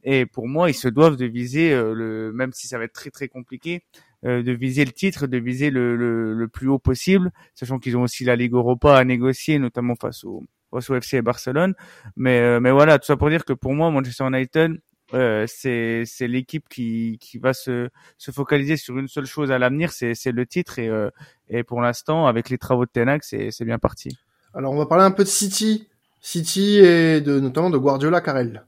Et 0.04 0.26
pour 0.26 0.48
moi, 0.48 0.70
ils 0.70 0.76
se 0.76 0.88
doivent 0.88 1.16
de 1.16 1.26
viser 1.26 1.74
euh, 1.74 1.94
le, 1.94 2.32
même 2.34 2.54
si 2.54 2.68
ça 2.68 2.80
va 2.80 2.86
être 2.86 2.94
très 2.94 3.12
très 3.12 3.28
compliqué, 3.28 3.84
de 4.24 4.52
viser 4.52 4.84
le 4.84 4.92
titre, 4.92 5.28
de 5.28 5.38
viser 5.38 5.70
le, 5.70 5.96
le, 5.96 6.34
le 6.34 6.48
plus 6.48 6.68
haut 6.68 6.80
possible, 6.80 7.32
sachant 7.54 7.80
qu'ils 7.80 7.96
ont 7.98 8.02
aussi 8.02 8.24
la 8.24 8.36
Ligue 8.36 8.54
Europa 8.54 8.98
à 8.98 9.04
négocier, 9.04 9.60
notamment 9.60 9.96
face 9.96 10.24
au, 10.24 10.44
face 10.72 10.90
au 10.90 10.96
FC 10.96 11.18
et 11.18 11.22
Barcelone. 11.22 11.74
Mais, 12.16 12.40
euh, 12.40 12.60
mais 12.60 12.72
voilà, 12.72 13.00
tout 13.00 13.06
ça 13.06 13.18
pour 13.18 13.30
dire 13.30 13.46
que 13.46 13.54
pour 13.54 13.74
moi, 13.74 13.92
Manchester 13.92 14.26
United, 14.26 14.80
euh, 15.14 15.46
c'est 15.48 16.04
c'est 16.06 16.28
l'équipe 16.28 16.68
qui 16.68 17.18
qui 17.22 17.38
va 17.38 17.54
se 17.54 17.88
se 18.18 18.32
focaliser 18.32 18.76
sur 18.76 18.98
une 18.98 19.08
seule 19.08 19.26
chose 19.26 19.52
à 19.52 19.58
l'avenir, 19.58 19.94
c'est 19.94 20.14
c'est 20.16 20.34
le 20.34 20.46
titre 20.46 20.80
et 20.80 20.90
euh, 20.90 21.10
et 21.48 21.64
pour 21.64 21.80
l'instant 21.80 22.28
avec 22.28 22.50
les 22.50 22.58
travaux 22.58 22.86
de 22.86 22.92
Tenac, 22.92 23.24
c'est 23.24 23.50
c'est 23.52 23.64
bien 23.64 23.80
parti. 23.80 24.18
Alors 24.54 24.74
on 24.74 24.78
va 24.78 24.86
parler 24.86 25.06
un 25.06 25.12
peu 25.12 25.24
de 25.24 25.30
City, 25.30 25.88
City 26.20 26.80
et 26.80 27.22
de 27.22 27.40
notamment 27.40 27.70
de 27.70 27.78
Guardiola 27.78 28.20
Carrel. 28.20 28.66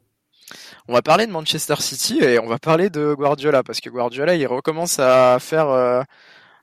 On 0.89 0.93
va 0.93 1.03
parler 1.03 1.27
de 1.27 1.31
Manchester 1.31 1.75
City 1.81 2.17
et 2.17 2.39
on 2.39 2.47
va 2.47 2.57
parler 2.57 2.89
de 2.89 3.13
Guardiola 3.13 3.61
parce 3.61 3.79
que 3.79 3.91
Guardiola 3.91 4.33
il 4.33 4.47
recommence 4.47 4.97
à 4.97 5.37
faire 5.39 5.69
euh, 5.69 6.01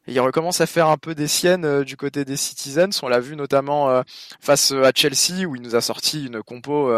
il 0.08 0.18
recommence 0.18 0.60
à 0.60 0.66
faire 0.66 0.88
un 0.88 0.96
peu 0.96 1.14
des 1.14 1.28
siennes 1.28 1.84
du 1.84 1.96
côté 1.96 2.24
des 2.24 2.36
Citizens. 2.36 2.90
On 3.04 3.08
l'a 3.08 3.20
vu 3.20 3.36
notamment 3.36 4.02
face 4.40 4.72
à 4.72 4.90
Chelsea 4.92 5.46
où 5.46 5.54
il 5.54 5.62
nous 5.62 5.76
a 5.76 5.80
sorti 5.80 6.26
une 6.26 6.42
compo 6.42 6.92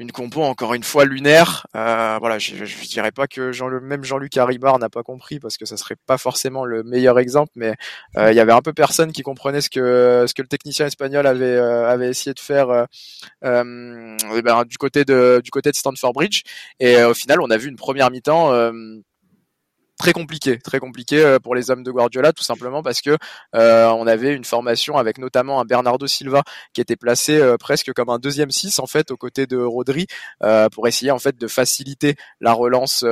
une 0.00 0.12
compo 0.12 0.42
encore 0.42 0.72
une 0.72 0.82
fois 0.82 1.04
lunaire. 1.04 1.66
Euh, 1.76 2.16
voilà, 2.20 2.38
je, 2.38 2.64
je, 2.64 2.88
dirais 2.88 3.12
pas 3.12 3.26
que 3.26 3.52
Jean, 3.52 3.68
même 3.68 4.02
Jean-Luc 4.02 4.34
Haribar 4.38 4.78
n'a 4.78 4.88
pas 4.88 5.02
compris 5.02 5.38
parce 5.38 5.58
que 5.58 5.66
ça 5.66 5.76
serait 5.76 5.96
pas 6.06 6.16
forcément 6.16 6.64
le 6.64 6.82
meilleur 6.82 7.18
exemple, 7.18 7.52
mais 7.54 7.74
euh, 8.16 8.32
il 8.32 8.36
y 8.36 8.40
avait 8.40 8.52
un 8.52 8.62
peu 8.62 8.72
personne 8.72 9.12
qui 9.12 9.22
comprenait 9.22 9.60
ce 9.60 9.68
que 9.68 10.24
ce 10.26 10.32
que 10.32 10.40
le 10.40 10.48
technicien 10.48 10.86
espagnol 10.86 11.26
avait 11.26 11.44
euh, 11.44 11.86
avait 11.86 12.08
essayé 12.08 12.32
de 12.32 12.40
faire 12.40 12.70
euh, 12.70 12.84
euh, 13.44 14.42
ben, 14.42 14.64
du 14.64 14.78
côté 14.78 15.04
de 15.04 15.42
du 15.44 15.50
côté 15.50 15.70
de 15.70 15.76
Stanford 15.76 16.14
Bridge. 16.14 16.42
Et 16.80 17.02
au 17.02 17.14
final, 17.14 17.40
on 17.42 17.50
a 17.50 17.58
vu 17.58 17.68
une 17.68 17.76
première 17.76 18.10
mi-temps 18.10 18.52
très 20.00 20.14
compliqué, 20.14 20.58
très 20.58 20.80
compliqué 20.80 21.22
euh, 21.22 21.38
pour 21.38 21.54
les 21.54 21.70
hommes 21.70 21.82
de 21.82 21.90
Guardiola, 21.90 22.32
tout 22.32 22.42
simplement 22.42 22.82
parce 22.82 23.02
que 23.02 23.18
euh, 23.54 23.86
on 23.88 24.06
avait 24.06 24.34
une 24.34 24.44
formation 24.46 24.96
avec 24.96 25.18
notamment 25.18 25.60
un 25.60 25.66
Bernardo 25.66 26.06
Silva 26.06 26.42
qui 26.72 26.80
était 26.80 26.96
placé 26.96 27.38
euh, 27.38 27.58
presque 27.58 27.92
comme 27.92 28.08
un 28.08 28.18
deuxième 28.18 28.50
6 28.50 28.78
en 28.78 28.86
fait 28.86 29.10
aux 29.10 29.18
côtés 29.18 29.46
de 29.46 29.58
Rodri 29.58 30.06
pour 30.72 30.88
essayer 30.88 31.10
en 31.10 31.18
fait 31.18 31.36
de 31.36 31.46
faciliter 31.46 32.16
la 32.40 32.52
relance 32.52 33.04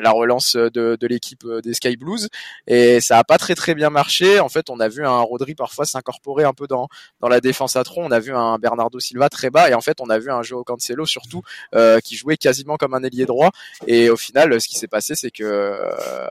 la 0.00 0.10
relance 0.10 0.56
de, 0.56 0.96
de 0.98 1.06
l'équipe 1.06 1.44
euh, 1.44 1.60
des 1.60 1.74
Sky 1.74 1.96
Blues 1.96 2.28
et 2.66 3.00
ça 3.00 3.18
a 3.18 3.24
pas 3.24 3.38
très 3.38 3.54
très 3.54 3.74
bien 3.74 3.90
marché. 3.90 4.40
En 4.40 4.48
fait, 4.48 4.70
on 4.70 4.80
a 4.80 4.88
vu 4.88 5.04
un 5.04 5.20
Rodri 5.20 5.54
parfois 5.54 5.84
s'incorporer 5.84 6.44
un 6.44 6.52
peu 6.52 6.66
dans 6.66 6.88
dans 7.20 7.28
la 7.28 7.40
défense 7.40 7.76
à 7.76 7.84
tronc. 7.84 8.04
On 8.04 8.10
a 8.10 8.20
vu 8.20 8.34
un 8.34 8.58
Bernardo 8.58 9.00
Silva 9.00 9.28
très 9.28 9.50
bas 9.50 9.70
et 9.70 9.74
en 9.74 9.80
fait, 9.80 10.00
on 10.00 10.10
a 10.10 10.18
vu 10.18 10.30
un 10.30 10.42
Joao 10.42 10.64
Cancelo 10.64 11.06
surtout 11.06 11.42
euh, 11.74 12.00
qui 12.00 12.16
jouait 12.16 12.36
quasiment 12.36 12.76
comme 12.76 12.94
un 12.94 13.02
ailier 13.02 13.26
droit. 13.26 13.50
Et 13.86 14.10
au 14.10 14.16
final, 14.16 14.60
ce 14.60 14.68
qui 14.68 14.76
s'est 14.76 14.88
passé, 14.88 15.14
c'est 15.14 15.30
que 15.30 15.44
euh, 15.44 16.26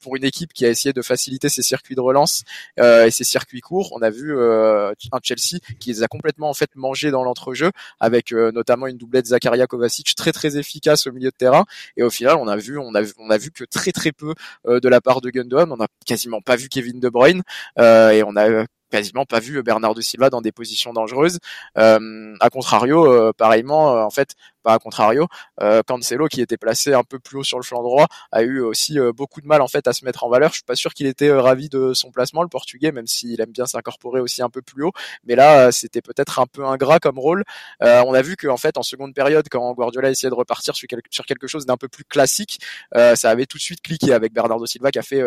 pour 0.00 0.16
une 0.16 0.24
équipe 0.24 0.52
qui 0.52 0.64
a 0.64 0.68
essayé 0.68 0.92
de 0.92 1.02
faciliter 1.02 1.48
ses 1.48 1.62
circuits 1.62 1.94
de 1.94 2.00
relance 2.00 2.44
euh, 2.78 3.06
et 3.06 3.10
ses 3.10 3.24
circuits 3.24 3.60
courts, 3.60 3.90
on 3.92 4.02
a 4.02 4.10
vu 4.10 4.36
euh, 4.36 4.92
un 5.12 5.18
Chelsea 5.22 5.58
qui 5.78 5.90
les 5.90 6.02
a 6.02 6.08
complètement 6.08 6.50
en 6.50 6.54
fait 6.54 6.70
mangés 6.74 7.10
dans 7.10 7.24
l'entrejeu 7.24 7.70
avec 7.98 8.32
notamment 8.32 8.86
une 8.86 8.96
doublette 8.96 9.26
Zakaria 9.26 9.66
Kovacic 9.66 10.14
très 10.14 10.32
très 10.32 10.56
efficace 10.56 11.06
au 11.06 11.12
milieu 11.12 11.30
de 11.30 11.36
terrain. 11.36 11.64
Et 11.96 12.02
au 12.02 12.10
final, 12.10 12.36
on 12.36 12.48
a 12.48 12.56
vu 12.56 12.78
on 12.78 12.94
a 12.94 12.99
on 13.18 13.30
a 13.30 13.38
vu 13.38 13.50
que 13.50 13.64
très 13.64 13.92
très 13.92 14.12
peu 14.12 14.34
euh, 14.66 14.80
de 14.80 14.88
la 14.88 15.00
part 15.00 15.20
de 15.20 15.30
Gundogan. 15.30 15.70
On 15.72 15.82
a 15.82 15.86
quasiment 16.06 16.40
pas 16.40 16.56
vu 16.56 16.68
Kevin 16.68 17.00
De 17.00 17.08
Bruyne 17.08 17.42
euh, 17.78 18.10
et 18.10 18.22
on 18.22 18.36
a 18.36 18.64
quasiment 18.90 19.24
pas 19.24 19.40
vu 19.40 19.62
Bernardo 19.62 20.00
Silva 20.00 20.30
dans 20.30 20.40
des 20.40 20.52
positions 20.52 20.92
dangereuses. 20.92 21.38
Euh, 21.78 22.34
à 22.40 22.50
contrario, 22.50 23.10
euh, 23.10 23.32
pareillement, 23.32 23.96
euh, 23.96 24.02
en 24.02 24.10
fait, 24.10 24.34
pas 24.62 24.74
à 24.74 24.78
contrario, 24.78 25.26
euh, 25.62 25.82
Cancelo 25.86 26.26
qui 26.28 26.42
était 26.42 26.58
placé 26.58 26.92
un 26.92 27.02
peu 27.02 27.18
plus 27.18 27.38
haut 27.38 27.42
sur 27.42 27.58
le 27.58 27.64
flanc 27.64 27.82
droit 27.82 28.08
a 28.30 28.42
eu 28.42 28.60
aussi 28.60 28.98
beaucoup 29.16 29.40
de 29.40 29.46
mal 29.46 29.62
en 29.62 29.68
fait 29.68 29.88
à 29.88 29.94
se 29.94 30.04
mettre 30.04 30.22
en 30.22 30.28
valeur. 30.28 30.50
Je 30.50 30.56
suis 30.56 30.64
pas 30.64 30.74
sûr 30.74 30.92
qu'il 30.92 31.06
était 31.06 31.32
ravi 31.32 31.70
de 31.70 31.94
son 31.94 32.10
placement, 32.10 32.42
le 32.42 32.48
Portugais, 32.48 32.92
même 32.92 33.06
s'il 33.06 33.40
aime 33.40 33.52
bien 33.52 33.64
s'incorporer 33.64 34.20
aussi 34.20 34.42
un 34.42 34.50
peu 34.50 34.60
plus 34.60 34.84
haut. 34.84 34.92
Mais 35.24 35.34
là, 35.34 35.72
c'était 35.72 36.02
peut-être 36.02 36.38
un 36.40 36.46
peu 36.46 36.66
ingrat 36.66 36.98
comme 36.98 37.18
rôle. 37.18 37.44
on 37.80 38.12
a 38.12 38.22
vu 38.22 38.36
qu'en 38.36 38.58
fait, 38.58 38.76
en 38.76 38.82
seconde 38.82 39.14
période, 39.14 39.46
quand 39.50 39.72
Guardiola 39.72 40.10
essayait 40.10 40.30
de 40.30 40.34
repartir 40.34 40.74
sur, 40.76 40.86
sur 41.10 41.24
quelque 41.24 41.46
chose 41.46 41.64
d'un 41.64 41.78
peu 41.78 41.88
plus 41.88 42.04
classique, 42.04 42.60
ça 42.94 43.30
avait 43.30 43.46
tout 43.46 43.56
de 43.56 43.62
suite 43.62 43.80
cliqué 43.80 44.12
avec 44.12 44.34
Bernardo 44.34 44.66
Silva 44.66 44.90
qui 44.90 44.98
a 44.98 45.02
fait 45.02 45.22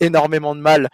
énormément 0.00 0.54
de 0.54 0.60
mal 0.60 0.90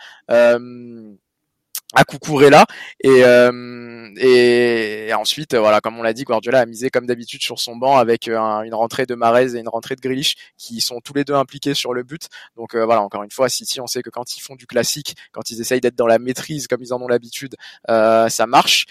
à 1.95 2.05
Cucurella. 2.05 2.67
Et, 3.03 3.25
euh, 3.25 4.09
et, 4.17 5.13
ensuite 5.15 5.55
voilà 5.55 5.81
comme 5.81 5.99
on 5.99 6.03
l'a 6.03 6.13
dit 6.13 6.23
Guardiola 6.25 6.61
a 6.61 6.67
misé 6.67 6.89
comme 6.89 7.05
d'habitude 7.05 7.43
sur 7.43 7.59
son 7.59 7.77
banc 7.77 7.99
avec 7.99 8.29
euh, 8.29 8.63
une 8.63 8.75
rentrée 8.75 9.07
de 9.07 9.15
Marez 9.15 9.57
et 9.57 9.59
une 9.59 9.69
rentrée 9.69 9.97
de 9.97 10.01
Grealish 10.01 10.37
qui 10.57 10.81
sont 10.81 11.01
tous 11.01 11.13
les 11.15 11.25
deux 11.25 11.35
impliqués 11.35 11.75
sur 11.75 11.93
le 11.93 12.05
but. 12.05 12.29
Donc 12.57 12.75
euh, 12.75 12.85
voilà 12.85 13.03
encore 13.03 13.23
une 13.23 13.31
fois 13.31 13.49
City 13.49 13.81
on 13.81 13.87
sait 13.87 14.03
que 14.03 14.11
quand 14.11 14.37
ils 14.37 14.41
font 14.41 14.55
du 14.55 14.67
classique 14.67 15.17
quand 15.33 15.51
ils 15.51 15.61
essayent 15.61 15.81
d'être 15.81 15.97
dans 15.97 16.07
la 16.07 16.19
maîtrise 16.19 16.69
comme 16.69 16.81
ils 16.81 16.95
en 16.95 17.03
ont 17.03 17.09
l'habitude 17.09 17.57
ça 17.89 18.47
marche 18.47 18.87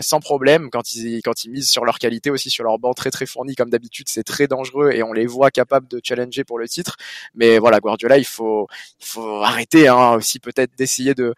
sans 0.00 0.20
problème. 0.20 0.70
Quand 0.70 0.94
ils 0.94 1.22
quand 1.22 1.44
ils 1.44 1.50
misent 1.50 1.70
sur 1.70 1.84
leur 1.84 1.98
qualité 1.98 2.30
aussi 2.30 2.50
sur 2.50 2.64
leur 2.64 2.78
banc 2.78 2.92
très 2.94 3.10
très 3.10 3.26
fourni 3.26 3.54
comme 3.54 3.70
d'habitude 3.70 4.08
c'est 4.08 4.24
très 4.24 4.48
dangereux 4.48 4.90
et 4.92 5.02
on 5.02 5.12
les 5.12 5.26
voit 5.26 5.50
capables 5.50 5.88
de 5.88 6.00
challenger 6.02 6.44
pour 6.44 6.58
le 6.58 6.68
titre. 6.68 6.96
Mais 7.34 7.58
voilà 7.58 7.80
Guardiola 7.80 8.18
il 8.18 8.26
faut 8.26 8.66
il 9.00 9.06
faut 9.06 9.42
arrêter 9.42 9.88
hein, 9.88 10.14
aussi 10.14 10.40
peut-être 10.40 10.72
d'essayer 10.76 11.14
de 11.14 11.34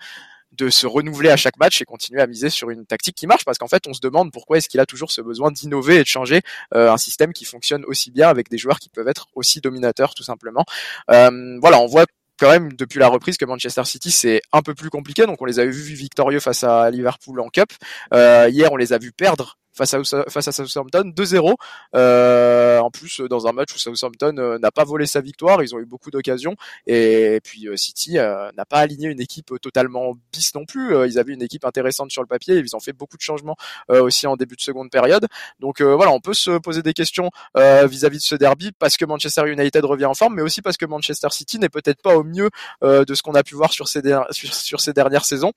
de 0.57 0.71
se 0.71 0.87
renouveler 0.87 1.31
à 1.31 1.37
chaque 1.37 1.59
match 1.59 1.81
et 1.81 1.85
continuer 1.85 2.21
à 2.21 2.27
miser 2.27 2.51
sur 2.51 2.71
une 2.71 2.87
tactique 2.87 3.17
qui 3.17 3.27
marche 3.27 3.45
parce 3.45 3.59
qu'en 3.59 3.69
fait 3.69 3.87
on 3.87 3.95
se 3.95 4.01
demande 4.01 4.33
pourquoi 4.33 4.59
est-ce 4.59 4.69
qu'il 4.69 4.81
a 4.81 4.87
toujours 4.87 5.11
ce 5.11 5.21
besoin 5.21 5.51
d'innover 5.51 5.97
et 5.97 6.03
de 6.03 6.07
changer 6.07 6.43
euh, 6.75 6.91
un 6.91 6.97
système 6.97 7.33
qui 7.33 7.45
fonctionne 7.45 7.85
aussi 7.87 8.11
bien 8.11 8.29
avec 8.29 8.49
des 8.51 8.59
joueurs 8.59 8.79
qui 8.79 8.89
peuvent 8.89 9.09
être 9.09 9.27
aussi 9.35 9.61
dominateurs 9.61 10.15
tout 10.15 10.23
simplement. 10.23 10.65
Euh, 11.11 11.59
voilà, 11.61 11.79
on 11.81 11.87
voit 11.87 12.07
quand 12.39 12.51
même 12.51 12.73
depuis 12.73 12.99
la 12.99 13.09
reprise 13.09 13.37
que 13.37 13.45
Manchester 13.45 13.85
City 13.85 14.11
c'est 14.11 14.43
un 14.53 14.63
peu 14.63 14.75
plus 14.75 14.91
compliqué 14.91 15.27
donc 15.27 15.41
on 15.41 15.47
les 15.47 15.59
a 15.59 15.65
vus 15.65 15.95
victorieux 15.95 16.41
face 16.41 16.65
à 16.65 16.91
Liverpool 16.91 17.41
en 17.41 17.49
Cup 17.49 17.71
euh, 18.13 18.49
hier 18.51 18.73
on 18.73 18.77
les 18.77 18.93
a 18.93 18.99
vus 18.99 19.13
perdre 19.13 19.57
face 19.77 19.95
à, 19.95 20.03
face 20.29 20.49
à 20.49 20.53
Southampton 20.53 21.13
2-0. 21.15 21.55
Euh, 21.95 22.79
en 22.79 22.91
plus, 22.91 23.21
dans 23.21 23.47
un 23.47 23.53
match 23.53 23.75
où 23.75 23.79
Southampton 23.79 24.37
euh, 24.39 24.59
n'a 24.59 24.71
pas 24.71 24.85
volé 24.85 25.07
sa 25.07 25.21
victoire, 25.21 25.63
ils 25.63 25.75
ont 25.75 25.79
eu 25.79 25.87
beaucoup 25.87 26.11
d'occasions. 26.11 26.57
Et 26.87 27.41
puis 27.45 27.69
euh, 27.69 27.77
City 27.77 28.15
n'a 28.15 28.65
pas 28.69 28.79
aligné 28.79 29.09
une 29.09 29.21
équipe 29.21 29.53
totalement 29.61 30.15
bis 30.33 30.55
non 30.55 30.65
plus. 30.65 31.07
ils 31.07 31.19
avaient 31.19 31.35
une 31.35 31.43
équipe 31.43 31.65
intéressante 31.65 32.11
sur 32.11 32.23
le 32.23 32.29
papier. 32.29 32.57
Ils 32.59 32.77
ont 32.77 32.81
fait 32.81 32.93
beaucoup 32.93 33.17
de 33.17 33.23
changements 33.23 33.57
aussi 33.89 34.27
en 34.27 34.37
début 34.37 34.57
de 34.57 34.61
seconde 34.61 34.91
période. 34.91 35.27
Donc 35.61 35.83
voilà, 35.83 36.11
on 36.13 36.21
peut 36.21 36.35
se 36.35 36.59
poser 36.59 36.83
des 36.83 36.93
questions 36.93 37.31
vis-à-vis 37.55 38.19
de 38.19 38.23
ce 38.23 38.35
derby 38.35 38.73
parce 38.79 38.97
que 38.97 39.05
Manchester 39.05 39.51
United 39.51 39.85
revient 39.85 40.07
en 40.07 40.15
forme, 40.15 40.35
mais 40.35 40.43
aussi 40.43 40.63
parce 40.63 40.77
que 40.77 40.87
Manchester 40.87 41.29
City 41.31 41.59
n'est 41.59 41.69
peut-être 41.69 42.01
pas 42.03 42.17
au 42.17 42.25
mieux 42.25 42.51
de 42.83 43.15
ce 43.15 43.23
qu'on 43.23 43.35
a 43.35 43.43
pu 43.43 43.55
voir 43.55 43.73
sur 43.73 43.89
ces, 43.89 44.03
sur, 44.31 44.55
sur 44.55 44.81
ces 44.81 44.93
dernières 44.93 45.25
saisons. 45.25 45.53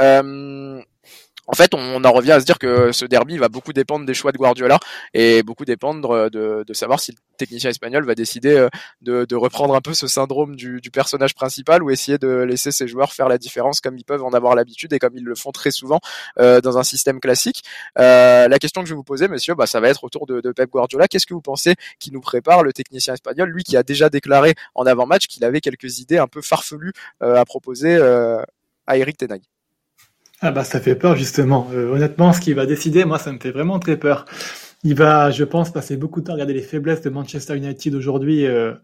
Euh, 0.00 0.82
en 1.46 1.54
fait, 1.54 1.74
on, 1.74 2.04
en 2.04 2.12
revient 2.12 2.32
à 2.32 2.40
se 2.40 2.44
dire 2.44 2.58
que 2.58 2.92
ce 2.92 3.04
derby 3.04 3.38
va 3.38 3.48
beaucoup 3.48 3.72
dépendre 3.72 4.04
des 4.04 4.14
choix 4.14 4.32
de 4.32 4.38
Guardiola 4.38 4.78
et 5.14 5.42
beaucoup 5.42 5.64
dépendre 5.64 6.10
euh, 6.10 6.64
de, 6.64 6.74
savoir 6.74 7.00
si 7.00 7.12
le 7.12 7.18
technicien 7.36 7.70
espagnol 7.70 8.04
va 8.04 8.14
décider 8.14 8.56
euh, 8.56 8.68
de, 9.02 9.36
reprendre 9.36 9.74
un 9.74 9.80
peu 9.80 9.94
ce 9.94 10.06
syndrome 10.06 10.56
du, 10.56 10.80
personnage 10.92 11.34
principal 11.34 11.82
ou 11.82 11.90
essayer 11.90 12.16
de 12.16 12.28
laisser 12.28 12.72
ses 12.72 12.88
joueurs 12.88 13.12
faire 13.12 13.28
la 13.28 13.38
différence 13.38 13.80
comme 13.80 13.98
ils 13.98 14.04
peuvent 14.04 14.24
en 14.24 14.30
avoir 14.30 14.54
l'habitude 14.54 14.92
et 14.92 14.98
comme 14.98 15.16
ils 15.16 15.24
le 15.24 15.34
font 15.34 15.52
très 15.52 15.70
souvent 15.70 16.00
euh, 16.38 16.60
dans 16.60 16.78
un 16.78 16.82
système 16.82 17.20
classique. 17.20 17.62
Euh, 17.98 18.48
la 18.48 18.58
question 18.58 18.82
que 18.82 18.88
je 18.88 18.94
vais 18.94 18.96
vous 18.96 19.04
poser, 19.04 19.28
monsieur, 19.28 19.54
bah, 19.54 19.66
ça 19.66 19.80
va 19.80 19.88
être 19.88 20.04
autour 20.04 20.26
de, 20.26 20.40
de 20.40 20.52
Pep 20.52 20.70
Guardiola. 20.70 21.06
Qu'est-ce 21.08 21.26
que 21.26 21.34
vous 21.34 21.42
pensez 21.42 21.74
qui 21.98 22.12
nous 22.12 22.20
prépare 22.20 22.62
le 22.62 22.72
technicien 22.72 23.14
espagnol, 23.14 23.50
lui 23.50 23.62
qui 23.62 23.76
a 23.76 23.82
déjà 23.82 24.08
déclaré 24.08 24.54
en 24.74 24.86
avant-match 24.86 25.26
qu'il 25.26 25.44
avait 25.44 25.60
quelques 25.60 25.98
idées 25.98 26.18
un 26.18 26.28
peu 26.28 26.40
farfelues 26.40 26.92
à 27.20 27.44
proposer 27.44 27.96
à 28.86 28.96
Eric 28.96 29.18
Tenag 29.18 29.42
ah 30.40 30.50
bah 30.50 30.64
ça 30.64 30.80
fait 30.80 30.96
peur 30.96 31.16
justement. 31.16 31.68
Euh, 31.72 31.90
honnêtement, 31.92 32.32
ce 32.32 32.40
qu'il 32.40 32.54
va 32.54 32.66
décider, 32.66 33.04
moi 33.06 33.18
ça 33.18 33.32
me 33.32 33.38
fait 33.38 33.52
vraiment 33.52 33.78
très 33.78 33.96
peur. 33.96 34.26
Il 34.84 34.94
va, 34.94 35.30
je 35.30 35.44
pense, 35.44 35.72
passer 35.72 35.96
beaucoup 35.96 36.20
de 36.20 36.26
temps 36.26 36.32
à 36.32 36.34
regarder 36.34 36.52
les 36.52 36.62
faiblesses 36.62 37.00
de 37.00 37.10
Manchester 37.10 37.56
United 37.56 37.94
aujourd'hui 37.94 38.44
euh, 38.44 38.74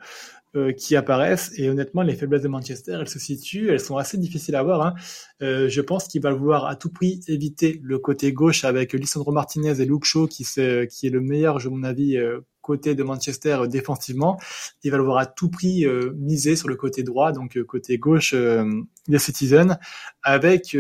euh, 0.57 0.73
qui 0.73 0.97
apparaissent. 0.97 1.53
Et 1.59 1.69
honnêtement, 1.69 2.01
les 2.03 2.15
faiblesses 2.15 2.43
de 2.43 2.49
Manchester, 2.49 2.97
elles 3.01 3.09
se 3.09 3.19
situent, 3.19 3.69
elles 3.69 3.81
sont 3.81 3.99
assez 3.99 4.17
difficiles 4.17 4.57
à 4.57 4.63
voir. 4.63 4.81
Hein. 4.87 4.95
je 5.41 5.81
pense 5.83 6.09
qu'il 6.09 6.23
va 6.23 6.33
vouloir 6.33 6.65
à 6.67 6.75
tout 6.75 6.91
prix 6.91 7.21
éviter 7.29 7.81
le 7.85 7.99
côté 7.99 8.33
gauche 8.33 8.65
avec 8.65 8.95
Lisandro 8.95 9.31
Martinez 9.31 9.81
et 9.81 9.85
Luke 9.85 10.05
Shaw 10.05 10.27
qui, 10.29 10.45
qui 10.45 11.07
est 11.07 11.11
le 11.11 11.21
meilleur, 11.21 11.59
je 11.59 11.69
mon 11.69 11.83
avis, 11.83 12.19
côté 12.63 12.95
de 12.95 13.03
Manchester 13.03 13.59
défensivement. 13.69 14.41
Il 14.83 14.91
va 14.91 14.97
le 14.97 15.05
voir 15.05 15.19
à 15.19 15.27
tout 15.27 15.51
prix 15.51 15.87
miser 16.17 16.57
sur 16.57 16.69
le 16.69 16.77
côté 16.77 17.03
droit, 17.03 17.33
donc 17.33 17.63
côté 17.65 17.99
gauche 17.99 18.35
des 18.35 19.19
Citizens, 19.19 19.77
avec 20.23 20.75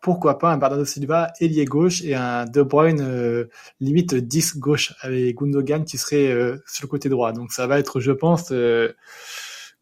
pourquoi 0.00 0.38
pas 0.38 0.52
un 0.52 0.56
Bernardo 0.56 0.84
Silva 0.84 1.32
ailier 1.40 1.64
gauche 1.64 2.02
et 2.02 2.14
un 2.14 2.46
De 2.46 2.62
Bruyne 2.62 3.00
euh, 3.02 3.44
limite 3.80 4.14
10 4.14 4.58
gauche 4.58 4.94
avec 5.00 5.36
Gundogan 5.36 5.84
qui 5.84 5.98
serait 5.98 6.28
euh, 6.28 6.56
sur 6.66 6.84
le 6.84 6.88
côté 6.88 7.08
droit. 7.08 7.32
Donc 7.32 7.52
ça 7.52 7.66
va 7.66 7.78
être, 7.78 8.00
je 8.00 8.12
pense, 8.12 8.50
euh, 8.50 8.92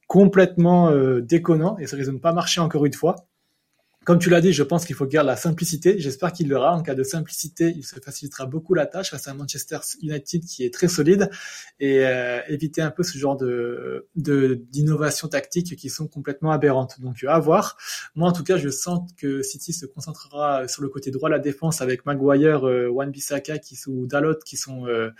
complètement 0.07 0.90
déconnant 1.20 1.76
et 1.78 1.87
ça 1.87 1.96
risque 1.96 2.09
de 2.09 2.14
ne 2.14 2.20
pas 2.20 2.33
marcher 2.33 2.61
encore 2.62 2.86
une 2.86 2.95
fois 2.95 3.16
comme 4.09 4.18
tu 4.18 4.30
l'as 4.30 4.40
dit, 4.40 4.54
je 4.54 4.62
pense 4.62 4.86
qu'il 4.86 4.96
faut 4.96 5.04
garder 5.04 5.26
la 5.26 5.36
simplicité. 5.36 5.98
J'espère 5.98 6.32
qu'il 6.32 6.48
l'aura. 6.48 6.74
En 6.74 6.82
cas 6.82 6.94
de 6.94 7.02
simplicité, 7.02 7.74
il 7.76 7.84
se 7.84 8.00
facilitera 8.00 8.46
beaucoup 8.46 8.72
la 8.72 8.86
tâche 8.86 9.11
face 9.11 9.28
à 9.28 9.34
Manchester 9.34 9.76
United 10.00 10.46
qui 10.46 10.64
est 10.64 10.72
très 10.72 10.88
solide 10.88 11.28
et 11.78 12.06
euh, 12.06 12.40
éviter 12.48 12.80
un 12.80 12.90
peu 12.90 13.02
ce 13.02 13.18
genre 13.18 13.36
de 13.36 14.09
d'innovation 14.14 15.28
tactique 15.28 15.76
qui 15.76 15.90
sont 15.90 16.09
complètement 16.09 16.52
aberrantes. 16.52 16.98
Donc 17.02 17.22
à 17.22 17.38
voir. 17.38 17.76
Moi 18.14 18.26
en 18.26 18.32
tout 18.32 18.44
cas, 18.44 18.56
je 18.56 18.70
sens 18.70 19.06
que 19.18 19.42
City 19.42 19.74
se 19.74 19.84
concentrera 19.84 20.66
sur 20.68 20.80
le 20.80 20.88
côté 20.88 21.11
droit 21.11 21.28
de 21.28 21.34
la 21.34 21.38
défense 21.38 21.82
avec 21.82 22.06
Maguire, 22.06 22.66
euh, 22.66 22.88
Wan-Bissaka 22.88 23.59
qui 23.59 23.78
ou 23.88 24.06
Dalot 24.06 24.38
qui 24.42 24.56
sont 24.56 24.86
euh, 24.86 25.11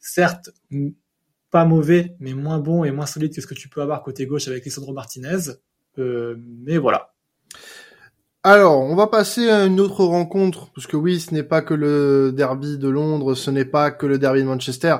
certes 0.00 0.50
pas 1.50 1.64
mauvais, 1.64 2.14
mais 2.20 2.34
moins 2.34 2.60
bons 2.60 2.84
et 2.84 2.92
moins 2.92 3.06
solides 3.06 3.34
que 3.34 3.40
ce 3.40 3.48
que 3.48 3.54
tu 3.54 3.68
peux 3.68 3.82
avoir 3.82 4.04
côté 4.04 4.26
gauche 4.26 4.46
avec 4.46 4.64
Lisandro 4.64 4.92
Martinez. 4.92 5.54
Euh, 5.98 6.36
mais 6.38 6.78
voilà. 6.78 7.12
Alors, 8.44 8.80
on 8.80 8.94
va 8.94 9.08
passer 9.08 9.50
à 9.50 9.64
une 9.66 9.80
autre 9.80 10.04
rencontre, 10.04 10.70
parce 10.72 10.86
que 10.86 10.96
oui, 10.96 11.18
ce 11.18 11.34
n'est 11.34 11.42
pas 11.42 11.60
que 11.60 11.74
le 11.74 12.32
derby 12.32 12.78
de 12.78 12.88
Londres, 12.88 13.34
ce 13.34 13.50
n'est 13.50 13.64
pas 13.64 13.90
que 13.90 14.06
le 14.06 14.16
derby 14.18 14.40
de 14.40 14.46
Manchester, 14.46 14.96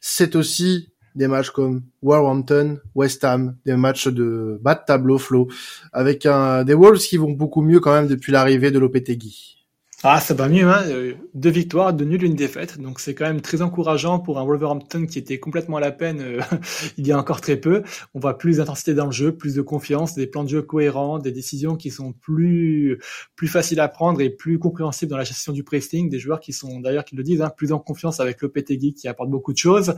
c'est 0.00 0.36
aussi 0.36 0.92
des 1.14 1.26
matchs 1.26 1.50
comme 1.50 1.84
Wolverhampton, 2.02 2.78
West 2.94 3.24
Ham, 3.24 3.56
des 3.64 3.76
matchs 3.76 4.08
de 4.08 4.58
bas 4.62 4.74
de 4.74 4.82
tableau 4.86 5.18
flow, 5.18 5.48
avec 5.92 6.22
des 6.22 6.74
Wolves 6.74 6.98
qui 6.98 7.16
vont 7.16 7.32
beaucoup 7.32 7.62
mieux 7.62 7.80
quand 7.80 7.92
même 7.92 8.08
depuis 8.08 8.30
l'arrivée 8.30 8.70
de 8.70 8.78
Lopetegui. 8.78 9.61
Ah, 10.04 10.18
ça 10.18 10.34
va 10.34 10.48
mieux, 10.48 10.68
hein. 10.68 10.82
Euh, 10.88 11.14
deux 11.32 11.50
victoires, 11.50 11.94
deux 11.94 12.04
nuls, 12.04 12.24
une 12.24 12.34
défaite. 12.34 12.80
Donc 12.80 12.98
c'est 12.98 13.14
quand 13.14 13.24
même 13.24 13.40
très 13.40 13.62
encourageant 13.62 14.18
pour 14.18 14.40
un 14.40 14.44
Wolverhampton 14.44 15.06
qui 15.06 15.16
était 15.16 15.38
complètement 15.38 15.76
à 15.76 15.80
la 15.80 15.92
peine 15.92 16.20
euh, 16.20 16.40
il 16.98 17.06
y 17.06 17.12
a 17.12 17.18
encore 17.18 17.40
très 17.40 17.56
peu. 17.56 17.84
On 18.12 18.18
voit 18.18 18.36
plus 18.36 18.56
d'intensité 18.56 18.94
dans 18.94 19.06
le 19.06 19.12
jeu, 19.12 19.30
plus 19.30 19.54
de 19.54 19.62
confiance, 19.62 20.16
des 20.16 20.26
plans 20.26 20.42
de 20.42 20.48
jeu 20.48 20.62
cohérents, 20.62 21.20
des 21.20 21.30
décisions 21.30 21.76
qui 21.76 21.92
sont 21.92 22.12
plus 22.14 22.98
plus 23.36 23.46
faciles 23.46 23.78
à 23.78 23.86
prendre 23.86 24.20
et 24.20 24.30
plus 24.30 24.58
compréhensibles 24.58 25.08
dans 25.08 25.16
la 25.16 25.22
gestion 25.22 25.52
du 25.52 25.62
pressing. 25.62 26.10
Des 26.10 26.18
joueurs 26.18 26.40
qui 26.40 26.52
sont 26.52 26.80
d'ailleurs 26.80 27.04
qui 27.04 27.14
le 27.14 27.22
disent, 27.22 27.40
hein, 27.40 27.52
plus 27.56 27.70
en 27.70 27.78
confiance 27.78 28.18
avec 28.18 28.42
Lopetegui 28.42 28.94
qui 28.94 29.06
apporte 29.06 29.30
beaucoup 29.30 29.52
de 29.52 29.58
choses. 29.58 29.94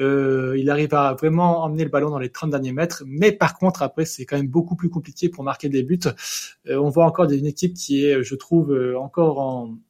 Euh, 0.00 0.54
il 0.58 0.68
arrive 0.68 0.92
à 0.92 1.14
vraiment 1.14 1.62
emmener 1.64 1.84
le 1.84 1.90
ballon 1.90 2.10
dans 2.10 2.18
les 2.18 2.28
30 2.28 2.50
derniers 2.50 2.72
mètres. 2.72 3.04
Mais 3.06 3.32
par 3.32 3.56
contre, 3.56 3.82
après, 3.82 4.04
c'est 4.04 4.26
quand 4.26 4.36
même 4.36 4.48
beaucoup 4.48 4.76
plus 4.76 4.90
compliqué 4.90 5.30
pour 5.30 5.44
marquer 5.44 5.70
des 5.70 5.82
buts. 5.82 5.98
Euh, 6.68 6.76
on 6.76 6.90
voit 6.90 7.06
encore 7.06 7.30
une 7.30 7.46
équipe 7.46 7.72
qui 7.72 8.04
est, 8.04 8.22
je 8.22 8.34
trouve, 8.34 8.76
encore 8.98 9.38
en, 9.38 9.45
um, 9.46 9.85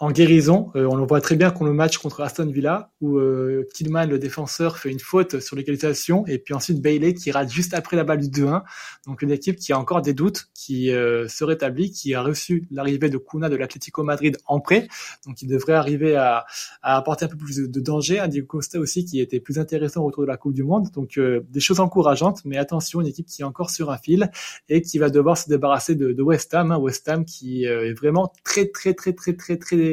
en 0.00 0.12
guérison. 0.12 0.70
Euh, 0.76 0.86
on 0.86 0.94
le 0.94 1.04
voit 1.04 1.20
très 1.20 1.34
bien 1.34 1.50
qu'on 1.50 1.64
le 1.64 1.72
match 1.72 1.98
contre 1.98 2.20
Aston 2.20 2.46
Villa, 2.46 2.92
où 3.00 3.18
euh, 3.18 3.66
Tillman, 3.74 4.06
le 4.06 4.18
défenseur, 4.18 4.78
fait 4.78 4.90
une 4.90 5.00
faute 5.00 5.40
sur 5.40 5.56
l'égalisation, 5.56 6.24
et 6.26 6.38
puis 6.38 6.54
ensuite 6.54 6.80
Bailey 6.80 7.14
qui 7.14 7.32
rate 7.32 7.50
juste 7.50 7.74
après 7.74 7.96
la 7.96 8.04
balle 8.04 8.20
du 8.20 8.28
2-1. 8.28 8.62
Donc 9.06 9.22
une 9.22 9.32
équipe 9.32 9.56
qui 9.56 9.72
a 9.72 9.78
encore 9.78 10.00
des 10.02 10.14
doutes, 10.14 10.48
qui 10.54 10.92
euh, 10.92 11.26
se 11.26 11.42
rétablit, 11.42 11.90
qui 11.90 12.14
a 12.14 12.22
reçu 12.22 12.66
l'arrivée 12.70 13.10
de 13.10 13.18
Kuna 13.18 13.48
de 13.48 13.56
l'Atlético 13.56 14.04
Madrid 14.04 14.36
en 14.46 14.60
prêt, 14.60 14.88
donc 15.26 15.42
il 15.42 15.48
devrait 15.48 15.74
arriver 15.74 16.14
à, 16.14 16.44
à, 16.82 16.96
apporter 16.96 17.24
un 17.24 17.28
peu 17.28 17.36
plus 17.36 17.58
de 17.58 17.80
danger. 17.80 18.20
Un 18.20 18.28
Diego 18.28 18.46
Costa 18.46 18.78
aussi 18.78 19.04
qui 19.04 19.20
était 19.20 19.40
plus 19.40 19.58
intéressant 19.58 20.04
autour 20.04 20.22
de 20.22 20.28
la 20.28 20.36
Coupe 20.36 20.54
du 20.54 20.62
Monde. 20.62 20.90
Donc 20.92 21.18
euh, 21.18 21.40
des 21.50 21.60
choses 21.60 21.80
encourageantes, 21.80 22.42
mais 22.44 22.56
attention, 22.56 23.00
une 23.00 23.08
équipe 23.08 23.26
qui 23.26 23.42
est 23.42 23.44
encore 23.44 23.70
sur 23.70 23.90
un 23.90 23.98
fil 23.98 24.30
et 24.68 24.80
qui 24.80 24.98
va 24.98 25.10
devoir 25.10 25.36
se 25.36 25.48
débarrasser 25.48 25.96
de, 25.96 26.12
de 26.12 26.22
West 26.22 26.54
Ham. 26.54 26.70
Hein, 26.70 26.78
West 26.78 27.08
Ham 27.08 27.24
qui 27.24 27.64
est 27.64 27.92
vraiment 27.94 28.32
très 28.44 28.66
très 28.66 28.94
très 28.94 29.12
très 29.12 29.34
très 29.34 29.56
très 29.56 29.87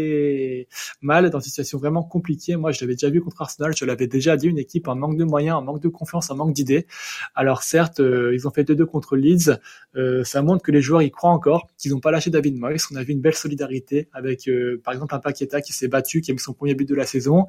mal, 1.02 1.30
dans 1.30 1.40
une 1.40 1.46
situation 1.46 1.78
vraiment 1.78 2.04
compliquée. 2.04 2.56
Moi, 2.56 2.72
je 2.72 2.82
l'avais 2.82 2.94
déjà 2.94 3.10
vu 3.10 3.22
contre 3.22 3.42
Arsenal, 3.42 3.74
je 3.76 3.86
l'avais 3.86 4.08
déjà 4.08 4.38
dit, 4.38 4.48
une 4.48 4.58
équipe 4.58 4.88
en 4.88 4.96
manque 4.96 5.18
de 5.18 5.24
moyens, 5.24 5.58
en 5.58 5.62
manque 5.62 5.82
de 5.82 5.88
confiance, 5.88 6.30
en 6.32 6.36
manque 6.36 6.54
d'idées. 6.54 6.88
Alors 7.36 7.64
certes, 7.64 8.00
euh, 8.00 8.34
ils 8.34 8.48
ont 8.48 8.52
fait 8.52 8.64
2-2 8.64 8.86
contre 8.86 9.16
Leeds. 9.16 9.60
Euh, 9.96 10.24
ça 10.24 10.42
montre 10.42 10.64
que 10.64 10.72
les 10.72 10.82
joueurs 10.82 11.02
y 11.02 11.12
croient 11.12 11.32
encore, 11.32 11.68
qu'ils 11.78 11.92
n'ont 11.92 12.00
pas 12.00 12.12
lâché 12.12 12.30
David 12.30 12.58
Moyes. 12.58 12.78
On 12.92 12.96
a 12.96 13.04
vu 13.04 13.14
une 13.14 13.22
belle 13.22 13.36
solidarité 13.36 14.10
avec, 14.14 14.48
euh, 14.48 14.82
par 14.84 14.94
exemple, 14.94 15.14
un 15.16 15.20
Paqueta 15.20 15.62
qui 15.62 15.74
s'est 15.74 15.88
battu, 15.88 16.22
qui 16.22 16.32
a 16.32 16.34
mis 16.34 16.40
son 16.40 16.54
premier 16.54 16.76
but 16.76 16.88
de 16.88 16.96
la 16.96 17.06
saison, 17.06 17.48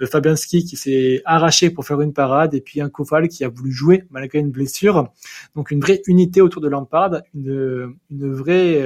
Fabianski 0.00 0.64
qui 0.64 0.76
s'est 0.76 1.22
arraché 1.24 1.70
pour 1.70 1.84
faire 1.84 2.00
une 2.00 2.12
parade, 2.12 2.54
et 2.54 2.60
puis 2.60 2.80
un 2.80 2.88
Kofal 2.88 3.28
qui 3.28 3.44
a 3.44 3.48
voulu 3.48 3.72
jouer 3.72 4.04
malgré 4.10 4.38
une 4.38 4.50
blessure. 4.50 5.12
Donc 5.54 5.70
une 5.70 5.80
vraie 5.80 6.02
unité 6.06 6.40
autour 6.40 6.62
de 6.62 6.68
Lampard, 6.68 7.22
une 7.34 7.96
vraie 8.10 8.84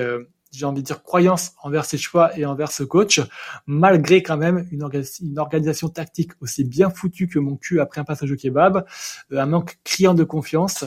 j'ai 0.53 0.67
envie 0.67 0.83
de 0.83 0.87
dire, 0.87 1.03
croyance 1.03 1.53
envers 1.63 1.85
ses 1.85 1.99
choix 1.99 2.37
et 2.39 2.45
envers 2.45 2.71
ce 2.71 2.83
coach, 2.83 3.21
malgré 3.67 4.23
quand 4.23 4.37
même 4.37 4.67
une, 4.71 4.89
une 5.23 5.39
organisation 5.39 5.89
tactique 5.89 6.33
aussi 6.41 6.65
bien 6.65 6.91
foutue 6.91 7.29
que 7.29 7.39
mon 7.39 7.57
cul 7.57 7.81
après 7.81 8.01
un 8.01 8.05
passage 8.05 8.31
au 8.31 8.37
kebab, 8.37 8.85
euh, 9.33 9.39
un 9.39 9.47
manque 9.47 9.79
criant 9.85 10.15
de 10.15 10.25
confiance. 10.25 10.85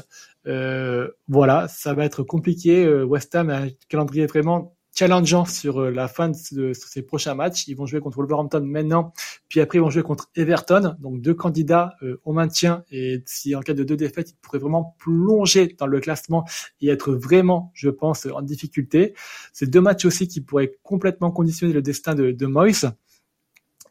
Euh, 0.48 1.10
voilà, 1.28 1.68
ça 1.68 1.94
va 1.94 2.06
être 2.06 2.24
compliqué. 2.24 2.86
Euh, 2.86 3.04
West 3.04 3.34
Ham 3.36 3.50
a 3.50 3.58
un 3.62 3.70
calendrier 3.90 4.28
vraiment 4.28 4.75
challengeant 4.96 5.46
sur 5.46 5.82
euh, 5.82 5.92
la 5.92 6.08
fin 6.08 6.30
de, 6.30 6.74
ces 6.74 7.02
prochains 7.02 7.36
matchs. 7.36 7.68
Ils 7.68 7.76
vont 7.76 7.86
jouer 7.86 8.00
contre 8.00 8.18
Wolverhampton 8.18 8.62
maintenant, 8.62 9.14
puis 9.50 9.60
après 9.60 9.78
ils 9.78 9.82
vont 9.82 9.90
jouer 9.90 10.04
contre 10.04 10.30
Everton, 10.36 10.96
donc 11.00 11.22
deux 11.22 11.34
candidats 11.34 11.96
euh, 12.02 12.20
au 12.24 12.34
maintien. 12.34 12.84
Et 12.92 13.22
si 13.26 13.56
en 13.56 13.60
cas 13.60 13.74
de 13.74 13.84
deux 13.84 13.98
défaites, 13.98 14.32
ils 14.32 14.38
pourraient 14.42 14.60
vraiment 14.60 14.96
plonger 15.00 15.76
dans 15.78 15.88
le 15.88 16.00
classement 16.00 16.46
et 16.82 16.90
être 16.90 17.14
vraiment, 17.14 17.72
je 17.74 17.90
pense, 17.90 18.26
en 18.26 18.42
difficulté. 18.42 19.14
C'est 19.54 19.70
deux 19.70 19.82
matchs 19.82 20.06
aussi 20.06 20.28
qui 20.28 20.42
pourraient 20.42 20.78
complètement 20.84 21.32
conditionner 21.32 21.74
le 21.74 21.82
destin 21.82 22.16
de, 22.16 22.32
de 22.32 22.46
Moyes. 22.46 22.86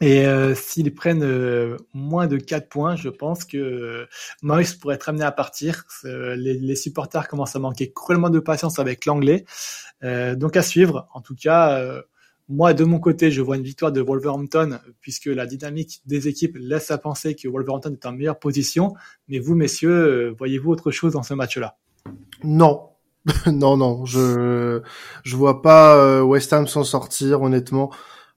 Et 0.05 0.26
euh, 0.26 0.55
s'ils 0.55 0.94
prennent 0.94 1.24
euh, 1.24 1.78
moins 1.94 2.26
de 2.26 2.36
4 2.36 2.68
points, 2.68 2.94
je 2.94 3.09
pense 3.09 3.46
que 3.46 3.57
euh, 3.57 4.07
Moyes 4.42 4.76
pourrait 4.78 4.96
être 4.96 5.09
amené 5.09 5.24
à 5.24 5.32
partir. 5.32 5.84
Les, 6.05 6.59
les, 6.59 6.76
supporters 6.76 7.26
commencent 7.26 7.57
à 7.57 7.59
manquer 7.59 7.90
cruellement 7.90 8.28
de 8.28 8.38
patience 8.38 8.78
avec 8.78 9.07
l'anglais. 9.07 9.46
donc 10.02 10.59
à 10.59 10.62
suivre. 10.62 11.09
En 11.14 11.22
tout 11.22 11.34
cas, 11.34 11.82
moi 12.50 12.74
de 12.74 12.84
mon 12.84 12.98
côté, 13.00 13.30
je 13.30 13.40
vois 13.40 13.57
une 13.57 13.62
victoire 13.62 13.92
de 13.92 14.02
Wolverhampton 14.02 14.78
puisque 15.00 15.24
la 15.24 15.46
dynamique 15.46 16.02
des 16.05 16.28
équipes 16.28 16.59
laisse 16.61 16.90
à 16.90 16.98
penser 16.98 17.34
que 17.34 17.48
Wolverhampton 17.48 17.92
est 17.94 18.05
en 18.05 18.12
meilleure 18.12 18.38
position. 18.38 18.92
Mais 19.28 19.38
vous, 19.38 19.55
messieurs, 19.55 20.34
voyez-vous 20.36 20.70
autre 20.70 20.90
chose 20.90 21.14
dans 21.14 21.22
ce 21.22 21.32
match-là? 21.32 21.78
Non, 22.42 22.90
non, 23.46 23.78
non, 23.78 24.05
je 24.05 24.82
je 25.22 25.36
vois 25.36 25.62
pas 25.62 26.22
West 26.22 26.52
Ham 26.52 26.66
s'en 26.66 26.84
sortir 26.84 27.40
honnêtement. 27.40 27.90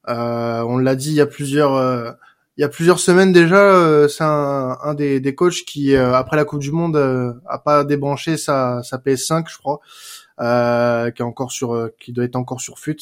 Euh, 0.08 0.62
on 0.62 0.78
l'a 0.78 0.96
dit 0.96 1.10
il 1.10 1.16
y 1.16 1.22
a 1.22 1.26
plusieurs 1.26 1.76
euh, 1.76 2.12
il 2.58 2.62
y 2.62 2.64
a 2.64 2.70
plusieurs 2.70 3.00
semaines 3.00 3.34
déjà, 3.34 3.62
euh, 3.76 4.08
c'est 4.08 4.24
un, 4.24 4.78
un 4.82 4.96
des, 4.96 5.20
des, 5.20 5.36
coachs 5.36 5.64
qui, 5.68 5.96
après 5.96 6.38
la 6.38 6.44
Coupe 6.44 6.60
du 6.62 6.72
Monde, 6.72 6.98
a 7.46 7.60
pas 7.60 7.84
débranché 7.84 8.36
sa, 8.36 8.82
sa 8.82 8.98
PS5, 8.98 9.46
je 9.48 9.58
crois, 9.60 9.80
qui 11.12 11.22
est 11.22 11.26
encore 11.26 11.52
sur, 11.52 11.92
qui 12.00 12.14
doit 12.14 12.24
être 12.24 12.36
encore 12.36 12.60
sur 12.60 12.80
FUT, 12.80 12.98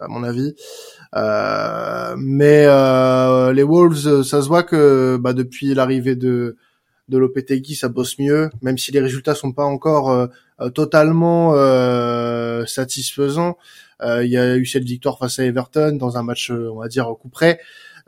à 0.00 0.08
mon 0.08 0.24
avis. 0.24 0.54
mais 2.16 2.64
les 3.52 3.62
Wolves, 3.62 4.22
ça 4.22 4.40
se 4.40 4.48
voit 4.48 4.62
que 4.62 5.18
bah, 5.20 5.34
depuis 5.34 5.74
l'arrivée 5.74 6.16
de 6.16 6.56
de 7.08 7.18
Lopetegui, 7.18 7.74
ça 7.74 7.88
bosse 7.88 8.18
mieux, 8.18 8.50
même 8.62 8.78
si 8.78 8.90
les 8.92 9.00
résultats 9.00 9.34
sont 9.34 9.52
pas 9.52 9.64
encore 9.64 10.28
totalement 10.74 11.52
satisfaisants. 12.66 13.56
Euh, 14.02 14.24
il 14.24 14.30
y 14.30 14.36
a 14.36 14.56
eu 14.56 14.66
cette 14.66 14.84
victoire 14.84 15.18
face 15.18 15.38
à 15.38 15.44
Everton 15.44 15.96
dans 15.96 16.16
un 16.16 16.22
match, 16.22 16.50
euh, 16.50 16.70
on 16.72 16.80
va 16.80 16.88
dire, 16.88 17.12
coup 17.20 17.28
près. 17.28 17.60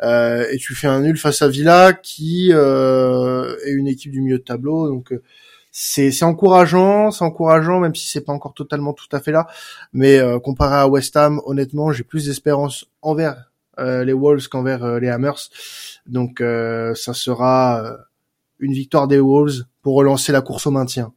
Euh, 0.02 0.46
et 0.50 0.56
tu 0.56 0.74
fais 0.74 0.86
un 0.86 1.00
nul 1.00 1.18
face 1.18 1.42
à 1.42 1.48
Villa 1.48 1.92
qui 1.92 2.50
est 2.50 3.72
une 3.72 3.88
équipe 3.88 4.12
du 4.12 4.22
milieu 4.22 4.38
de 4.38 4.44
tableau. 4.44 4.88
Donc 4.88 5.12
c'est 5.72 6.22
encourageant, 6.22 7.10
c'est 7.10 7.24
encourageant 7.24 7.80
même 7.80 7.94
si 7.94 8.08
c'est 8.08 8.22
pas 8.22 8.32
encore 8.32 8.54
totalement 8.54 8.92
tout 8.92 9.08
à 9.12 9.20
fait 9.20 9.32
là. 9.32 9.46
Mais 9.92 10.20
comparé 10.42 10.76
à 10.76 10.88
West 10.88 11.16
Ham, 11.16 11.40
honnêtement, 11.44 11.92
j'ai 11.92 12.04
plus 12.04 12.26
d'espérance 12.26 12.86
envers 13.02 13.50
les 13.78 14.12
Wolves 14.12 14.48
qu'envers 14.48 15.00
les 15.00 15.08
Hammers. 15.08 15.50
Donc 16.06 16.38
ça 16.40 17.14
sera 17.14 17.98
une 18.58 18.72
victoire 18.72 19.06
des 19.06 19.20
Wolves 19.20 19.64
pour 19.82 19.96
relancer 19.96 20.32
la 20.32 20.40
course 20.40 20.66
au 20.66 20.70
maintien. 20.70 21.12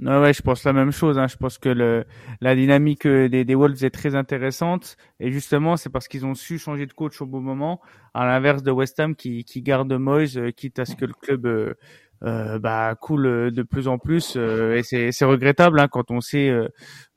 Ouais, 0.00 0.18
ouais, 0.18 0.32
je 0.32 0.42
pense 0.42 0.64
la 0.64 0.72
même 0.72 0.92
chose. 0.92 1.18
Hein. 1.18 1.26
Je 1.26 1.36
pense 1.36 1.58
que 1.58 1.68
le, 1.68 2.04
la 2.40 2.54
dynamique 2.54 3.06
euh, 3.06 3.28
des, 3.28 3.44
des 3.44 3.54
Wolves 3.54 3.84
est 3.84 3.90
très 3.90 4.14
intéressante. 4.14 4.96
Et 5.18 5.32
justement, 5.32 5.76
c'est 5.76 5.90
parce 5.90 6.06
qu'ils 6.06 6.24
ont 6.24 6.34
su 6.34 6.58
changer 6.58 6.86
de 6.86 6.92
coach 6.92 7.20
au 7.20 7.26
bon 7.26 7.40
moment, 7.40 7.80
à 8.14 8.24
l'inverse 8.26 8.62
de 8.62 8.70
West 8.70 9.00
Ham 9.00 9.16
qui, 9.16 9.44
qui 9.44 9.62
garde 9.62 9.92
Moyes, 9.92 10.36
euh, 10.36 10.50
quitte 10.52 10.78
à 10.78 10.84
ce 10.84 10.94
que 10.94 11.04
le 11.04 11.14
club 11.14 11.46
euh, 11.46 11.74
euh 12.22 12.58
bah, 12.58 12.94
coule 13.00 13.52
de 13.52 13.62
plus 13.62 13.88
en 13.88 13.98
plus. 13.98 14.36
et 14.36 14.82
c'est 14.82 15.24
regrettable 15.24 15.78
hein, 15.78 15.86
quand 15.88 16.10
on 16.10 16.20
sait 16.20 16.52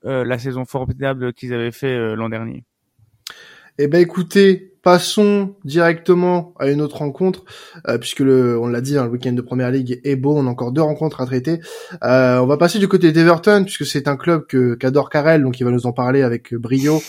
la 0.04 0.38
saison 0.38 0.64
formidable 0.64 1.34
qu'ils 1.34 1.56
avaient 1.56 1.72
fait 1.72 2.16
l'an 2.16 2.30
dernier. 2.30 2.64
Eh 3.80 3.88
ben 3.88 4.00
écoutez, 4.00 4.71
passons 4.84 5.56
directement 5.64 6.54
à 6.60 6.68
une 6.68 6.82
autre 6.82 6.98
rencontre, 6.98 7.44
euh, 7.88 7.98
puisque 7.98 8.20
le, 8.20 8.60
on 8.60 8.68
l'a 8.68 8.82
dit, 8.82 8.98
hein, 8.98 9.06
le 9.06 9.12
week-end 9.12 9.34
de 9.34 9.42
Première 9.42 9.72
Ligue 9.72 10.02
est 10.04 10.16
beau, 10.16 10.36
on 10.36 10.48
a 10.48 10.50
encore 10.50 10.72
deux 10.72 10.82
rencontres 10.82 11.22
à 11.22 11.26
traiter. 11.26 11.60
Euh, 12.04 12.40
on 12.40 12.48
va 12.48 12.58
passer 12.58 12.80
du 12.80 12.88
côté 12.88 13.12
d'Everton, 13.12 13.64
puisque 13.64 13.86
c'est 13.86 14.08
un 14.08 14.18
club 14.18 14.46
que 14.48 14.76
qu'adore 14.76 15.10
Carrel, 15.10 15.44
donc 15.44 15.60
il 15.60 15.64
va 15.64 15.72
nous 15.72 15.86
en 15.86 15.94
parler 15.94 16.24
avec 16.24 16.54
brio, 16.54 17.02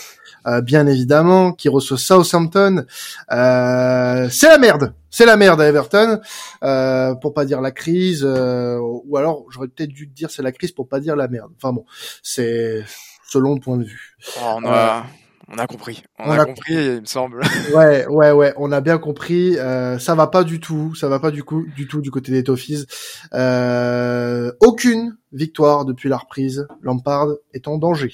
euh, 0.47 0.61
bien 0.61 0.87
évidemment, 0.87 1.51
qui 1.53 1.69
reçoit 1.69 1.97
Southampton. 1.97 2.85
c'est 3.29 4.49
la 4.49 4.57
merde 4.59 4.93
c'est 5.13 5.27
la 5.27 5.37
merde 5.37 5.61
à 5.61 5.67
Everton, 5.67 6.19
euh, 6.63 7.13
pour 7.13 7.35
pas 7.35 7.45
dire 7.45 7.61
la 7.61 7.69
crise, 7.69 8.23
euh, 8.25 8.79
ou 8.81 9.15
alors 9.15 9.45
j'aurais 9.51 9.67
peut-être 9.67 9.91
dû 9.91 10.07
dire 10.07 10.31
c'est 10.31 10.41
la 10.41 10.51
crise 10.51 10.71
pour 10.71 10.89
pas 10.89 10.99
dire 10.99 11.15
la 11.15 11.27
merde. 11.27 11.51
Enfin 11.55 11.71
bon, 11.71 11.85
c'est 12.23 12.83
selon 13.29 13.53
le 13.53 13.59
point 13.59 13.77
de 13.77 13.83
vue. 13.83 14.17
Oh, 14.41 14.55
on 14.57 14.65
a, 14.65 15.05
on 15.49 15.57
a 15.57 15.67
compris, 15.67 16.03
on, 16.19 16.29
a, 16.31 16.45
compris, 16.45 16.73
il 16.73 17.01
me 17.01 17.05
semble. 17.05 17.41
ouais, 17.75 18.07
ouais, 18.07 18.31
ouais, 18.31 18.53
on 18.57 18.71
a 18.71 18.81
bien 18.81 18.97
compris. 18.97 19.57
Euh, 19.57 19.99
ça 19.99 20.15
va 20.15 20.27
pas 20.27 20.43
du 20.43 20.59
tout, 20.59 20.95
ça 20.95 21.09
va 21.09 21.19
pas 21.19 21.31
du 21.31 21.43
coup, 21.43 21.65
du 21.75 21.87
tout 21.87 22.01
du 22.01 22.11
côté 22.11 22.31
des 22.31 22.43
Toffees. 22.43 22.85
Euh, 23.33 24.51
aucune 24.61 25.17
victoire 25.31 25.85
depuis 25.85 26.09
la 26.09 26.17
reprise. 26.17 26.67
Lampard 26.81 27.27
est 27.53 27.67
en 27.67 27.77
danger. 27.77 28.13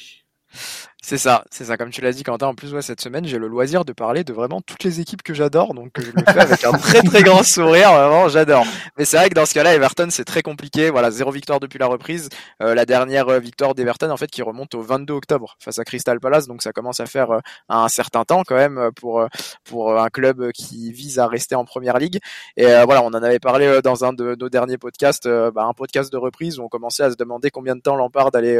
C'est 1.09 1.17
ça, 1.17 1.43
c'est 1.49 1.65
ça. 1.65 1.75
Comme 1.75 1.89
tu 1.89 2.01
l'as 2.01 2.11
dit, 2.11 2.21
Quentin, 2.21 2.45
en 2.45 2.53
plus, 2.53 2.71
ouais, 2.71 2.83
cette 2.83 3.01
semaine, 3.01 3.25
j'ai 3.25 3.39
le 3.39 3.47
loisir 3.47 3.83
de 3.83 3.93
parler 3.93 4.23
de 4.23 4.31
vraiment 4.31 4.61
toutes 4.61 4.83
les 4.83 4.99
équipes 4.99 5.23
que 5.23 5.33
j'adore, 5.33 5.73
donc 5.73 5.89
je 5.97 6.11
le 6.11 6.23
fais 6.23 6.39
avec 6.39 6.63
un 6.63 6.71
très 6.77 7.01
très 7.01 7.23
grand 7.23 7.41
sourire, 7.41 7.91
vraiment, 7.91 8.29
j'adore. 8.29 8.63
Mais 8.95 9.05
c'est 9.05 9.17
vrai 9.17 9.29
que 9.29 9.33
dans 9.33 9.47
ce 9.47 9.55
cas-là, 9.55 9.73
Everton, 9.73 10.09
c'est 10.11 10.23
très 10.23 10.43
compliqué. 10.43 10.91
Voilà, 10.91 11.09
zéro 11.09 11.31
victoire 11.31 11.59
depuis 11.59 11.79
la 11.79 11.87
reprise. 11.87 12.29
Euh, 12.61 12.75
la 12.75 12.85
dernière 12.85 13.27
euh, 13.27 13.39
victoire 13.39 13.73
d'Everton, 13.73 14.11
en 14.11 14.17
fait, 14.17 14.27
qui 14.27 14.43
remonte 14.43 14.75
au 14.75 14.83
22 14.83 15.15
octobre 15.15 15.55
face 15.57 15.79
à 15.79 15.83
Crystal 15.83 16.19
Palace, 16.19 16.45
donc 16.45 16.61
ça 16.61 16.73
commence 16.73 16.99
à 16.99 17.07
faire 17.07 17.31
euh, 17.31 17.39
un 17.69 17.87
certain 17.87 18.23
temps 18.23 18.43
quand 18.45 18.57
même 18.57 18.91
pour 18.95 19.25
pour 19.63 19.99
un 19.99 20.09
club 20.09 20.51
qui 20.51 20.91
vise 20.91 21.17
à 21.17 21.25
rester 21.25 21.55
en 21.55 21.65
première 21.65 21.97
ligue. 21.97 22.19
Et 22.55 22.65
voilà, 22.85 23.01
on 23.01 23.07
en 23.07 23.23
avait 23.23 23.39
parlé 23.39 23.81
dans 23.83 24.05
un 24.05 24.13
de 24.13 24.35
nos 24.39 24.49
derniers 24.49 24.77
podcasts, 24.77 25.27
bah, 25.27 25.63
un 25.63 25.73
podcast 25.73 26.13
de 26.13 26.17
reprise 26.17 26.59
où 26.59 26.63
on 26.63 26.69
commençait 26.69 27.01
à 27.01 27.09
se 27.09 27.15
demander 27.15 27.49
combien 27.49 27.75
de 27.75 27.81
temps 27.81 27.95
Lampard 27.95 28.29
allait 28.35 28.59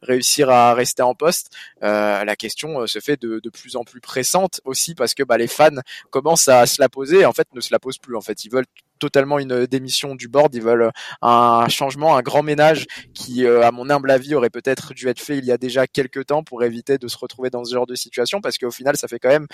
réussir 0.00 0.48
à 0.48 0.74
rester 0.74 1.02
en 1.02 1.14
poste. 1.14 1.50
Euh, 1.88 2.24
la 2.24 2.36
question 2.36 2.80
euh, 2.80 2.86
se 2.86 2.98
fait 2.98 3.20
de, 3.20 3.40
plus 3.50 3.76
en 3.76 3.84
plus 3.84 4.00
pressante 4.00 4.60
aussi 4.64 4.94
parce 4.94 5.14
que 5.14 5.22
bah, 5.22 5.38
les 5.38 5.46
fans 5.46 5.70
commencent 6.10 6.48
à 6.48 6.66
se 6.66 6.80
la 6.80 6.88
poser. 6.88 7.24
En 7.24 7.32
fait, 7.32 7.48
ne 7.54 7.60
se 7.60 7.72
la 7.72 7.78
posent 7.78 7.98
plus. 7.98 8.16
En 8.16 8.20
fait, 8.20 8.44
ils 8.44 8.50
veulent 8.50 8.66
totalement 8.98 9.38
une 9.38 9.66
démission 9.66 10.14
du 10.14 10.28
board. 10.28 10.54
Ils 10.54 10.62
veulent 10.62 10.90
un 11.22 11.68
changement, 11.68 12.16
un 12.16 12.22
grand 12.22 12.42
ménage 12.42 12.86
qui, 13.14 13.46
euh, 13.46 13.62
à 13.62 13.70
mon 13.70 13.88
humble 13.90 14.10
avis, 14.10 14.34
aurait 14.34 14.50
peut-être 14.50 14.92
dû 14.92 15.08
être 15.08 15.20
fait 15.20 15.38
il 15.38 15.44
y 15.44 15.52
a 15.52 15.56
déjà 15.56 15.86
quelques 15.86 16.26
temps 16.26 16.42
pour 16.42 16.62
éviter 16.62 16.98
de 16.98 17.08
se 17.08 17.16
retrouver 17.16 17.48
dans 17.48 17.64
ce 17.64 17.72
genre 17.72 17.86
de 17.86 17.94
situation 17.94 18.40
parce 18.40 18.58
qu'au 18.58 18.70
final, 18.70 18.96
ça 18.96 19.08
fait 19.08 19.18
quand 19.18 19.28
même 19.28 19.46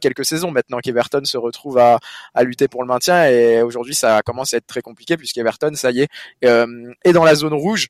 quelques 0.00 0.24
saisons 0.24 0.50
maintenant 0.50 0.78
qu'Everton 0.78 1.24
se 1.24 1.38
retrouve 1.38 1.78
à, 1.78 1.98
à, 2.34 2.44
lutter 2.44 2.68
pour 2.68 2.82
le 2.82 2.88
maintien 2.88 3.26
et 3.26 3.62
aujourd'hui, 3.62 3.94
ça 3.94 4.20
commence 4.22 4.54
à 4.54 4.58
être 4.58 4.66
très 4.66 4.82
compliqué 4.82 5.16
puisqu'Everton, 5.16 5.72
ça 5.74 5.90
y 5.90 6.02
est, 6.02 6.08
est 6.42 7.12
dans 7.12 7.24
la 7.24 7.34
zone 7.34 7.54
rouge 7.54 7.88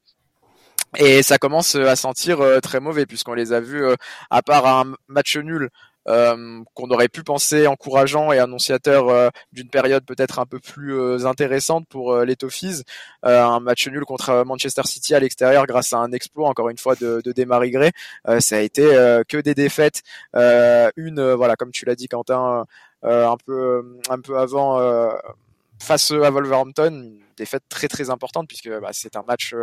et 0.96 1.22
ça 1.22 1.38
commence 1.38 1.76
euh, 1.76 1.86
à 1.88 1.96
sentir 1.96 2.40
euh, 2.40 2.60
très 2.60 2.80
mauvais 2.80 3.06
puisqu'on 3.06 3.34
les 3.34 3.52
a 3.52 3.60
vus, 3.60 3.84
euh, 3.84 3.94
à 4.30 4.42
part 4.42 4.66
un 4.66 4.94
match 5.08 5.36
nul 5.36 5.70
euh, 6.08 6.62
qu'on 6.74 6.90
aurait 6.90 7.08
pu 7.08 7.22
penser 7.22 7.66
encourageant 7.66 8.32
et 8.32 8.38
annonciateur 8.38 9.30
d'une 9.52 9.68
période 9.68 10.04
peut-être 10.04 10.38
un 10.38 10.46
peu 10.46 10.58
plus 10.58 11.26
intéressante 11.26 11.86
pour 11.88 12.16
les 12.20 12.36
Toffees. 12.36 12.82
un 13.22 13.60
match 13.60 13.86
nul 13.86 14.04
contre 14.06 14.42
Manchester 14.44 14.82
City 14.86 15.14
à 15.14 15.20
l'extérieur 15.20 15.66
grâce 15.66 15.92
à 15.92 15.98
un 15.98 16.10
exploit 16.12 16.48
encore 16.48 16.70
une 16.70 16.78
fois 16.78 16.96
de, 16.96 17.20
de 17.22 17.32
Desmarigré. 17.32 17.92
ça 18.40 18.56
a 18.56 18.60
été 18.60 18.82
que 19.28 19.36
des 19.36 19.54
défaites. 19.54 20.02
une, 20.34 21.32
voilà, 21.34 21.54
comme 21.56 21.70
tu 21.70 21.84
l'as 21.84 21.96
dit 21.96 22.08
Quentin, 22.08 22.64
un 23.02 23.36
peu 23.46 24.00
un 24.08 24.20
peu 24.20 24.38
avant 24.38 24.80
face 25.78 26.10
à 26.12 26.30
Wolverhampton, 26.30 26.90
une 26.90 27.20
défaite 27.36 27.64
très 27.68 27.88
très 27.88 28.08
importante 28.08 28.48
puisque 28.48 28.70
bah, 28.70 28.90
c'est 28.92 29.16
un 29.16 29.24
match 29.28 29.54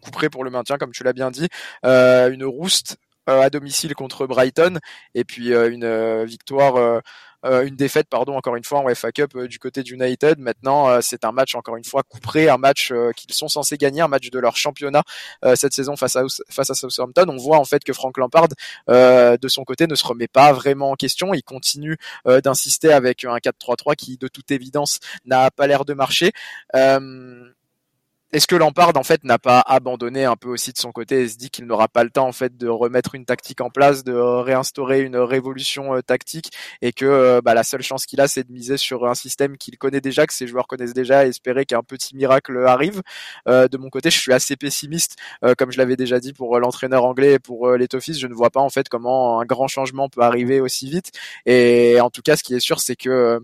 couperé 0.00 0.28
pour 0.28 0.44
le 0.44 0.50
maintien, 0.50 0.78
comme 0.78 0.92
tu 0.92 1.04
l'as 1.04 1.12
bien 1.12 1.30
dit. 1.30 1.48
Euh, 1.84 2.30
une 2.30 2.44
rouste 2.44 2.96
euh, 3.28 3.40
à 3.42 3.50
domicile 3.50 3.94
contre 3.94 4.26
Brighton 4.26 4.78
et 5.14 5.24
puis 5.24 5.52
euh, 5.52 5.70
une 5.70 6.24
victoire. 6.24 7.02
une 7.42 7.74
défaite, 7.74 8.06
pardon, 8.10 8.36
encore 8.36 8.56
une 8.56 8.64
fois 8.64 8.80
en 8.80 8.94
FA 8.94 9.12
Cup 9.12 9.34
du 9.46 9.58
côté 9.58 9.82
d'United. 9.82 10.38
Maintenant, 10.38 11.00
c'est 11.00 11.24
un 11.24 11.32
match 11.32 11.54
encore 11.54 11.76
une 11.76 11.84
fois 11.84 12.02
couperé, 12.02 12.50
un 12.50 12.58
match 12.58 12.92
qu'ils 13.16 13.32
sont 13.32 13.48
censés 13.48 13.78
gagner, 13.78 14.02
un 14.02 14.08
match 14.08 14.28
de 14.30 14.38
leur 14.38 14.58
championnat 14.58 15.02
cette 15.54 15.72
saison 15.72 15.96
face 15.96 16.16
à 16.16 16.24
face 16.50 16.68
à 16.68 16.74
Southampton. 16.74 17.24
On 17.28 17.38
voit 17.38 17.56
en 17.56 17.64
fait 17.64 17.82
que 17.82 17.94
Frank 17.94 18.18
Lampard, 18.18 18.48
de 18.88 19.48
son 19.48 19.64
côté, 19.64 19.86
ne 19.86 19.94
se 19.94 20.06
remet 20.06 20.28
pas 20.28 20.52
vraiment 20.52 20.90
en 20.90 20.96
question. 20.96 21.32
Il 21.32 21.42
continue 21.42 21.96
d'insister 22.26 22.92
avec 22.92 23.24
un 23.24 23.38
4-3-3 23.38 23.96
qui, 23.96 24.18
de 24.18 24.28
toute 24.28 24.50
évidence, 24.50 25.00
n'a 25.24 25.50
pas 25.50 25.66
l'air 25.66 25.86
de 25.86 25.94
marcher. 25.94 26.32
Est-ce 28.32 28.46
que 28.46 28.54
Lampard 28.54 28.92
en 28.94 29.02
fait 29.02 29.24
n'a 29.24 29.40
pas 29.40 29.58
abandonné 29.66 30.24
un 30.24 30.36
peu 30.36 30.48
aussi 30.50 30.72
de 30.72 30.78
son 30.78 30.92
côté 30.92 31.22
et 31.22 31.28
se 31.28 31.36
dit 31.36 31.50
qu'il 31.50 31.64
n'aura 31.64 31.88
pas 31.88 32.04
le 32.04 32.10
temps 32.10 32.28
en 32.28 32.32
fait 32.32 32.56
de 32.56 32.68
remettre 32.68 33.16
une 33.16 33.24
tactique 33.24 33.60
en 33.60 33.70
place, 33.70 34.04
de 34.04 34.12
réinstaurer 34.12 35.00
une 35.00 35.16
révolution 35.16 35.96
euh, 35.96 36.00
tactique 36.00 36.52
et 36.80 36.92
que 36.92 37.04
euh, 37.06 37.40
bah, 37.42 37.54
la 37.54 37.64
seule 37.64 37.82
chance 37.82 38.06
qu'il 38.06 38.20
a 38.20 38.28
c'est 38.28 38.46
de 38.46 38.52
miser 38.52 38.76
sur 38.76 39.04
un 39.08 39.14
système 39.14 39.56
qu'il 39.56 39.78
connaît 39.78 40.00
déjà, 40.00 40.28
que 40.28 40.32
ses 40.32 40.46
joueurs 40.46 40.68
connaissent 40.68 40.94
déjà, 40.94 41.26
et 41.26 41.30
espérer 41.30 41.64
qu'un 41.66 41.82
petit 41.82 42.14
miracle 42.14 42.56
arrive. 42.68 43.02
Euh, 43.48 43.66
de 43.66 43.76
mon 43.78 43.90
côté, 43.90 44.10
je 44.10 44.18
suis 44.20 44.32
assez 44.32 44.54
pessimiste, 44.56 45.16
comme 45.58 45.72
je 45.72 45.78
l'avais 45.78 45.96
déjà 45.96 46.20
dit 46.20 46.32
pour 46.32 46.58
l'entraîneur 46.60 47.04
anglais 47.04 47.34
et 47.34 47.38
pour 47.40 47.72
les 47.72 47.88
je 47.90 48.26
ne 48.28 48.34
vois 48.34 48.50
pas 48.50 48.60
en 48.60 48.70
fait 48.70 48.88
comment 48.88 49.40
un 49.40 49.44
grand 49.44 49.66
changement 49.66 50.08
peut 50.08 50.22
arriver 50.22 50.60
aussi 50.60 50.88
vite. 50.88 51.10
Et 51.46 52.00
en 52.00 52.10
tout 52.10 52.22
cas, 52.22 52.36
ce 52.36 52.44
qui 52.44 52.54
est 52.54 52.60
sûr, 52.60 52.80
c'est 52.80 52.96
que 52.96 53.40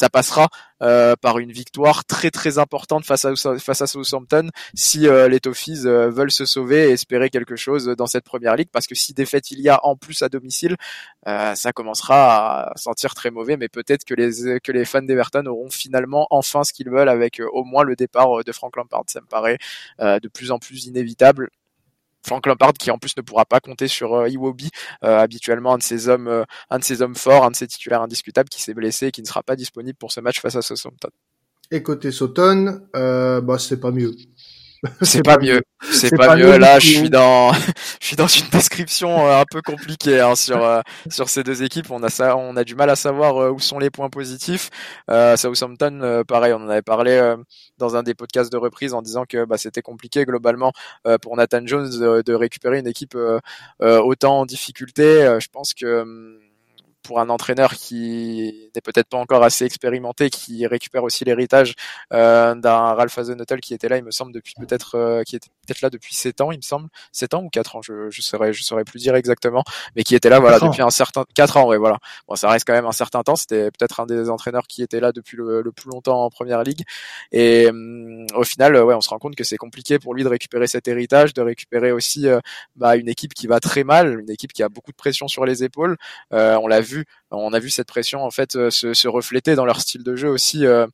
ça 0.00 0.08
passera 0.08 0.48
euh, 0.82 1.14
par 1.20 1.38
une 1.38 1.52
victoire 1.52 2.06
très 2.06 2.30
très 2.30 2.56
importante 2.56 3.04
face 3.04 3.26
à 3.26 3.34
face 3.36 3.82
à 3.82 3.86
Southampton 3.86 4.48
si 4.74 5.06
euh, 5.06 5.28
les 5.28 5.38
Toffees 5.38 5.84
euh, 5.84 6.08
veulent 6.08 6.30
se 6.30 6.46
sauver 6.46 6.88
et 6.88 6.92
espérer 6.92 7.28
quelque 7.28 7.54
chose 7.54 7.84
dans 7.98 8.06
cette 8.06 8.24
première 8.24 8.56
ligue 8.56 8.70
parce 8.72 8.86
que 8.86 8.94
si 8.94 9.12
défaite 9.12 9.50
il 9.50 9.60
y 9.60 9.68
a 9.68 9.78
en 9.84 9.96
plus 9.96 10.22
à 10.22 10.30
domicile 10.30 10.76
ça 11.26 11.72
commencera 11.74 12.70
à 12.70 12.76
sentir 12.76 13.14
très 13.14 13.30
mauvais 13.30 13.58
mais 13.58 13.68
peut-être 13.68 14.04
que 14.04 14.14
les 14.14 14.58
que 14.60 14.72
les 14.72 14.86
fans 14.86 15.02
d'Everton 15.02 15.44
auront 15.46 15.68
finalement 15.68 16.26
enfin 16.30 16.64
ce 16.64 16.72
qu'ils 16.72 16.88
veulent 16.88 17.10
avec 17.10 17.42
au 17.52 17.64
moins 17.64 17.84
le 17.84 17.94
départ 17.94 18.42
de 18.42 18.52
Frank 18.52 18.74
Lampard. 18.76 19.04
Ça 19.08 19.20
me 19.20 19.26
paraît 19.26 19.58
de 20.00 20.28
plus 20.28 20.50
en 20.50 20.58
plus 20.58 20.86
inévitable 20.86 21.50
Frank 22.24 22.46
Lampard 22.46 22.74
qui 22.74 22.90
en 22.90 22.98
plus 22.98 23.16
ne 23.16 23.22
pourra 23.22 23.44
pas 23.44 23.60
compter 23.60 23.88
sur 23.88 24.14
euh, 24.14 24.28
Iwobi, 24.28 24.70
euh, 25.04 25.18
habituellement 25.18 25.74
un 25.74 25.78
de 25.78 25.82
ses 25.82 26.08
hommes, 26.08 26.28
euh, 26.28 26.44
un 26.70 26.78
de 26.78 26.84
ses 26.84 27.02
hommes 27.02 27.14
forts, 27.14 27.44
un 27.44 27.50
de 27.50 27.56
ses 27.56 27.66
titulaires 27.66 28.02
indiscutables 28.02 28.48
qui 28.48 28.62
s'est 28.62 28.74
blessé 28.74 29.06
et 29.06 29.10
qui 29.10 29.22
ne 29.22 29.26
sera 29.26 29.42
pas 29.42 29.56
disponible 29.56 29.96
pour 29.98 30.12
ce 30.12 30.20
match 30.20 30.40
face 30.40 30.56
à 30.56 30.62
Southampton. 30.62 31.10
Et 31.70 31.82
côté 31.82 32.10
Soton, 32.10 32.80
euh, 32.96 33.40
bah 33.40 33.58
c'est 33.58 33.78
pas 33.78 33.92
mieux. 33.92 34.12
C'est 35.02 35.22
pas 35.22 35.38
mieux. 35.38 35.60
C'est 35.82 36.16
pas, 36.16 36.36
mieux. 36.36 36.56
Là, 36.56 36.78
je 36.78 36.86
suis 36.86 37.10
dans, 37.10 37.52
je 38.00 38.06
suis 38.06 38.16
dans 38.16 38.26
une 38.26 38.48
description 38.48 39.26
euh, 39.26 39.40
un 39.40 39.44
peu 39.50 39.60
compliquée 39.60 40.20
hein, 40.20 40.34
sur 40.34 40.64
euh, 40.64 40.80
sur 41.10 41.28
ces 41.28 41.42
deux 41.42 41.62
équipes. 41.62 41.90
On 41.90 42.02
a 42.02 42.08
ça, 42.08 42.36
on 42.36 42.56
a 42.56 42.64
du 42.64 42.74
mal 42.74 42.88
à 42.88 42.96
savoir 42.96 43.36
euh, 43.36 43.50
où 43.50 43.60
sont 43.60 43.78
les 43.78 43.90
points 43.90 44.08
positifs. 44.08 44.70
Euh, 45.10 45.36
Southampton, 45.36 46.24
pareil, 46.26 46.52
on 46.54 46.64
en 46.64 46.68
avait 46.68 46.82
parlé 46.82 47.34
dans 47.78 47.96
un 47.96 48.02
des 48.02 48.14
podcasts 48.14 48.52
de 48.52 48.56
reprise 48.56 48.94
en 48.94 49.02
disant 49.02 49.24
que 49.28 49.44
bah, 49.44 49.58
c'était 49.58 49.82
compliqué 49.82 50.24
globalement 50.24 50.72
pour 51.22 51.36
Nathan 51.36 51.60
Jones 51.64 52.22
de 52.24 52.34
récupérer 52.34 52.78
une 52.78 52.86
équipe 52.86 53.16
autant 53.80 54.40
en 54.40 54.46
difficulté. 54.46 55.38
je 55.40 55.48
pense 55.52 55.74
que 55.74 56.02
hum, 56.02 56.38
pour 57.02 57.20
un 57.20 57.28
entraîneur 57.28 57.74
qui 57.74 58.70
n'est 58.74 58.80
peut-être 58.80 59.08
pas 59.08 59.16
encore 59.16 59.42
assez 59.42 59.64
expérimenté, 59.64 60.30
qui 60.30 60.66
récupère 60.66 61.04
aussi 61.04 61.24
l'héritage 61.24 61.74
euh, 62.12 62.54
d'un 62.54 62.94
Ralph 62.94 63.16
Hasenhuttl 63.16 63.60
qui 63.60 63.74
était 63.74 63.88
là, 63.88 63.96
il 63.96 64.04
me 64.04 64.10
semble, 64.10 64.32
depuis 64.32 64.54
peut-être, 64.58 64.96
euh, 64.96 65.22
qui 65.22 65.36
était 65.36 65.48
peut-être 65.66 65.80
là 65.80 65.90
depuis 65.90 66.14
7 66.14 66.40
ans, 66.40 66.52
il 66.52 66.58
me 66.58 66.62
semble, 66.62 66.88
7 67.12 67.34
ans 67.34 67.42
ou 67.42 67.48
4 67.48 67.76
ans, 67.76 67.82
je, 67.82 68.10
je 68.10 68.22
saurais, 68.22 68.52
je 68.52 68.62
saurais 68.62 68.84
plus 68.84 69.00
dire 69.00 69.14
exactement, 69.14 69.64
mais 69.96 70.02
qui 70.02 70.14
était 70.14 70.28
là, 70.28 70.40
voilà, 70.40 70.58
depuis 70.58 70.82
un 70.82 70.90
certain, 70.90 71.24
4 71.34 71.56
ans, 71.56 71.68
ouais, 71.68 71.78
voilà. 71.78 71.98
Bon, 72.28 72.36
ça 72.36 72.48
reste 72.50 72.66
quand 72.66 72.72
même 72.72 72.86
un 72.86 72.92
certain 72.92 73.22
temps, 73.22 73.36
c'était 73.36 73.70
peut-être 73.70 74.00
un 74.00 74.06
des 74.06 74.28
entraîneurs 74.30 74.66
qui 74.66 74.82
était 74.82 75.00
là 75.00 75.12
depuis 75.12 75.36
le, 75.36 75.62
le 75.62 75.72
plus 75.72 75.90
longtemps 75.90 76.24
en 76.24 76.30
première 76.30 76.62
ligue, 76.62 76.82
et 77.32 77.68
hum, 77.68 78.26
au 78.34 78.44
final, 78.44 78.76
ouais, 78.76 78.94
on 78.94 79.00
se 79.00 79.08
rend 79.08 79.18
compte 79.18 79.36
que 79.36 79.44
c'est 79.44 79.56
compliqué 79.56 79.98
pour 79.98 80.14
lui 80.14 80.22
de 80.22 80.28
récupérer 80.28 80.66
cet 80.66 80.88
héritage, 80.88 81.34
de 81.34 81.42
récupérer 81.42 81.92
aussi 81.92 82.28
euh, 82.28 82.40
bah, 82.76 82.96
une 82.96 83.08
équipe 83.08 83.34
qui 83.34 83.46
va 83.46 83.60
très 83.60 83.84
mal, 83.84 84.20
une 84.20 84.30
équipe 84.30 84.52
qui 84.52 84.62
a 84.62 84.68
beaucoup 84.68 84.90
de 84.90 84.96
pression 84.96 85.28
sur 85.28 85.44
les 85.44 85.64
épaules, 85.64 85.96
on 86.30 86.66
l'a 86.66 86.80
on 87.30 87.52
a 87.52 87.58
vu 87.58 87.70
cette 87.70 87.88
pression 87.88 88.24
en 88.24 88.30
fait 88.30 88.56
euh, 88.56 88.70
se, 88.70 88.94
se 88.94 89.08
refléter 89.08 89.54
dans 89.54 89.64
leur 89.64 89.80
style 89.80 90.02
de 90.02 90.16
jeu 90.16 90.28
aussi 90.28 90.66
euh, 90.66 90.86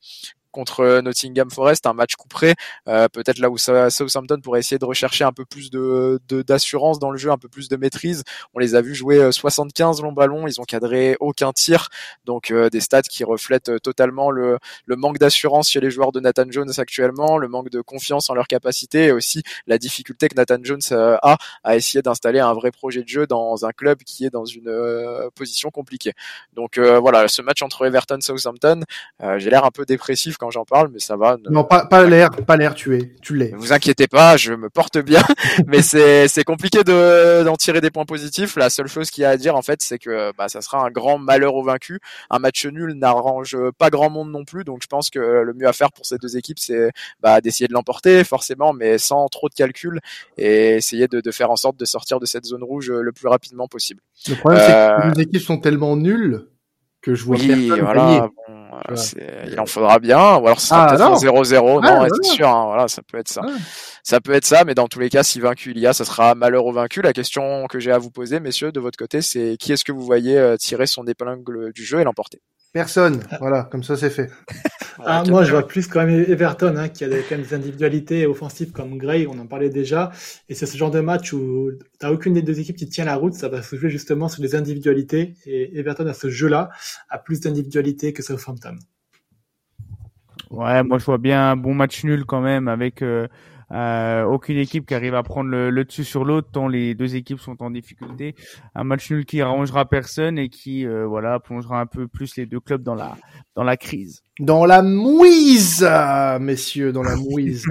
contre 0.57 1.01
Nottingham 1.03 1.51
Forest, 1.51 1.85
un 1.87 1.93
match 1.93 2.17
couperé, 2.17 2.55
euh, 2.89 3.09
peut-être 3.09 3.39
là 3.41 3.51
où 3.51 3.59
Southampton 3.59 4.41
pourrait 4.43 4.61
essayer 4.61 4.79
de 4.79 4.87
rechercher 4.87 5.23
un 5.23 5.33
peu 5.33 5.45
plus 5.45 5.71
de 5.71 6.19
d'assurance 6.31 6.99
dans 6.99 7.11
le 7.11 7.19
jeu, 7.19 7.31
un 7.31 7.37
peu 7.37 7.49
plus 7.49 7.69
de 7.69 7.77
maîtrise. 7.77 8.25
On 8.55 8.59
les 8.59 8.75
a 8.75 8.81
vus 8.81 8.95
jouer 8.95 9.31
75 9.31 10.01
euh, 10.01 10.03
longs 10.03 10.13
ballons, 10.13 10.47
ils 10.47 10.59
ont 10.59 10.65
cadré 10.65 11.15
aucun 11.21 11.53
tir, 11.53 11.91
donc 12.25 12.51
euh, 12.51 12.71
des 12.71 12.81
stats 12.81 13.03
qui 13.03 13.23
reflètent 13.23 13.83
totalement 13.83 14.31
le, 14.31 14.59
le 14.87 14.97
manque 14.97 15.19
d'assurance 15.19 15.69
chez 15.71 15.81
les 15.81 15.91
joueurs 15.91 16.11
de 16.11 16.21
Nathan 16.21 16.47
Jones 16.49 16.73
actuellement, 16.79 17.37
le 17.37 17.49
manque 17.49 17.69
de 17.69 17.83
confiance 17.83 18.31
en 18.31 18.35
leur 18.35 18.47
capacité 18.47 19.07
et 19.07 19.13
aussi 19.13 19.43
la 19.67 19.77
difficulté 19.77 20.29
que 20.29 20.37
Nathan 20.37 20.57
Jones 20.63 20.81
a 20.91 21.37
à 21.65 21.77
essayer 21.77 22.01
d'installer 22.01 22.41
un 22.41 22.55
vrai 22.55 22.71
projet 22.71 23.03
de 23.03 23.09
jeu 23.09 23.27
dans 23.27 23.67
un 23.67 23.73
club 23.73 23.99
qui 24.05 24.25
est 24.25 24.31
dans 24.31 24.47
une 24.47 24.73
position 25.35 25.71
compliquée. 25.71 26.15
Donc 26.55 26.79
voilà, 26.79 27.29
ce 27.29 27.43
match 27.43 27.61
entre 27.61 27.85
Everton 27.85 28.17
et 28.17 28.23
Southampton, 28.23 28.81
j'ai 29.37 29.51
l'air 29.51 29.67
un 29.67 29.71
peu 29.71 29.85
dépressif 29.85 30.39
quand 30.39 30.46
quand 30.47 30.51
j'en 30.53 30.65
parle, 30.65 30.91
mais 30.93 31.01
ça 31.01 31.17
va. 31.17 31.37
Non, 31.51 31.65
pas, 31.65 31.87
pas 31.87 32.07
l'air, 32.07 32.31
pas 32.31 32.57
l'air, 32.57 32.75
tu 32.75 32.97
es, 32.97 33.13
tu 33.21 33.35
l'es. 33.35 33.51
Ne 33.51 33.57
vous 33.57 33.73
inquiétez 33.73 34.07
pas, 34.07 34.37
je 34.37 34.53
me 34.53 34.71
porte 34.71 34.99
bien, 34.99 35.23
mais 35.67 35.83
c'est 35.83 36.29
c'est 36.29 36.45
compliqué 36.45 36.85
de 36.85 37.43
d'en 37.43 37.57
tirer 37.57 37.81
des 37.81 37.91
points 37.91 38.05
positifs. 38.05 38.55
La 38.55 38.71
seule 38.71 38.87
chose 38.87 39.11
qu'il 39.11 39.23
y 39.23 39.25
a 39.25 39.31
à 39.31 39.37
dire 39.37 39.57
en 39.57 39.63
fait, 39.63 39.83
c'est 39.83 39.99
que 39.99 40.33
bah 40.39 40.49
ça 40.49 40.61
sera 40.61 40.85
un 40.87 40.91
grand 40.91 41.19
malheur 41.19 41.57
au 41.57 41.65
vaincu. 41.65 41.99
Un 42.31 42.39
match 42.39 42.65
nul 42.67 42.93
n'arrange 42.93 43.57
pas 43.77 43.91
grand 43.91 44.09
monde 44.09 44.31
non 44.31 44.45
plus, 44.45 44.63
donc 44.63 44.83
je 44.83 44.87
pense 44.87 45.11
que 45.11 45.19
le 45.19 45.53
mieux 45.53 45.67
à 45.67 45.73
faire 45.73 45.91
pour 45.91 46.07
ces 46.07 46.19
deux 46.19 46.37
équipes, 46.37 46.61
c'est 46.61 46.93
bah, 47.21 47.41
d'essayer 47.41 47.67
de 47.67 47.73
l'emporter 47.73 48.23
forcément, 48.23 48.73
mais 48.73 48.99
sans 48.99 49.27
trop 49.29 49.49
de 49.49 49.55
calcul 49.55 49.99
et 50.39 50.77
essayer 50.77 51.09
de, 51.09 51.21
de 51.21 51.31
faire 51.33 51.51
en 51.51 51.57
sorte 51.57 51.77
de 51.77 51.85
sortir 51.85 52.21
de 52.21 52.27
cette 52.27 52.45
zone 52.45 52.63
rouge 52.63 52.91
le 52.91 53.13
plus 53.13 53.27
rapidement 53.27 53.67
possible. 53.67 54.01
Le 54.29 54.37
problème, 54.37 54.61
c'est 54.61 55.11
que 55.11 55.17
les 55.17 55.23
équipes 55.23 55.43
sont 55.43 55.59
tellement 55.59 55.97
nulles 55.97 56.47
que 57.07 57.15
je 57.15 57.25
vois 57.25 57.37
oui, 57.37 57.47
personne 57.47 57.81
voilà, 57.81 58.03
gagner. 58.03 58.21
bon, 58.21 58.56
euh, 58.91 59.45
il 59.51 59.59
en 59.61 59.67
faudra 59.67 59.99
bien, 59.99 60.37
ou 60.37 60.47
alors 60.47 60.61
ce 60.61 60.69
sera 60.69 60.85
Ah, 60.85 60.87
peut-être 60.89 61.01
non. 61.01 61.13
un 61.15 61.43
0-0, 61.43 61.81
Ouais, 61.81 61.91
non, 61.91 62.07
c'est 62.23 62.31
sûr, 62.33 62.49
hein, 62.49 62.65
voilà, 62.67 62.89
ça 62.89 63.03
peut 63.03 63.19
être 63.19 63.29
ça. 63.29 63.43
Ça 64.03 64.21
peut 64.21 64.33
être 64.33 64.45
ça, 64.45 64.65
mais 64.65 64.75
dans 64.75 64.87
tous 64.89 64.99
les 65.01 65.09
cas, 65.11 65.23
si 65.23 65.41
vaincu 65.41 65.73
il 65.73 65.79
y 65.81 65.87
a, 65.87 65.93
ça 65.93 66.05
sera 66.05 66.35
malheur 66.35 66.65
au 66.67 66.73
vaincu. 66.73 67.03
La 67.03 67.13
question 67.13 67.67
que 67.67 67.79
j'ai 67.81 67.91
à 67.93 67.99
vous 67.99 68.11
poser, 68.11 68.39
messieurs, 68.41 68.73
de 68.73 68.81
votre 68.81 68.97
côté, 68.99 69.23
c'est 69.23 69.57
qui 69.59 69.73
est-ce 69.73 69.85
que 69.85 69.93
vous 69.93 70.03
voyez 70.05 70.39
euh, 70.39 70.57
tirer 70.57 70.87
son 70.87 71.05
épingle 71.07 71.73
du 71.73 71.85
jeu 71.85 72.01
et 72.01 72.05
l'emporter? 72.05 72.41
Personne. 72.77 73.23
Voilà, 73.41 73.63
comme 73.65 73.83
ça 73.83 73.97
c'est 73.97 74.11
fait. 74.11 74.31
Ah, 75.05 75.23
moi, 75.29 75.45
je 75.45 75.51
vois 75.51 75.69
plus 75.69 75.87
quand 75.87 76.05
même 76.05 76.25
Everton, 76.27 76.75
hein, 76.77 76.89
qui 76.89 77.05
a 77.05 77.09
des, 77.09 77.21
quand 77.21 77.37
même 77.37 77.43
des 77.43 77.55
individualités 77.55 78.27
offensives 78.27 78.73
comme 78.73 78.97
Gray, 78.97 79.27
on 79.27 79.39
en 79.39 79.47
parlait 79.47 79.69
déjà. 79.69 80.11
Et 80.49 80.55
c'est 80.55 80.65
ce 80.65 80.77
genre 80.77 80.91
de 80.91 81.01
match 81.01 81.35
où 81.35 81.71
t'as 81.99 82.11
aucune 82.11 82.33
des 82.33 82.41
deux 82.41 82.59
équipes 82.59 82.77
qui 82.77 82.89
tient 82.89 83.05
la 83.05 83.15
route, 83.15 83.35
ça 83.35 83.49
va 83.49 83.63
se 83.63 83.77
jouer 83.77 83.91
justement 83.91 84.29
sur 84.29 84.43
les 84.43 84.55
individualités. 84.55 85.35
Et 85.45 85.79
Everton, 85.79 86.07
à 86.07 86.15
ce 86.15 86.31
jeu-là, 86.31 86.71
a 87.11 87.19
plus 87.19 87.41
d'individualités 87.41 88.15
que 88.15 88.23
Southampton. 88.23 88.77
Ouais, 90.51 90.83
moi 90.83 90.99
je 90.99 91.05
vois 91.05 91.19
bien 91.19 91.51
un 91.51 91.57
bon 91.57 91.75
match 91.75 92.03
nul 92.03 92.25
quand 92.25 92.41
même 92.41 92.67
avec 92.67 93.03
euh, 93.03 93.29
euh, 93.73 94.25
aucune 94.25 94.59
équipe 94.59 94.87
qui 94.87 94.95
arrive 94.95 95.15
à 95.15 95.23
prendre 95.23 95.51
le, 95.51 95.71
le 95.71 95.85
dessus 95.85 96.05
sur 96.05 96.25
l'autre 96.25 96.49
tant 96.53 96.69
les 96.69 96.95
deux 96.95 97.17
équipes 97.17 97.41
sont 97.41 97.63
en 97.63 97.71
difficulté. 97.71 98.35
Un 98.75 98.85
match 98.85 99.11
nul 99.11 99.25
qui 99.25 99.41
arrangera 99.41 99.89
personne 99.89 100.39
et 100.39 100.49
qui 100.49 100.87
euh, 100.87 101.07
voilà 101.07 101.41
plongera 101.41 101.81
un 101.81 101.87
peu 101.87 102.07
plus 102.07 102.37
les 102.37 102.47
deux 102.47 102.61
clubs 102.61 102.83
dans 102.83 102.95
la 102.95 103.17
dans 103.57 103.65
la 103.65 103.77
crise. 103.77 104.23
Dans 104.39 104.67
la 104.67 104.83
mouise, 104.83 105.83
ah, 105.89 106.39
messieurs, 106.39 106.93
dans 106.93 107.03
la 107.03 107.17
mouise. 107.31 107.65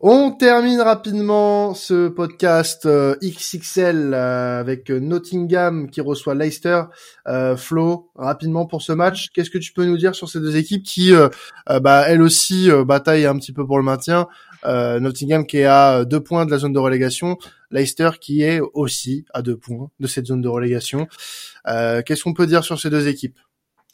On 0.00 0.30
termine 0.30 0.80
rapidement 0.80 1.74
ce 1.74 2.08
podcast 2.08 2.86
euh, 2.86 3.14
XXL 3.22 4.14
euh, 4.14 4.60
avec 4.60 4.88
Nottingham 4.88 5.90
qui 5.90 6.00
reçoit 6.00 6.34
Leicester. 6.34 6.84
Euh, 7.26 7.54
Flo, 7.58 8.10
rapidement 8.14 8.64
pour 8.64 8.80
ce 8.80 8.92
match, 8.92 9.28
qu'est-ce 9.34 9.50
que 9.50 9.58
tu 9.58 9.74
peux 9.74 9.84
nous 9.84 9.98
dire 9.98 10.14
sur 10.14 10.30
ces 10.30 10.40
deux 10.40 10.56
équipes 10.56 10.82
qui, 10.82 11.12
euh, 11.12 11.28
euh, 11.68 11.80
bah, 11.80 12.04
elles 12.06 12.22
aussi, 12.22 12.70
euh, 12.70 12.84
bataillent 12.84 13.26
un 13.26 13.36
petit 13.36 13.52
peu 13.52 13.66
pour 13.66 13.76
le 13.76 13.84
maintien 13.84 14.26
Euh, 14.64 15.00
Nottingham 15.00 15.46
qui 15.46 15.58
est 15.58 15.64
à 15.64 16.04
deux 16.04 16.20
points 16.20 16.46
de 16.46 16.50
la 16.50 16.58
zone 16.58 16.72
de 16.72 16.78
relégation, 16.78 17.38
Leicester 17.70 18.10
qui 18.20 18.42
est 18.42 18.60
aussi 18.60 19.24
à 19.32 19.42
deux 19.42 19.56
points 19.56 19.90
de 20.00 20.06
cette 20.06 20.26
zone 20.26 20.40
de 20.40 20.48
relégation. 20.48 21.06
Euh, 21.66 22.02
qu'est-ce 22.02 22.24
qu'on 22.24 22.34
peut 22.34 22.46
dire 22.46 22.64
sur 22.64 22.80
ces 22.80 22.90
deux 22.90 23.08
équipes? 23.08 23.38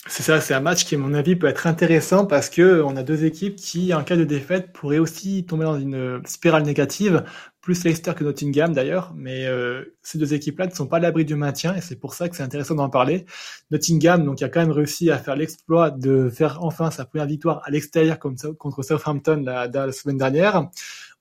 C'est 0.06 0.22
ça, 0.22 0.38
c'est 0.38 0.52
un 0.52 0.60
match 0.60 0.84
qui, 0.84 0.96
à 0.96 0.98
mon 0.98 1.14
avis, 1.14 1.34
peut 1.34 1.46
être 1.46 1.66
intéressant 1.66 2.26
parce 2.26 2.50
que 2.50 2.82
on 2.82 2.94
a 2.94 3.02
deux 3.02 3.24
équipes 3.24 3.56
qui, 3.56 3.94
en 3.94 4.04
cas 4.04 4.16
de 4.16 4.24
défaite, 4.24 4.70
pourraient 4.72 4.98
aussi 4.98 5.46
tomber 5.46 5.64
dans 5.64 5.78
une 5.78 6.20
spirale 6.26 6.62
négative, 6.64 7.24
plus 7.62 7.82
Leicester 7.84 8.12
que 8.14 8.22
Nottingham 8.22 8.74
d'ailleurs, 8.74 9.14
mais 9.16 9.46
euh, 9.46 9.96
ces 10.02 10.18
deux 10.18 10.34
équipes-là 10.34 10.66
ne 10.66 10.74
sont 10.74 10.86
pas 10.86 10.98
à 10.98 11.00
l'abri 11.00 11.24
du 11.24 11.36
maintien 11.36 11.74
et 11.74 11.80
c'est 11.80 11.96
pour 11.96 12.12
ça 12.12 12.28
que 12.28 12.36
c'est 12.36 12.42
intéressant 12.42 12.74
d'en 12.74 12.90
parler. 12.90 13.24
Nottingham, 13.70 14.26
donc, 14.26 14.42
a 14.42 14.50
quand 14.50 14.60
même 14.60 14.72
réussi 14.72 15.10
à 15.10 15.16
faire 15.16 15.36
l'exploit 15.36 15.90
de 15.90 16.28
faire 16.28 16.62
enfin 16.62 16.90
sa 16.90 17.06
première 17.06 17.26
victoire 17.26 17.62
à 17.64 17.70
l'extérieur 17.70 18.18
contre 18.18 18.82
Southampton 18.82 19.42
la 19.46 19.92
semaine 19.92 20.18
dernière. 20.18 20.68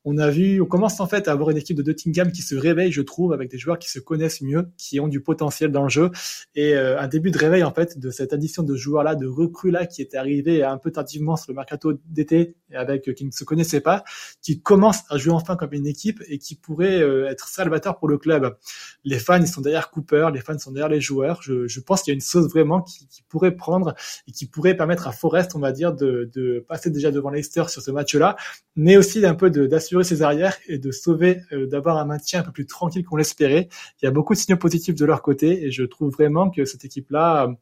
On 0.05 0.17
a 0.17 0.29
vu, 0.29 0.59
on 0.61 0.65
commence 0.65 0.99
en 0.99 1.07
fait 1.07 1.27
à 1.27 1.31
avoir 1.31 1.49
une 1.49 1.57
équipe 1.57 1.77
de 1.77 1.83
Nottingham 1.83 2.31
qui 2.31 2.41
se 2.41 2.55
réveille, 2.55 2.91
je 2.91 3.01
trouve, 3.01 3.31
avec 3.31 3.49
des 3.49 3.57
joueurs 3.57 3.79
qui 3.79 3.89
se 3.89 3.99
connaissent 3.99 4.41
mieux, 4.41 4.67
qui 4.77 4.99
ont 4.99 5.07
du 5.07 5.21
potentiel 5.21 5.71
dans 5.71 5.83
le 5.83 5.89
jeu 5.89 6.11
et 6.55 6.75
euh, 6.75 6.99
un 6.99 7.07
début 7.07 7.31
de 7.31 7.37
réveil 7.37 7.63
en 7.63 7.71
fait 7.73 7.97
de 7.97 8.11
cette 8.11 8.33
addition 8.33 8.63
de 8.63 8.75
joueurs 8.75 9.03
là, 9.03 9.15
de 9.15 9.27
recrues 9.27 9.71
là 9.71 9.85
qui 9.85 10.01
était 10.01 10.17
arrivé 10.17 10.61
un 10.63 10.77
peu 10.77 10.91
tardivement 10.91 11.37
sur 11.37 11.51
le 11.51 11.55
mercato 11.55 11.93
d'été 12.05 12.55
avec 12.73 13.07
euh, 13.07 13.13
qui 13.13 13.23
ne 13.25 13.31
se 13.31 13.43
connaissaient 13.45 13.79
pas, 13.81 14.03
qui 14.41 14.61
commence 14.61 14.99
à 15.09 15.17
jouer 15.17 15.33
enfin 15.33 15.55
comme 15.55 15.73
une 15.73 15.87
équipe 15.87 16.21
et 16.27 16.37
qui 16.37 16.55
pourrait 16.55 17.01
euh, 17.01 17.29
être 17.29 17.47
salvateur 17.47 17.97
pour 17.97 18.09
le 18.09 18.17
club. 18.17 18.57
Les 19.05 19.19
fans 19.19 19.39
ils 19.39 19.47
sont 19.47 19.61
derrière 19.61 19.89
Cooper, 19.89 20.29
les 20.33 20.41
fans 20.41 20.59
sont 20.59 20.71
derrière 20.71 20.89
les 20.89 21.01
joueurs. 21.01 21.41
Je, 21.41 21.67
je 21.67 21.79
pense 21.79 22.01
qu'il 22.01 22.11
y 22.11 22.13
a 22.13 22.15
une 22.15 22.21
sauce 22.21 22.49
vraiment 22.49 22.81
qui, 22.81 23.07
qui 23.07 23.23
pourrait 23.29 23.55
prendre 23.55 23.95
et 24.27 24.31
qui 24.31 24.47
pourrait 24.47 24.75
permettre 24.75 25.07
à 25.07 25.11
Forest, 25.13 25.55
on 25.55 25.59
va 25.59 25.71
dire, 25.71 25.93
de, 25.93 26.29
de 26.33 26.65
passer 26.67 26.89
déjà 26.89 27.11
devant 27.11 27.29
Leicester 27.29 27.63
sur 27.69 27.81
ce 27.81 27.91
match-là, 27.91 28.35
mais 28.75 28.97
aussi 28.97 29.21
d'un 29.21 29.35
peu 29.35 29.49
de- 29.49 29.65
d'assurer 29.93 30.03
ses 30.03 30.21
arrières 30.23 30.57
et 30.67 30.77
de 30.77 30.91
sauver, 30.91 31.41
euh, 31.51 31.67
d'avoir 31.67 31.97
un 31.97 32.05
maintien 32.05 32.39
un 32.39 32.43
peu 32.43 32.51
plus 32.51 32.65
tranquille 32.65 33.03
qu'on 33.03 33.15
l'espérait. 33.15 33.69
Il 34.01 34.05
y 34.05 34.07
a 34.07 34.11
beaucoup 34.11 34.33
de 34.33 34.39
signaux 34.39 34.57
positifs 34.57 34.95
de 34.95 35.05
leur 35.05 35.21
côté 35.21 35.65
et 35.65 35.71
je 35.71 35.83
trouve 35.83 36.11
vraiment 36.11 36.49
que 36.49 36.65
cette 36.65 36.83
équipe-là 36.85 37.45
euh, 37.45 37.53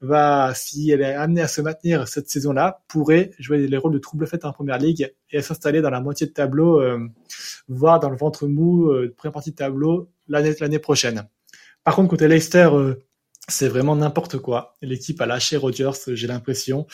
va, 0.00 0.52
si 0.54 0.90
elle 0.90 1.00
est 1.00 1.14
amenée 1.14 1.42
à 1.42 1.48
se 1.48 1.60
maintenir 1.60 2.06
cette 2.06 2.30
saison-là, 2.30 2.82
pourrait 2.88 3.32
jouer 3.38 3.66
les 3.66 3.76
rôles 3.76 3.92
de 3.92 3.98
trouble 3.98 4.26
fête 4.26 4.44
en 4.44 4.52
première 4.52 4.78
ligue 4.78 5.12
et 5.30 5.42
s'installer 5.42 5.80
dans 5.80 5.90
la 5.90 6.00
moitié 6.00 6.26
de 6.26 6.32
tableau, 6.32 6.80
euh, 6.80 6.98
voire 7.68 7.98
dans 7.98 8.10
le 8.10 8.16
ventre 8.16 8.46
mou, 8.46 8.90
euh, 8.90 9.12
première 9.16 9.32
partie 9.32 9.50
de 9.50 9.56
tableau 9.56 10.10
l'année 10.28 10.54
l'année 10.60 10.78
prochaine. 10.78 11.28
Par 11.82 11.96
contre, 11.96 12.10
côté 12.10 12.28
Leicester, 12.28 12.70
c'est 13.48 13.68
vraiment 13.68 13.96
n'importe 13.96 14.38
quoi. 14.38 14.76
L'équipe 14.82 15.20
a 15.20 15.26
lâché 15.26 15.56
Rodgers, 15.56 15.98
j'ai 16.08 16.26
l'impression. 16.26 16.86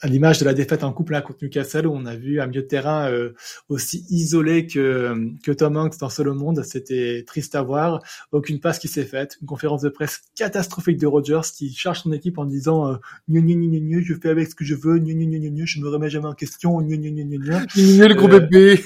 À 0.00 0.06
l'image 0.06 0.38
de 0.38 0.44
la 0.44 0.54
défaite 0.54 0.84
en 0.84 0.92
couple 0.92 1.12
là, 1.12 1.22
contre 1.22 1.38
Newcastle, 1.42 1.86
où 1.86 1.92
on 1.92 2.06
a 2.06 2.14
vu 2.14 2.40
un 2.40 2.46
milieu 2.46 2.62
de 2.62 2.66
terrain 2.66 3.10
euh, 3.10 3.34
aussi 3.68 4.06
isolé 4.10 4.66
que, 4.66 5.30
que 5.42 5.50
Tom 5.50 5.76
Hanks 5.76 5.98
dans 5.98 6.08
Seul 6.08 6.28
au 6.28 6.34
monde. 6.34 6.62
C'était 6.64 7.24
triste 7.26 7.54
à 7.54 7.62
voir. 7.62 8.00
Aucune 8.32 8.60
passe 8.60 8.78
qui 8.78 8.88
s'est 8.88 9.04
faite. 9.04 9.38
Une 9.40 9.48
conférence 9.48 9.82
de 9.82 9.88
presse 9.88 10.20
catastrophique 10.36 10.98
de 10.98 11.06
Rodgers 11.06 11.40
qui 11.56 11.74
charge 11.74 12.02
son 12.02 12.12
équipe 12.12 12.38
en 12.38 12.44
disant 12.44 12.92
euh, 12.92 12.96
Gnu, 13.28 13.42
gnu, 13.42 13.56
gnu, 13.56 13.80
gnu, 13.80 14.04
je 14.04 14.14
fais 14.14 14.28
avec 14.30 14.48
ce 14.50 14.54
que 14.54 14.64
je 14.64 14.74
veux, 14.74 14.98
gnu, 14.98 15.14
gnu, 15.14 15.26
gnu, 15.26 15.50
gnu, 15.50 15.66
je 15.66 15.80
me 15.80 15.88
remets 15.88 16.10
jamais 16.10 16.28
en 16.28 16.34
question, 16.34 16.80
gnu, 16.80 16.96
gnu, 16.98 17.10
gnu, 17.10 17.24
gnu, 17.24 17.38
gnu. 17.38 18.08
Le 18.08 18.14
gros 18.14 18.28
Euh, 18.28 18.40
bébé. 18.40 18.84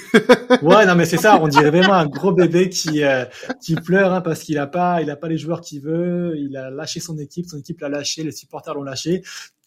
Ouais, 0.61 0.85
non, 0.85 0.95
mais 0.95 1.05
c'est 1.05 1.17
ça. 1.17 1.39
On 1.41 1.47
dirait 1.47 1.69
vraiment 1.69 1.93
un 1.93 2.07
gros 2.07 2.31
bébé 2.31 2.69
qui 2.69 3.03
euh, 3.03 3.25
qui 3.61 3.75
pleure 3.75 4.13
hein, 4.13 4.21
parce 4.21 4.41
qu'il 4.41 4.57
a 4.57 4.67
pas, 4.67 5.01
il 5.01 5.09
a 5.09 5.15
pas 5.15 5.27
les 5.27 5.37
joueurs 5.37 5.61
qu'il 5.61 5.81
veut. 5.81 6.33
Il 6.37 6.55
a 6.57 6.69
lâché 6.69 6.99
son 6.99 7.17
équipe, 7.17 7.45
son 7.47 7.57
équipe 7.57 7.81
l'a 7.81 7.89
lâché, 7.89 8.23
les 8.23 8.31
supporters 8.31 8.73
l'ont 8.73 8.83
lâché. 8.83 9.21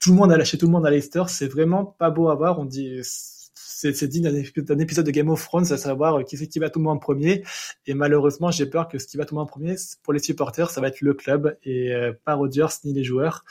Tout 0.06 0.12
le 0.12 0.18
monde 0.18 0.30
a 0.30 0.36
lâché 0.36 0.56
tout 0.56 0.66
le 0.66 0.70
monde 0.72 0.86
à 0.86 0.90
Leicester. 0.90 1.24
C'est 1.26 1.48
vraiment 1.48 1.84
pas 1.84 2.10
beau 2.10 2.28
à 2.28 2.36
voir. 2.36 2.60
On 2.60 2.64
dit, 2.64 3.00
c'est 3.02 4.06
digne 4.06 4.22
d'un 4.22 4.34
épi- 4.36 4.62
d'un 4.62 4.78
épisode 4.78 5.04
de 5.04 5.10
Game 5.10 5.28
of 5.30 5.42
Thrones, 5.42 5.72
à 5.72 5.76
savoir 5.76 6.20
euh, 6.20 6.22
qui 6.22 6.36
c'est 6.36 6.46
qui 6.46 6.60
va 6.60 6.70
tomber 6.70 6.90
en 6.90 6.96
premier. 6.96 7.42
Et 7.88 7.94
malheureusement, 7.94 8.52
j'ai 8.52 8.66
peur 8.66 8.86
que 8.86 9.00
ce 9.00 9.08
qui 9.08 9.16
va 9.16 9.24
tomber 9.24 9.42
en 9.42 9.46
premier, 9.46 9.74
pour 10.04 10.12
les 10.12 10.20
supporters, 10.20 10.70
ça 10.70 10.80
va 10.80 10.86
être 10.86 11.00
le 11.00 11.12
club 11.12 11.58
et 11.64 11.92
euh, 11.92 12.12
pas 12.24 12.34
Rodgers 12.34 12.68
ni 12.84 12.92
les 12.92 13.02
joueurs. 13.02 13.44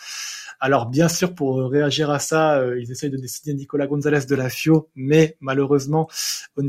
Alors 0.62 0.86
bien 0.86 1.10
sûr, 1.10 1.36
pour 1.36 1.60
euh, 1.60 1.68
réagir 1.68 2.10
à 2.10 2.20
ça, 2.20 2.64
ils 2.80 2.90
essayent 2.90 3.10
de 3.10 3.18
décider 3.18 3.54
Nicolas 3.54 3.88
Gonzalez 3.88 4.26
de 4.26 4.36
la 4.36 4.48
FIO, 4.50 4.88
mais 4.96 5.36
malheureusement, 5.42 6.08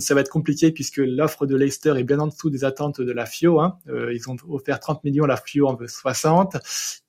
ça 0.01 0.15
va 0.17 0.21
être 0.21 0.31
compliqué 0.31 0.73
puisque 0.73 0.97
l'offre 0.97 1.47
de 1.47 1.55
Leicester 1.55 1.95
est 1.97 2.03
bien 2.03 2.19
en 2.19 2.27
dessous 2.27 2.51
des 2.51 2.65
attentes 2.65 3.01
de 3.01 3.13
la 3.13 3.25
FIO. 3.25 3.61
Hein. 3.61 3.79
Ils 3.87 4.29
ont 4.29 4.37
offert 4.49 4.81
30 4.81 5.05
millions, 5.05 5.27
la 5.27 5.37
FIO 5.37 5.69
en 5.69 5.77
veut 5.77 5.87
60. 5.87 6.57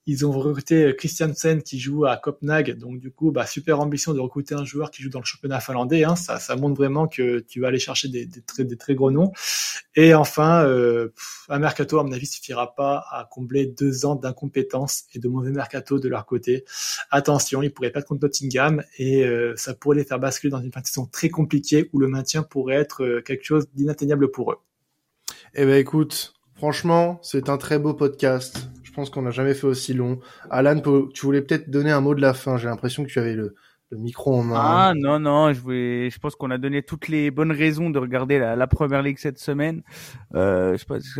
Ils 0.09 0.25
ont 0.25 0.31
recruté 0.31 0.95
Christiansen 0.97 1.61
qui 1.61 1.79
joue 1.79 2.05
à 2.05 2.15
Copenhague, 2.15 2.77
donc 2.77 2.99
du 2.99 3.11
coup, 3.11 3.31
bah, 3.31 3.45
super 3.45 3.81
ambition 3.81 4.13
de 4.13 4.19
recruter 4.21 4.55
un 4.55 4.63
joueur 4.63 4.89
qui 4.89 5.03
joue 5.03 5.09
dans 5.09 5.19
le 5.19 5.25
championnat 5.25 5.59
finlandais. 5.59 6.05
Hein. 6.05 6.15
Ça, 6.15 6.39
ça 6.39 6.55
montre 6.55 6.75
vraiment 6.75 7.07
que 7.09 7.39
tu 7.39 7.59
vas 7.59 7.67
aller 7.67 7.77
chercher 7.77 8.07
des, 8.07 8.25
des, 8.25 8.41
très, 8.41 8.63
des 8.63 8.77
très 8.77 8.95
gros 8.95 9.11
noms. 9.11 9.33
Et 9.95 10.13
enfin, 10.13 10.63
euh, 10.63 11.09
un 11.49 11.59
mercato, 11.59 11.99
à 11.99 12.03
mon 12.03 12.11
avis, 12.13 12.25
suffira 12.25 12.73
pas 12.73 13.05
à 13.11 13.27
combler 13.29 13.65
deux 13.65 14.05
ans 14.05 14.15
d'incompétence 14.15 15.03
et 15.13 15.19
de 15.19 15.27
mauvais 15.27 15.51
mercato 15.51 15.99
de 15.99 16.07
leur 16.07 16.25
côté. 16.25 16.63
Attention, 17.11 17.61
ils 17.61 17.73
pourraient 17.73 17.91
perdre 17.91 18.07
contre 18.07 18.21
Nottingham 18.23 18.83
et 18.97 19.25
euh, 19.25 19.55
ça 19.57 19.73
pourrait 19.73 19.97
les 19.97 20.05
faire 20.05 20.19
basculer 20.19 20.51
dans 20.51 20.61
une 20.61 20.71
fin 20.71 20.81
très 21.11 21.29
compliquée 21.29 21.89
où 21.91 21.99
le 21.99 22.07
maintien 22.07 22.43
pourrait 22.43 22.75
être 22.75 23.03
euh, 23.03 23.21
quelque 23.21 23.43
chose 23.43 23.67
d'inatteignable 23.73 24.31
pour 24.31 24.53
eux. 24.53 24.57
Eh 25.53 25.65
ben 25.65 25.75
écoute, 25.75 26.33
franchement, 26.55 27.19
c'est 27.23 27.49
un 27.49 27.57
très 27.57 27.79
beau 27.79 27.93
podcast. 27.93 28.69
Je 28.97 29.01
pense 29.03 29.11
qu'on 29.11 29.21
n'a 29.21 29.29
jamais 29.29 29.53
fait 29.53 29.67
aussi 29.67 29.93
long. 29.93 30.17
Alan, 30.49 30.81
tu 31.13 31.23
voulais 31.23 31.43
peut-être 31.43 31.69
donner 31.69 31.91
un 31.91 32.01
mot 32.01 32.15
de 32.15 32.21
la 32.21 32.33
fin. 32.33 32.57
J'ai 32.57 32.67
l'impression 32.67 33.03
que 33.03 33.09
tu 33.09 33.19
avais 33.19 33.35
le, 33.35 33.53
micro 33.91 34.33
en 34.33 34.41
main. 34.41 34.55
Ah 34.57 34.93
non 34.95 35.19
non, 35.19 35.53
je 35.53 35.59
voulais, 35.61 36.09
je 36.09 36.17
pense 36.17 36.35
qu'on 36.35 36.49
a 36.49 36.57
donné 36.57 36.81
toutes 36.81 37.07
les 37.07 37.29
bonnes 37.29 37.51
raisons 37.51 37.91
de 37.91 37.99
regarder 37.99 38.39
la, 38.39 38.55
la 38.55 38.65
première 38.65 39.03
ligue 39.03 39.19
cette 39.19 39.37
semaine. 39.37 39.83
Euh, 40.33 40.75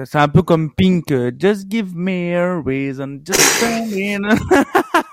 c'est 0.05 0.17
un 0.17 0.28
peu 0.28 0.41
comme 0.41 0.73
Pink, 0.73 1.11
euh, 1.11 1.32
just 1.39 1.69
give 1.69 1.95
me 1.95 2.36
a 2.36 2.59
reason, 2.59 3.19
just. 3.23 3.63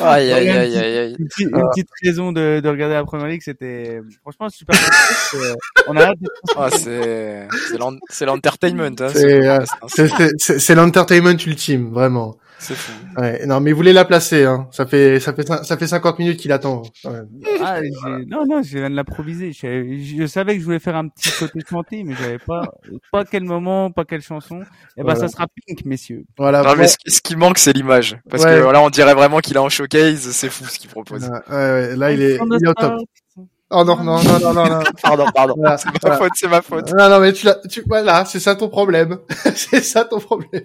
Aïe, 0.00 0.32
aïe, 0.32 0.48
aïe, 0.50 0.76
aïe, 0.78 0.98
aïe. 0.98 1.16
une, 1.18 1.28
petite, 1.28 1.48
une 1.52 1.68
petite 1.70 1.88
raison 2.02 2.32
de, 2.32 2.60
de 2.60 2.68
regarder 2.68 2.94
la 2.94 3.04
première 3.04 3.26
ligue, 3.28 3.42
c'était 3.42 4.00
franchement 4.22 4.48
super. 4.48 4.76
euh, 5.34 5.54
on 5.88 5.96
a 5.96 6.12
Ah, 6.56 6.68
c'est 6.70 7.48
c'est 7.70 7.78
l'en- 7.78 7.96
c'est 8.08 8.26
l'entertainment. 8.26 8.96
Hein, 9.00 9.08
euh, 9.16 9.58
c'est 10.38 10.74
l'entertainment 10.74 11.38
ultime, 11.46 11.90
vraiment. 11.92 12.36
C'est 12.60 12.74
fou. 12.74 12.92
Ouais, 13.16 13.46
non, 13.46 13.60
mais 13.60 13.70
il 13.70 13.74
voulait 13.74 13.92
la 13.92 14.04
placer. 14.04 14.44
Hein. 14.44 14.66
Ça 14.72 14.84
fait 14.86 15.20
ça 15.20 15.32
fait 15.32 15.46
ça 15.46 15.76
fait 15.76 15.86
50 15.86 16.18
minutes 16.18 16.38
qu'il 16.40 16.50
attend. 16.52 16.82
Ouais. 17.04 17.20
Ah, 17.62 17.80
non, 18.26 18.44
non, 18.46 18.62
je 18.62 18.78
viens 18.78 18.90
de 18.90 18.96
l'improviser. 18.96 19.52
Je, 19.52 19.58
savais- 19.60 19.98
je 20.04 20.26
savais 20.26 20.54
que 20.54 20.60
je 20.60 20.64
voulais 20.64 20.78
faire 20.80 20.96
un 20.96 21.06
petit 21.08 21.30
côté 21.38 21.60
chanté, 21.68 22.02
mais 22.02 22.14
j'avais 22.20 22.38
pas, 22.38 22.62
pas 23.12 23.24
quel 23.24 23.44
moment, 23.44 23.90
pas 23.92 24.04
quelle 24.04 24.22
chanson. 24.22 24.60
Et 24.60 24.64
ben, 25.02 25.04
Voilà. 25.04 25.20
ça 25.20 25.28
sera 25.28 25.46
Pink, 25.66 25.84
messieurs. 25.84 26.24
Voilà. 26.36 26.62
Non, 26.62 26.70
bon. 26.72 26.78
mais 26.78 26.88
ce, 26.88 26.96
ce 27.06 27.20
qui 27.20 27.36
manque, 27.36 27.58
c'est 27.58 27.72
l'image. 27.72 28.18
Parce 28.28 28.44
Ouais. 28.44 28.50
que 28.60 28.72
là, 28.72 28.82
on 28.82 28.90
dirait 28.90 29.14
vraiment 29.14 29.38
qu'il 29.38 29.54
est 29.56 29.60
en 29.60 29.68
showcase. 29.68 30.20
C'est 30.32 30.50
fou 30.50 30.64
ce 30.64 30.78
qu'il 30.78 30.90
propose. 30.90 31.30
Ouais, 31.50 31.94
là 31.96 32.12
il 32.12 32.20
est, 32.22 32.34
il 32.44 32.64
est 32.64 32.68
au 32.68 32.74
top. 32.74 32.94
Oh 33.70 33.84
non 33.84 34.02
non 34.02 34.22
non 34.22 34.38
non 34.40 34.54
non 34.54 34.66
non. 34.66 34.80
Pardon, 35.02 35.26
pardon. 35.34 35.54
Voilà, 35.58 35.76
C'est 35.76 35.88
ma 35.88 35.92
voilà. 36.00 36.16
faute, 36.16 36.30
c'est 36.36 36.48
ma 36.48 36.62
faute. 36.62 36.90
Non 36.94 37.10
non 37.10 37.20
mais 37.20 37.34
tu 37.34 37.44
l'as, 37.44 37.58
tu 37.68 37.82
voilà, 37.86 38.24
c'est 38.24 38.40
ça 38.40 38.54
ton 38.56 38.70
problème. 38.70 39.18
c'est 39.54 39.82
ça 39.82 40.04
ton 40.04 40.20
problème. 40.20 40.62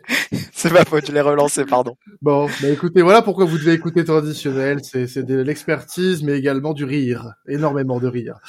C'est 0.54 0.72
ma 0.72 0.86
faute, 0.86 1.08
je 1.08 1.12
l'ai 1.12 1.20
relancé, 1.20 1.66
pardon. 1.66 1.98
Bon, 2.22 2.48
bah 2.62 2.70
écoutez, 2.70 3.02
voilà 3.02 3.22
pourquoi 3.22 3.44
vous 3.44 3.58
devez 3.58 3.74
écouter 3.74 4.06
traditionnel. 4.06 4.80
C'est 4.84 5.08
c'est 5.08 5.24
de 5.24 5.36
l'expertise, 5.42 6.24
mais 6.24 6.38
également 6.38 6.74
du 6.74 6.86
rire, 6.86 7.34
énormément 7.48 8.00
de 8.00 8.08
rire. 8.08 8.40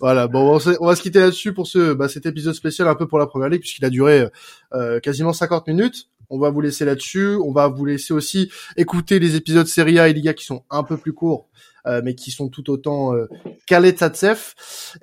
Voilà. 0.00 0.28
Bon, 0.28 0.56
on, 0.56 0.58
se- 0.58 0.76
on 0.80 0.86
va 0.88 0.94
se 0.96 1.00
quitter 1.02 1.20
là-dessus 1.20 1.54
pour 1.54 1.66
ce 1.66 1.94
bah, 1.94 2.08
cet 2.08 2.26
épisode 2.26 2.54
spécial 2.54 2.88
un 2.88 2.94
peu 2.94 3.08
pour 3.08 3.18
la 3.18 3.26
première 3.26 3.48
ligue 3.48 3.60
puisqu'il 3.60 3.84
a 3.86 3.90
duré 3.90 4.28
euh, 4.74 5.00
quasiment 5.00 5.32
50 5.32 5.66
minutes. 5.68 6.08
On 6.28 6.38
va 6.38 6.50
vous 6.50 6.60
laisser 6.60 6.84
là-dessus. 6.84 7.36
On 7.42 7.52
va 7.52 7.68
vous 7.68 7.86
laisser 7.86 8.12
aussi 8.12 8.50
écouter 8.76 9.18
les 9.18 9.36
épisodes 9.36 9.66
Serie 9.66 9.98
A 9.98 10.08
et 10.08 10.12
Liga 10.12 10.34
qui 10.34 10.44
sont 10.44 10.64
un 10.70 10.82
peu 10.82 10.96
plus 10.98 11.12
courts. 11.14 11.48
Euh, 11.86 12.00
mais 12.04 12.14
qui 12.14 12.30
sont 12.30 12.48
tout 12.48 12.70
autant 12.70 13.14
euh, 13.14 13.26
calés 13.66 13.92
de 13.92 13.98
Satsef. 13.98 14.54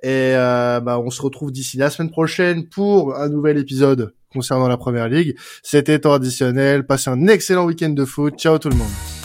Et 0.03 0.33
euh, 0.35 0.79
bah, 0.79 0.99
on 0.99 1.09
se 1.09 1.21
retrouve 1.21 1.51
d'ici 1.51 1.77
la 1.77 1.89
semaine 1.89 2.11
prochaine 2.11 2.67
pour 2.67 3.15
un 3.15 3.29
nouvel 3.29 3.57
épisode 3.57 4.13
concernant 4.31 4.67
la 4.67 4.77
première 4.77 5.09
ligue. 5.09 5.35
C'était 5.63 5.99
traditionnel. 5.99 6.85
Passez 6.85 7.09
un 7.09 7.27
excellent 7.27 7.65
week-end 7.65 7.89
de 7.89 8.05
foot. 8.05 8.35
Ciao 8.37 8.57
tout 8.59 8.69
le 8.69 8.75
monde. 8.75 9.18